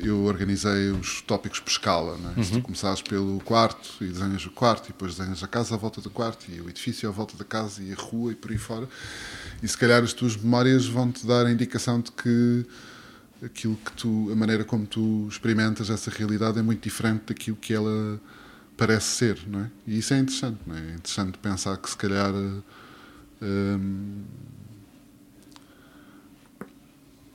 eu 0.00 0.22
organizei 0.26 0.92
os 0.92 1.20
tópicos 1.22 1.58
por 1.58 1.70
escala, 1.70 2.16
não 2.16 2.30
é? 2.30 2.44
Se 2.44 2.52
tu 2.52 2.62
começares 2.62 3.02
pelo 3.02 3.40
quarto 3.40 3.96
e 4.00 4.06
desenhas 4.06 4.46
o 4.46 4.50
quarto, 4.50 4.84
e 4.84 4.92
depois 4.92 5.16
desenhas 5.16 5.42
a 5.42 5.48
casa 5.48 5.74
à 5.74 5.76
volta 5.76 6.00
do 6.00 6.08
quarto, 6.08 6.48
e 6.48 6.60
o 6.60 6.70
edifício 6.70 7.08
à 7.08 7.12
volta 7.12 7.36
da 7.36 7.44
casa, 7.44 7.82
e 7.82 7.92
a 7.92 7.96
rua, 7.96 8.30
e 8.30 8.36
por 8.36 8.52
aí 8.52 8.58
fora, 8.58 8.88
e 9.60 9.66
se 9.66 9.76
calhar 9.76 10.04
as 10.04 10.12
tuas 10.12 10.36
memórias 10.36 10.86
vão-te 10.86 11.26
dar 11.26 11.46
a 11.46 11.50
indicação 11.50 12.00
de 12.00 12.12
que 12.12 12.64
aquilo 13.44 13.74
que 13.74 13.90
tu, 13.92 14.30
a 14.30 14.36
maneira 14.36 14.64
como 14.64 14.86
tu 14.86 15.26
experimentas 15.28 15.90
essa 15.90 16.12
realidade 16.12 16.60
é 16.60 16.62
muito 16.62 16.80
diferente 16.80 17.24
daquilo 17.26 17.56
que 17.56 17.74
ela 17.74 18.20
parece 18.80 19.08
ser, 19.08 19.38
não 19.46 19.60
é? 19.60 19.70
E 19.86 19.98
isso 19.98 20.14
é 20.14 20.18
interessante, 20.18 20.58
não 20.66 20.74
é? 20.74 20.80
É 20.80 20.94
interessante 20.94 21.36
pensar 21.36 21.76
que 21.76 21.90
se 21.90 21.96
calhar 21.98 22.32
hum, 22.32 24.22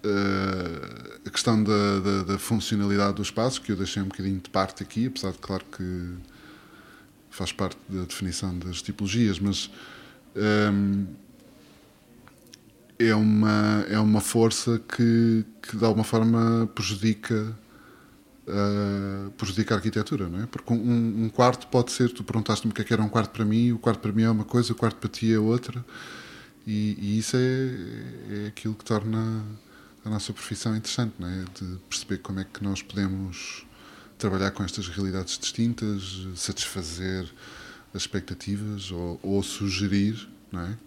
eh, 0.03 1.19
a 1.23 1.29
questão 1.29 1.63
da, 1.63 1.99
da, 1.99 2.23
da 2.23 2.39
funcionalidade 2.39 3.13
do 3.17 3.21
espaço, 3.21 3.61
que 3.61 3.71
eu 3.71 3.75
deixei 3.75 4.01
um 4.01 4.07
bocadinho 4.07 4.39
de 4.39 4.49
parte 4.49 4.81
aqui, 4.81 5.05
apesar 5.05 5.33
de 5.33 5.37
claro 5.37 5.63
que 5.65 6.15
faz 7.29 7.51
parte 7.51 7.77
da 7.87 8.05
definição 8.05 8.57
das 8.57 8.81
tipologias, 8.81 9.37
mas 9.37 9.69
hum, 10.35 11.05
é 12.97 13.13
uma, 13.13 13.85
é 13.87 13.99
uma 13.99 14.19
força 14.19 14.79
que, 14.79 15.45
que 15.61 15.77
de 15.77 15.85
alguma 15.85 16.03
forma 16.03 16.67
prejudica, 16.73 17.55
uh, 18.47 19.31
prejudica 19.31 19.73
a 19.73 19.77
arquitetura, 19.77 20.29
não 20.29 20.43
é? 20.43 20.45
Porque 20.45 20.73
um, 20.73 21.25
um 21.25 21.29
quarto 21.29 21.67
pode 21.67 21.91
ser, 21.91 22.11
tu 22.11 22.23
perguntaste-me 22.23 22.71
o 22.71 22.75
que 22.75 22.81
é 22.81 22.85
que 22.85 22.93
era 22.93 23.01
um 23.01 23.09
quarto 23.09 23.31
para 23.31 23.45
mim, 23.45 23.71
o 23.71 23.79
quarto 23.79 23.99
para 23.99 24.11
mim 24.11 24.23
é 24.23 24.29
uma 24.29 24.45
coisa, 24.45 24.71
o 24.71 24.75
quarto 24.75 24.97
para 24.97 25.09
ti 25.09 25.33
é 25.33 25.39
outra, 25.39 25.85
e, 26.65 26.97
e 26.99 27.19
isso 27.19 27.35
é, 27.37 28.43
é 28.43 28.47
aquilo 28.47 28.73
que 28.73 28.83
torna 28.83 29.43
a 30.03 30.09
nossa 30.09 30.31
profissão 30.33 30.75
interessante, 30.75 31.13
não 31.19 31.27
é? 31.27 31.43
De 31.59 31.77
perceber 31.89 32.19
como 32.19 32.39
é 32.39 32.43
que 32.45 32.63
nós 32.63 32.81
podemos 32.81 33.65
trabalhar 34.17 34.51
com 34.51 34.63
estas 34.63 34.87
realidades 34.87 35.37
distintas, 35.37 36.27
satisfazer 36.35 37.25
as 37.93 38.03
expectativas 38.03 38.91
ou, 38.91 39.19
ou 39.21 39.41
sugerir, 39.43 40.27
não 40.51 40.61
é? 40.61 40.77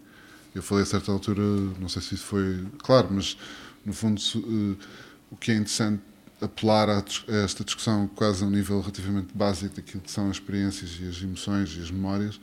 Eu 0.55 0.63
falei 0.63 0.83
a 0.83 0.87
certa 0.87 1.13
altura, 1.13 1.43
não 1.79 1.89
sei 1.89 2.03
se 2.03 2.15
isso 2.15 2.25
foi 2.25 2.67
claro, 2.79 3.09
mas 3.11 3.37
no 3.85 3.93
fundo 3.93 4.21
eh, 4.21 4.85
o 5.31 5.37
que 5.37 5.51
é 5.51 5.55
interessante 5.55 6.03
apelar 6.41 6.89
a, 6.89 6.99
a 7.29 7.37
esta 7.45 7.65
discussão 7.65 8.09
quase 8.09 8.45
a 8.45 8.47
um 8.47 8.51
nível 8.51 8.81
relativamente 8.81 9.35
básico 9.35 9.77
daquilo 9.77 10.03
que 10.03 10.11
são 10.11 10.31
as 10.31 10.37
experiências 10.37 10.99
e 11.01 11.09
as 11.09 11.23
emoções 11.23 11.77
e 11.77 11.81
as 11.81 11.91
memórias 11.91 12.41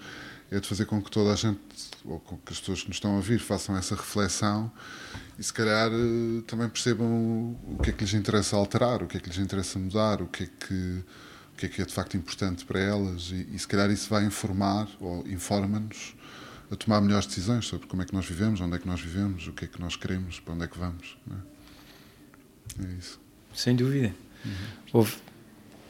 é 0.51 0.59
de 0.59 0.67
fazer 0.67 0.85
com 0.85 1.01
que 1.01 1.09
toda 1.09 1.33
a 1.33 1.35
gente, 1.35 1.59
ou 2.03 2.19
com 2.19 2.37
que 2.37 2.53
as 2.53 2.59
pessoas 2.59 2.81
que 2.81 2.87
nos 2.87 2.97
estão 2.97 3.13
a 3.13 3.15
ouvir, 3.15 3.39
façam 3.39 3.75
essa 3.75 3.95
reflexão 3.95 4.71
e 5.39 5.43
se 5.43 5.51
calhar 5.51 5.91
eh, 5.91 6.41
também 6.45 6.69
percebam 6.69 7.57
o, 7.67 7.79
que 7.81 7.89
é 7.89 7.93
que 7.93 8.03
lhes 8.03 8.13
interessa 8.13 8.55
alterar, 8.55 9.01
o 9.03 9.07
que 9.07 9.17
é 9.17 9.19
que 9.19 9.27
lhes 9.27 9.39
interessa 9.39 9.79
mudar, 9.79 10.21
o 10.21 10.27
que 10.27 10.43
é 10.43 10.47
que, 10.47 11.03
o 11.53 11.57
que, 11.57 11.65
é, 11.65 11.69
que 11.69 11.81
é 11.81 11.85
de 11.85 11.93
facto 11.93 12.15
importante 12.15 12.63
para 12.63 12.79
elas 12.79 13.31
e, 13.31 13.47
e 13.53 13.59
se 13.59 13.67
calhar 13.67 13.89
isso 13.89 14.09
vai 14.09 14.23
informar 14.23 14.87
ou 14.99 15.27
informa-nos 15.27 16.15
a 16.71 16.75
tomar 16.75 17.01
melhores 17.01 17.27
decisões 17.27 17.65
sobre 17.65 17.87
como 17.87 18.01
é 18.01 18.05
que 18.05 18.13
nós 18.13 18.25
vivemos, 18.25 18.61
onde 18.61 18.75
é 18.75 18.79
que 18.79 18.87
nós 18.87 19.01
vivemos, 19.01 19.47
o 19.47 19.53
que 19.53 19.65
é 19.65 19.67
que 19.67 19.79
nós 19.79 19.95
queremos, 19.95 20.39
para 20.39 20.53
onde 20.53 20.63
é 20.63 20.67
que 20.67 20.77
vamos. 20.77 21.17
é? 21.31 22.85
É 22.85 22.93
isso. 22.97 23.24
Sem 23.55 23.75
dúvida. 23.75 24.13
Houve 24.93 25.13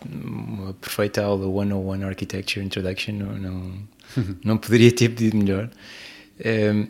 uma 0.10 0.74
perfeita 0.76 1.24
aula 1.24 1.46
101 1.46 2.08
Architecture 2.08 2.64
Introduction, 2.66 3.14
não, 3.14 3.38
não, 3.38 3.88
não 4.44 4.58
poderia 4.58 4.92
ter 4.92 5.10
pedido 5.10 5.38
melhor. 5.38 5.70
Ehm, 6.40 6.86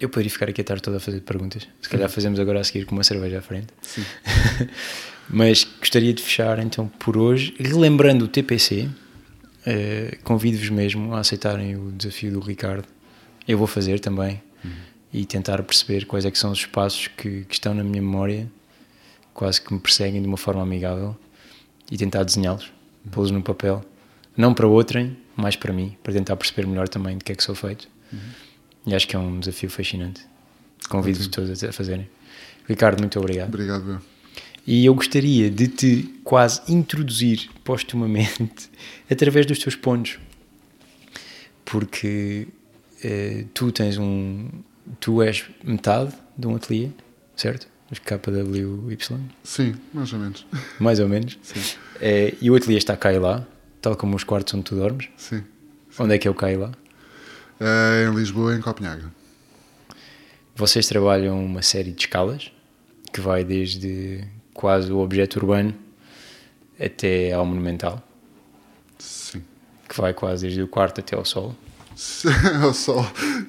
eu 0.00 0.08
poderia 0.08 0.30
ficar 0.30 0.48
aqui 0.48 0.60
a 0.60 0.64
tarde 0.64 0.82
toda 0.82 0.96
a 0.96 1.00
fazer 1.00 1.20
perguntas. 1.20 1.66
Se 1.80 1.88
calhar 1.88 2.08
fazemos 2.10 2.38
agora 2.40 2.60
a 2.60 2.64
seguir 2.64 2.84
com 2.84 2.94
uma 2.94 3.04
cerveja 3.04 3.38
à 3.38 3.42
frente. 3.42 3.68
Mas 5.30 5.64
gostaria 5.78 6.12
de 6.12 6.22
fechar 6.22 6.58
então 6.58 6.88
por 6.98 7.16
hoje, 7.16 7.54
relembrando 7.58 8.24
o 8.26 8.28
TPC. 8.28 8.88
eh, 9.64 10.18
Convido-vos 10.22 10.68
mesmo 10.68 11.14
a 11.14 11.20
aceitarem 11.20 11.76
o 11.76 11.90
desafio 11.92 12.32
do 12.32 12.40
Ricardo. 12.40 12.86
Eu 13.48 13.56
vou 13.56 13.66
fazer 13.66 14.00
também 14.00 14.42
e 15.12 15.24
tentar 15.24 15.62
perceber 15.62 16.06
quais 16.06 16.24
é 16.24 16.30
que 16.30 16.38
são 16.38 16.50
os 16.50 16.58
espaços 16.58 17.06
que, 17.06 17.44
que 17.44 17.54
estão 17.54 17.72
na 17.72 17.84
minha 17.84 18.02
memória, 18.02 18.50
quase 19.34 19.60
que 19.60 19.74
me 19.74 19.80
perseguem 19.80 20.22
de 20.22 20.28
uma 20.28 20.36
forma 20.36 20.62
amigável 20.62 21.14
e 21.90 21.98
tentar 21.98 22.22
desenhá-los, 22.22 22.72
pô-los 23.10 23.30
no 23.30 23.42
papel. 23.42 23.84
Não 24.36 24.54
para 24.54 24.66
outrem, 24.66 25.16
mais 25.36 25.56
para 25.56 25.72
mim, 25.72 25.96
para 26.02 26.12
tentar 26.12 26.36
perceber 26.36 26.66
melhor 26.66 26.88
também 26.88 27.18
de 27.18 27.24
que 27.24 27.32
é 27.32 27.34
que 27.34 27.42
sou 27.42 27.54
feito. 27.54 27.88
E 28.86 28.94
acho 28.94 29.06
que 29.06 29.16
é 29.16 29.18
um 29.18 29.40
desafio 29.40 29.68
fascinante. 29.68 30.24
Convido-vos 30.88 31.28
todos 31.28 31.62
a 31.64 31.72
fazerem. 31.72 32.08
Ricardo, 32.68 33.00
muito 33.00 33.18
obrigado. 33.18 33.48
Obrigado, 33.48 33.90
eu. 33.90 34.00
E 34.66 34.86
eu 34.86 34.94
gostaria 34.94 35.50
de 35.50 35.68
te 35.68 36.02
quase 36.24 36.60
introduzir 36.72 37.50
postumamente 37.62 38.70
através 39.10 39.44
dos 39.44 39.58
teus 39.58 39.76
pontos. 39.76 40.18
Porque 41.64 42.48
eh, 43.02 43.44
tu 43.52 43.70
tens 43.72 43.98
um. 43.98 44.48
Tu 45.00 45.22
és 45.22 45.44
metade 45.62 46.14
de 46.36 46.46
um 46.46 46.54
ateliê, 46.54 46.90
certo? 47.34 47.66
Os 47.94 48.00
KWY, 48.00 48.98
Sim, 49.44 49.76
mais 49.92 50.12
ou 50.12 50.18
menos. 50.18 50.44
mais 50.80 50.98
ou 50.98 51.08
menos. 51.08 51.38
Eh, 52.00 52.34
e 52.40 52.50
o 52.50 52.56
ateliê 52.56 52.76
está 52.76 52.96
cá 52.96 53.12
e 53.12 53.18
lá, 53.20 53.46
tal 53.80 53.94
como 53.94 54.16
os 54.16 54.24
quartos 54.24 54.52
onde 54.54 54.64
tu 54.64 54.74
dormes. 54.74 55.08
Sim. 55.16 55.44
Onde 56.00 56.14
é 56.14 56.18
que 56.18 56.26
é 56.26 56.30
o 56.30 56.34
cá 56.34 56.50
e 56.50 56.56
lá? 56.56 56.72
Eh, 57.60 58.06
em 58.10 58.14
Lisboa, 58.16 58.52
em 58.56 58.60
Copenhague. 58.60 59.04
Vocês 60.56 60.88
trabalham 60.88 61.44
uma 61.44 61.62
série 61.62 61.92
de 61.92 62.00
escalas 62.02 62.50
que 63.12 63.20
vai 63.20 63.44
desde 63.44 64.24
quase 64.52 64.90
o 64.90 64.98
objeto 64.98 65.36
urbano 65.38 65.72
até 66.80 67.32
ao 67.32 67.46
monumental, 67.46 68.02
Sim. 68.98 69.40
que 69.88 69.96
vai 70.00 70.12
quase 70.12 70.46
desde 70.46 70.62
o 70.62 70.66
quarto 70.68 71.00
até 71.00 71.14
ao 71.14 71.24
sol. 71.24 71.54
Ao 72.62 72.72
sol, 72.74 73.06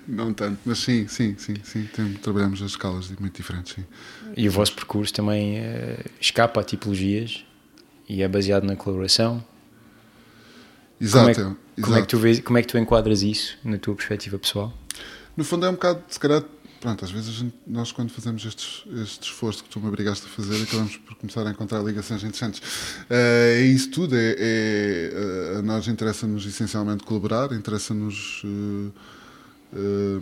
não 0.08 0.34
tanto, 0.34 0.60
mas 0.66 0.80
sim, 0.80 1.08
sim, 1.08 1.36
sim, 1.38 1.56
sim. 1.64 1.88
Trabalhamos 2.22 2.62
as 2.62 2.72
escalas 2.72 3.10
muito 3.20 3.36
diferentes, 3.36 3.74
sim. 3.74 3.86
E 4.38 4.48
o 4.48 4.52
vosso 4.52 4.74
percurso 4.74 5.14
também 5.14 5.58
eh, 5.58 6.06
escapa 6.20 6.62
a 6.62 6.64
tipologias 6.64 7.43
e 8.08 8.22
é 8.22 8.28
baseado 8.28 8.64
na 8.64 8.76
colaboração. 8.76 9.43
Exato, 11.00 11.26
como, 11.26 11.30
é, 11.30 11.34
que- 11.34 11.41
exato. 11.41 11.82
como 11.82 11.96
é 11.98 12.02
que 12.02 12.08
tu 12.08 12.18
vês, 12.18 12.39
como 12.39 12.58
é 12.58 12.62
que 12.62 12.68
tu 12.68 12.78
enquadras 12.78 13.22
isso 13.22 13.58
na 13.64 13.78
tua 13.78 13.96
perspectiva 13.96 14.38
pessoal? 14.39 14.74
No 15.36 15.43
fundo 15.43 15.66
é 15.66 15.70
um 15.70 15.74
bocado, 15.74 16.02
se 16.08 16.20
calhar, 16.20 16.43
pronto, 16.86 17.04
às 17.04 17.10
vezes 17.10 17.34
gente- 17.34 17.56
nós 17.66 17.92
quando 17.92 18.12
fazemos 18.12 18.46
estes, 18.46 18.84
este 19.02 19.24
esforço 19.24 19.64
que 19.64 19.70
tu 19.72 19.80
me 19.80 19.88
obrigaste 19.88 20.28
a 20.28 20.30
fazer, 20.30 20.62
acabamos 20.62 20.96
por 20.98 21.16
começar 21.16 21.46
a 21.48 21.50
encontrar 21.50 21.82
ligações 21.82 22.22
interessantes. 22.24 22.62
Eh, 23.10 23.58
é 23.60 23.66
isso 23.66 23.90
tudo, 23.90 24.16
é, 24.16 24.36
é, 24.38 25.12
eh, 25.12 25.58
a 25.58 25.62
nós 25.64 25.88
interessa-nos 25.88 26.46
essencialmente 26.46 27.04
colaborar, 27.04 27.52
interessa-nos 27.54 28.44
eh, 28.46 28.92
eh, 29.74 30.20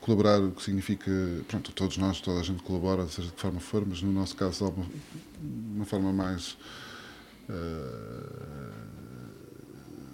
colaborar, 0.00 0.40
o 0.40 0.50
que 0.50 0.60
significa, 0.64 1.08
pronto, 1.46 1.70
todos 1.70 1.96
nós, 1.98 2.20
toda 2.20 2.40
a 2.40 2.42
gente 2.42 2.64
colabora, 2.64 3.06
seja 3.06 3.28
de 3.28 3.34
que 3.34 3.40
forma 3.40 3.60
for, 3.60 3.86
mas 3.86 4.02
no 4.02 4.10
nosso 4.10 4.34
caso, 4.34 4.64
de 4.64 4.72
uma, 4.72 4.86
uma 5.76 5.84
forma 5.84 6.12
mais 6.12 6.56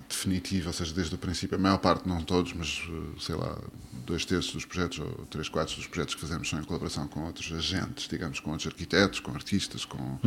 definitiva, 0.06 0.68
ou 0.68 0.72
seja, 0.74 0.92
desde 0.94 1.14
o 1.14 1.18
princípio, 1.18 1.56
a 1.56 1.60
maior 1.60 1.78
parte, 1.78 2.06
não 2.06 2.22
todos, 2.22 2.52
mas 2.52 2.82
sei 3.20 3.34
lá, 3.34 3.58
dois 4.06 4.24
terços 4.24 4.52
dos 4.52 4.64
projetos 4.64 4.98
ou 5.00 5.26
três 5.28 5.48
quartos 5.48 5.74
dos 5.76 5.86
projetos 5.86 6.14
que 6.14 6.20
fazemos 6.20 6.48
são 6.48 6.58
em 6.60 6.64
colaboração 6.64 7.06
com 7.08 7.24
outros 7.24 7.52
agentes, 7.52 8.08
digamos, 8.08 8.40
com 8.40 8.50
outros 8.52 8.66
arquitetos, 8.68 9.20
com 9.20 9.32
artistas, 9.32 9.84
com, 9.84 10.18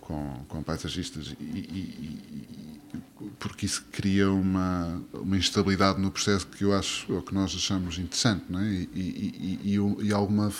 com, 0.00 0.44
com 0.48 0.62
paisagistas, 0.62 1.34
e, 1.40 1.44
e- 1.44 2.78
e- 2.94 3.00
porque 3.40 3.66
isso 3.66 3.84
cria 3.90 4.30
uma, 4.30 5.02
uma 5.12 5.36
instabilidade 5.36 6.00
no 6.00 6.10
processo 6.10 6.46
que 6.46 6.62
eu 6.64 6.72
acho, 6.72 7.12
ou 7.12 7.20
que 7.22 7.34
nós 7.34 7.52
achamos 7.54 7.98
interessante, 7.98 8.44
não 8.48 8.60
é? 8.60 8.68
e, 8.72 8.88
e, 8.94 9.58
e, 9.64 9.72
e, 9.72 9.80
um- 9.80 10.00
e 10.00 10.12
alguma 10.12 10.52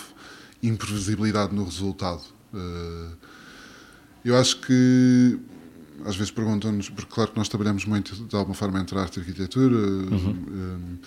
imprevisibilidade 0.61 1.53
no 1.55 1.63
resultado. 1.63 2.21
Eh, 2.53 3.09
eu 4.25 4.35
acho 4.37 4.59
que 4.61 5.39
às 6.05 6.15
vezes 6.15 6.31
perguntam-nos, 6.31 6.89
porque 6.89 7.13
claro 7.13 7.31
que 7.31 7.37
nós 7.37 7.47
trabalhamos 7.47 7.85
muito 7.85 8.15
de 8.15 8.35
alguma 8.35 8.55
forma 8.55 8.79
entre 8.81 8.97
arte 8.97 9.17
e 9.17 9.19
arquitetura, 9.21 9.75
um, 9.77 10.97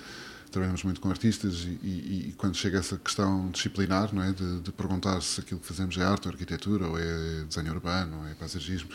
trabalhamos 0.51 0.83
muito 0.85 1.01
com 1.01 1.09
artistas 1.11 1.55
e, 1.65 1.79
e- 1.83 2.27
e 2.29 2.35
quando 2.37 2.57
chega 2.57 2.79
essa 2.79 2.97
questão 2.97 3.51
disciplinar, 3.51 4.15
não 4.15 4.23
é, 4.23 4.33
de, 4.33 4.61
de 4.61 4.73
perguntar 4.73 5.21
se 5.23 5.41
aquilo 5.41 5.61
que 5.61 5.67
fazemos 5.67 5.97
é 5.97 6.03
arte 6.03 6.27
ou 6.29 6.33
arquitetura, 6.33 6.87
ou 6.87 6.99
é 6.99 7.45
desenho 7.49 7.73
urbano, 7.73 8.19
ou 8.21 8.27
é 8.27 8.35
paisagismo, 8.35 8.89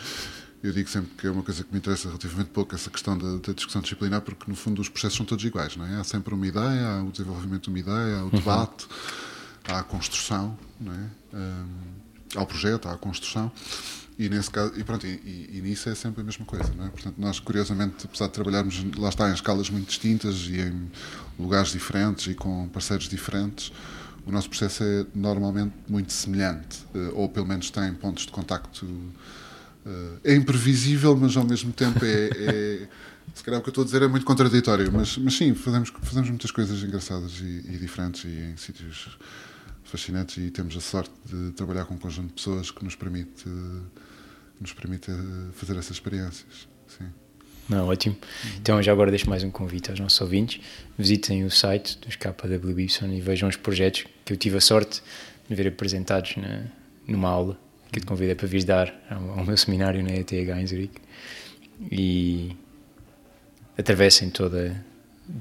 eu 0.64 0.72
digo 0.72 0.90
sempre 0.90 1.12
que 1.18 1.28
é 1.28 1.32
uma 1.32 1.44
coisa 1.44 1.64
que 1.64 1.72
me 1.72 1.78
interessa 1.78 2.08
relativamente 2.08 2.50
pouco 2.52 2.74
essa 2.74 2.90
questão 2.90 3.18
da, 3.18 3.38
da 3.38 3.54
discussão 3.54 3.82
disciplinar, 3.82 4.22
porque 4.22 4.46
no 4.50 4.56
fundo 4.56 4.82
os 4.82 4.88
processos 4.90 5.18
são 5.18 5.26
todos 5.26 5.44
iguais, 5.44 5.76
não 5.76 5.86
é? 5.86 6.00
Há 6.00 6.04
sempre 6.04 6.34
uma 6.34 6.48
ideia, 6.48 6.88
há 6.88 7.04
o 7.04 7.12
desenvolvimento 7.12 7.64
de 7.64 7.70
uma 7.70 7.80
ideia, 7.80 8.18
há 8.20 8.26
o 8.26 8.30
debate, 8.30 8.88
há 9.68 9.80
a 9.80 9.84
construção, 9.84 10.58
não 10.80 10.94
é? 10.94 11.10
Um, 11.34 11.68
há 12.36 12.42
o 12.42 12.46
projeto, 12.46 12.88
há 12.88 12.94
a 12.94 12.98
construção. 12.98 13.52
E, 14.18 14.30
nesse 14.30 14.50
caso, 14.52 14.74
e, 14.78 14.84
pronto, 14.84 15.08
e, 15.08 15.50
e- 15.52 15.62
nisso 15.62 15.90
é 15.90 15.96
sempre 15.96 16.22
a 16.22 16.24
mesma 16.24 16.46
coisa, 16.46 16.72
não 16.78 16.86
é? 16.86 16.90
Portanto, 16.90 17.16
nós, 17.18 17.40
curiosamente, 17.40 18.06
apesar 18.06 18.28
de 18.28 18.34
trabalharmos, 18.34 18.84
lá 18.98 19.10
está, 19.10 19.30
em 19.30 19.34
escalas 19.34 19.70
muito 19.70 19.88
distintas 19.88 20.36
e 20.50 20.60
em 20.62 20.92
lugares 21.40 21.72
diferentes 21.72 22.28
e 22.28 22.36
com 22.36 22.68
parceiros 22.70 23.10
diferentes, 23.10 23.72
o 24.26 24.32
nosso 24.32 24.50
processo 24.50 24.84
é 24.84 25.06
normalmente 25.16 25.74
muito 25.90 26.14
semelhante, 26.14 26.80
eh, 26.94 27.10
ou 27.14 27.28
pelo 27.28 27.48
menos 27.48 27.70
tem 27.72 27.92
pontos 27.94 28.26
de 28.26 28.32
contacto. 28.32 28.86
eh, 29.86 30.32
É 30.32 30.36
imprevisível, 30.36 31.16
mas 31.16 31.36
ao 31.36 31.44
mesmo 31.46 31.72
tempo 31.74 32.04
é. 32.06 32.30
é 32.38 32.88
se 33.34 33.44
calhar 33.44 33.60
o 33.60 33.64
que 33.64 33.70
eu 33.70 33.72
estou 33.72 33.82
a 33.82 33.86
dizer 33.86 34.02
é 34.04 34.08
muito 34.08 34.26
contraditório, 34.26 34.92
mas, 34.92 35.18
mas 35.18 35.34
sim, 35.36 35.56
fazemos, 35.56 35.92
fazemos 36.04 36.30
muitas 36.30 36.52
coisas 36.52 36.84
engraçadas 36.84 37.40
e, 37.42 37.64
e 37.74 37.78
diferentes 37.80 38.26
e 38.26 38.28
em 38.28 38.56
sítios 38.58 39.18
fascinantes 39.84 40.38
e 40.38 40.52
temos 40.52 40.76
a 40.78 40.82
sorte 40.82 41.12
de 41.26 41.52
trabalhar 41.54 41.86
com 41.86 41.96
um 41.96 41.98
conjunto 41.98 42.28
de 42.28 42.34
pessoas 42.34 42.70
que 42.70 42.84
nos 42.84 42.96
permite, 42.96 43.44
que 43.44 43.50
nos 44.64 44.74
permite 44.74 45.12
eh, 45.12 45.52
fazer 45.54 45.78
essas 45.78 45.92
experiências. 45.92 46.68
Sim. 46.88 47.06
Não, 47.70 47.88
ótimo. 47.88 48.18
Então 48.60 48.82
já 48.82 48.92
agora 48.92 49.12
deixo 49.12 49.30
mais 49.30 49.44
um 49.44 49.52
convite 49.52 49.90
aos 49.90 50.00
nossos 50.00 50.20
ouvintes. 50.22 50.62
Visitem 50.98 51.46
o 51.46 51.52
site 51.52 51.98
dos 52.00 52.16
KWY 52.16 52.88
e 53.16 53.22
vejam 53.22 53.48
os 53.48 53.56
projetos 53.56 54.06
que 54.26 54.34
eu 54.34 54.38
tive 54.38 54.58
a 54.58 54.62
sorte 54.62 55.02
de 55.48 55.56
ver 55.56 55.68
apresentados 55.68 56.36
na, 56.38 56.66
numa 57.08 57.30
aula 57.30 57.60
que 57.92 58.00
eu 58.00 58.02
te 58.02 58.08
convidei 58.08 58.36
para 58.36 58.48
vir 58.48 58.64
dar 58.64 58.94
ao, 59.10 59.40
ao 59.40 59.46
meu 59.46 59.56
seminário 59.56 60.02
na 60.02 60.14
ETH 60.16 60.32
em 60.32 60.68
Zurique. 60.68 61.02
E 61.92 62.56
atravessem 63.78 64.30
toda, 64.30 64.84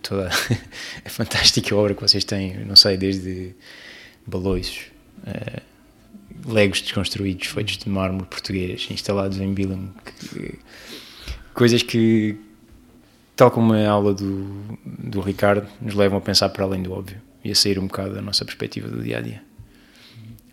toda 0.02 0.28
a 1.04 1.08
fantástica 1.08 1.74
obra 1.74 1.94
que 1.94 2.02
vocês 2.02 2.24
têm, 2.24 2.64
não 2.64 2.76
sei, 2.76 2.96
desde 2.96 3.54
baloiços, 4.26 4.86
eh, 5.26 5.62
legos 6.46 6.80
desconstruídos 6.82 7.46
feitos 7.48 7.78
de 7.78 7.88
mármore 7.88 8.26
português, 8.26 8.86
instalados 8.90 9.38
em 9.38 9.52
Bilham, 9.52 9.90
que- 10.04 10.58
coisas 11.54 11.82
que, 11.82 12.36
tal 13.36 13.50
como 13.50 13.72
a 13.72 13.88
aula 13.88 14.14
do, 14.14 14.78
do 14.84 15.20
Ricardo, 15.20 15.66
nos 15.80 15.94
levam 15.94 16.18
a 16.18 16.20
pensar 16.20 16.48
para 16.50 16.64
além 16.64 16.82
do 16.82 16.92
óbvio 16.92 17.20
e 17.44 17.50
a 17.50 17.54
sair 17.54 17.78
um 17.78 17.86
bocado 17.86 18.14
da 18.14 18.22
nossa 18.22 18.44
perspectiva 18.44 18.88
do 18.88 19.02
dia 19.02 19.18
a 19.18 19.20
dia. 19.20 19.42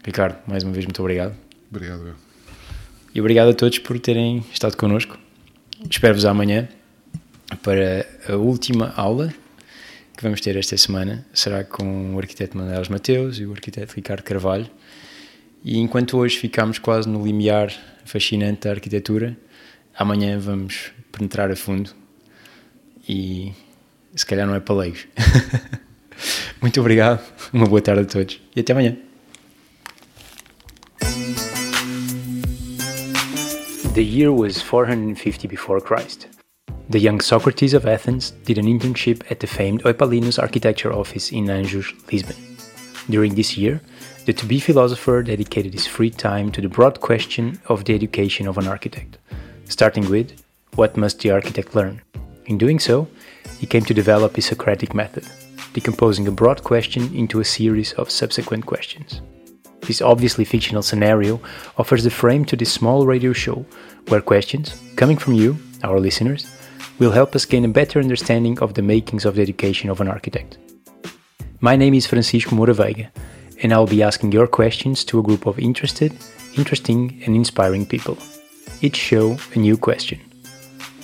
Ricardo, 0.04 0.38
mais 0.48 0.64
uma 0.64 0.74
vez, 0.74 0.86
muito 0.86 1.00
obrigado. 1.02 1.36
Obrigado. 1.70 2.16
E 3.14 3.20
obrigado 3.20 3.50
a 3.50 3.54
todos 3.54 3.80
por 3.80 4.00
terem 4.00 4.44
estado 4.52 4.76
connosco. 4.78 5.18
Espero-vos 5.90 6.26
amanhã 6.26 6.68
para 7.64 8.06
a 8.28 8.36
última 8.36 8.94
aula 8.96 9.34
que 10.16 10.24
vamos 10.24 10.42
ter 10.42 10.56
esta 10.58 10.78
semana. 10.78 11.26
Será 11.34 11.64
com 11.64 12.16
o 12.16 12.20
arquiteto 12.20 12.58
Manuel 12.58 12.82
Mateus 12.90 13.40
e 13.40 13.46
o 13.46 13.52
arquiteto 13.52 13.96
Ricardo 13.96 14.24
Carvalho. 14.24 14.70
E 15.64 15.78
enquanto 15.78 16.18
hoje 16.18 16.38
ficamos 16.38 16.80
quase 16.80 17.08
no 17.10 17.24
limiar 17.24 17.72
fascinante 18.06 18.62
da 18.62 18.72
arquitetura, 18.72 19.38
amanhã 19.94 20.40
vamos 20.40 20.92
penetrar 21.12 21.52
a 21.52 21.56
fundo 21.56 21.92
e 23.08 23.52
se 24.16 24.26
calhar 24.26 24.48
não 24.48 24.56
é 24.56 24.60
para 24.60 24.76
leigos. 24.76 25.06
Muito 26.62 26.80
obrigado, 26.80 27.22
uma 27.52 27.66
boa 27.66 27.82
tarde 27.82 28.02
a 28.02 28.06
todos 28.06 28.42
e 28.56 28.62
até 28.62 28.72
amanhã. 28.72 28.98
The 33.94 34.02
year 34.02 34.32
was 34.32 34.62
450 34.62 35.48
before 35.48 35.82
Christ. 35.82 36.28
The 36.90 37.00
young 37.00 37.22
Socrates 37.22 37.74
of 37.74 37.86
Athens 37.86 38.32
did 38.46 38.58
an 38.58 38.66
internship 38.66 39.30
at 39.30 39.40
the 39.40 39.48
famed 39.48 39.84
Eupalinus 39.84 40.40
architecture 40.40 40.94
office 40.94 41.32
in 41.32 41.48
Anjos, 41.48 41.94
Lisbon. 42.12 42.36
During 43.10 43.36
this 43.36 43.58
year, 43.58 43.82
the 44.26 44.34
to 44.34 44.46
be 44.46 44.60
philosopher 44.60 45.24
dedicated 45.24 45.74
his 45.74 45.88
free 45.88 46.10
time 46.10 46.52
to 46.52 46.62
the 46.62 46.70
broad 46.70 47.00
question 47.00 47.60
of 47.68 47.86
the 47.86 47.96
education 47.96 48.48
of 48.48 48.58
an 48.58 48.68
architect, 48.68 49.18
starting 49.66 50.10
with 50.10 50.44
what 50.76 50.98
must 50.98 51.20
the 51.20 51.32
architect 51.32 51.76
learn? 51.76 52.02
In 52.46 52.58
doing 52.58 52.80
so, 52.80 53.08
he 53.60 53.68
came 53.68 53.84
to 53.86 53.94
develop 53.94 54.36
his 54.36 54.46
Socratic 54.46 54.94
method, 54.94 55.26
decomposing 55.74 56.28
a 56.28 56.32
broad 56.32 56.64
question 56.64 57.14
into 57.16 57.40
a 57.40 57.46
series 57.46 57.94
of 57.94 58.12
subsequent 58.12 58.66
questions. 58.66 59.22
This 59.82 60.02
obviously 60.02 60.46
fictional 60.46 60.84
scenario 60.84 61.40
offers 61.78 62.04
the 62.04 62.10
frame 62.10 62.46
to 62.46 62.56
this 62.56 62.72
small 62.72 63.06
radio 63.06 63.34
show 63.34 63.66
where 64.08 64.22
questions, 64.22 64.80
coming 64.96 65.18
from 65.18 65.34
you, 65.34 65.58
our 65.84 66.00
listeners, 66.00 66.50
will 67.00 67.12
help 67.12 67.36
us 67.36 67.46
gain 67.46 67.66
a 67.66 67.70
better 67.70 68.00
understanding 68.00 68.60
of 68.60 68.74
the 68.74 68.82
makings 68.82 69.26
of 69.26 69.36
the 69.36 69.42
education 69.42 69.90
of 69.90 70.02
an 70.02 70.08
architect. 70.08 70.58
My 71.62 71.76
name 71.76 71.94
is 71.94 72.08
Francisco 72.08 72.56
Moraveiga, 72.56 73.10
and 73.62 73.74
I'll 73.74 73.86
be 73.86 74.02
asking 74.02 74.32
your 74.32 74.48
questions 74.48 75.04
to 75.06 75.20
a 75.20 75.24
group 75.24 75.46
of 75.46 75.60
interested, 75.60 76.14
interesting, 76.56 77.22
and 77.26 77.36
inspiring 77.36 77.86
people. 77.86 78.18
Each 78.82 78.96
show 78.96 79.38
a 79.54 79.60
new 79.60 79.78
question. 79.78 80.20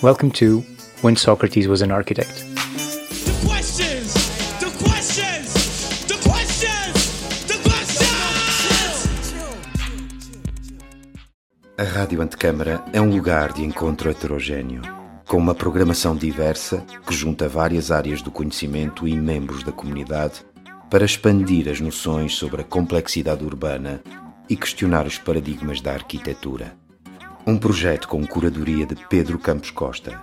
Welcome 0.01 0.31
to 0.31 0.63
When 1.01 1.15
Socrates 1.15 1.67
Was 1.67 1.81
an 1.81 1.91
Architect. 1.91 2.45
The 2.45 3.47
questions, 3.47 4.13
the 4.59 4.71
questions, 4.83 5.53
the 6.07 6.17
questions, 6.29 7.45
the 7.47 7.57
questions. 7.69 9.33
A 11.77 11.83
Rádio 11.83 12.21
Antecâmara 12.21 12.83
é 12.93 13.01
um 13.01 13.09
lugar 13.09 13.51
de 13.51 13.63
encontro 13.63 14.09
heterogêneo, 14.09 14.81
com 15.27 15.37
uma 15.37 15.53
programação 15.53 16.15
diversa 16.15 16.85
que 17.05 17.13
junta 17.13 17.49
várias 17.49 17.91
áreas 17.91 18.21
do 18.21 18.31
conhecimento 18.31 19.05
e 19.05 19.13
membros 19.13 19.61
da 19.61 19.73
comunidade 19.73 20.45
para 20.89 21.05
expandir 21.05 21.69
as 21.69 21.79
noções 21.79 22.35
sobre 22.35 22.61
a 22.61 22.63
complexidade 22.63 23.43
urbana 23.43 24.01
e 24.49 24.55
questionar 24.55 25.05
os 25.05 25.17
paradigmas 25.17 25.81
da 25.81 25.93
arquitetura. 25.93 26.75
Um 27.45 27.57
projeto 27.57 28.07
com 28.07 28.25
curadoria 28.25 28.85
de 28.85 28.95
Pedro 29.07 29.37
Campos 29.37 29.71
Costa 29.71 30.21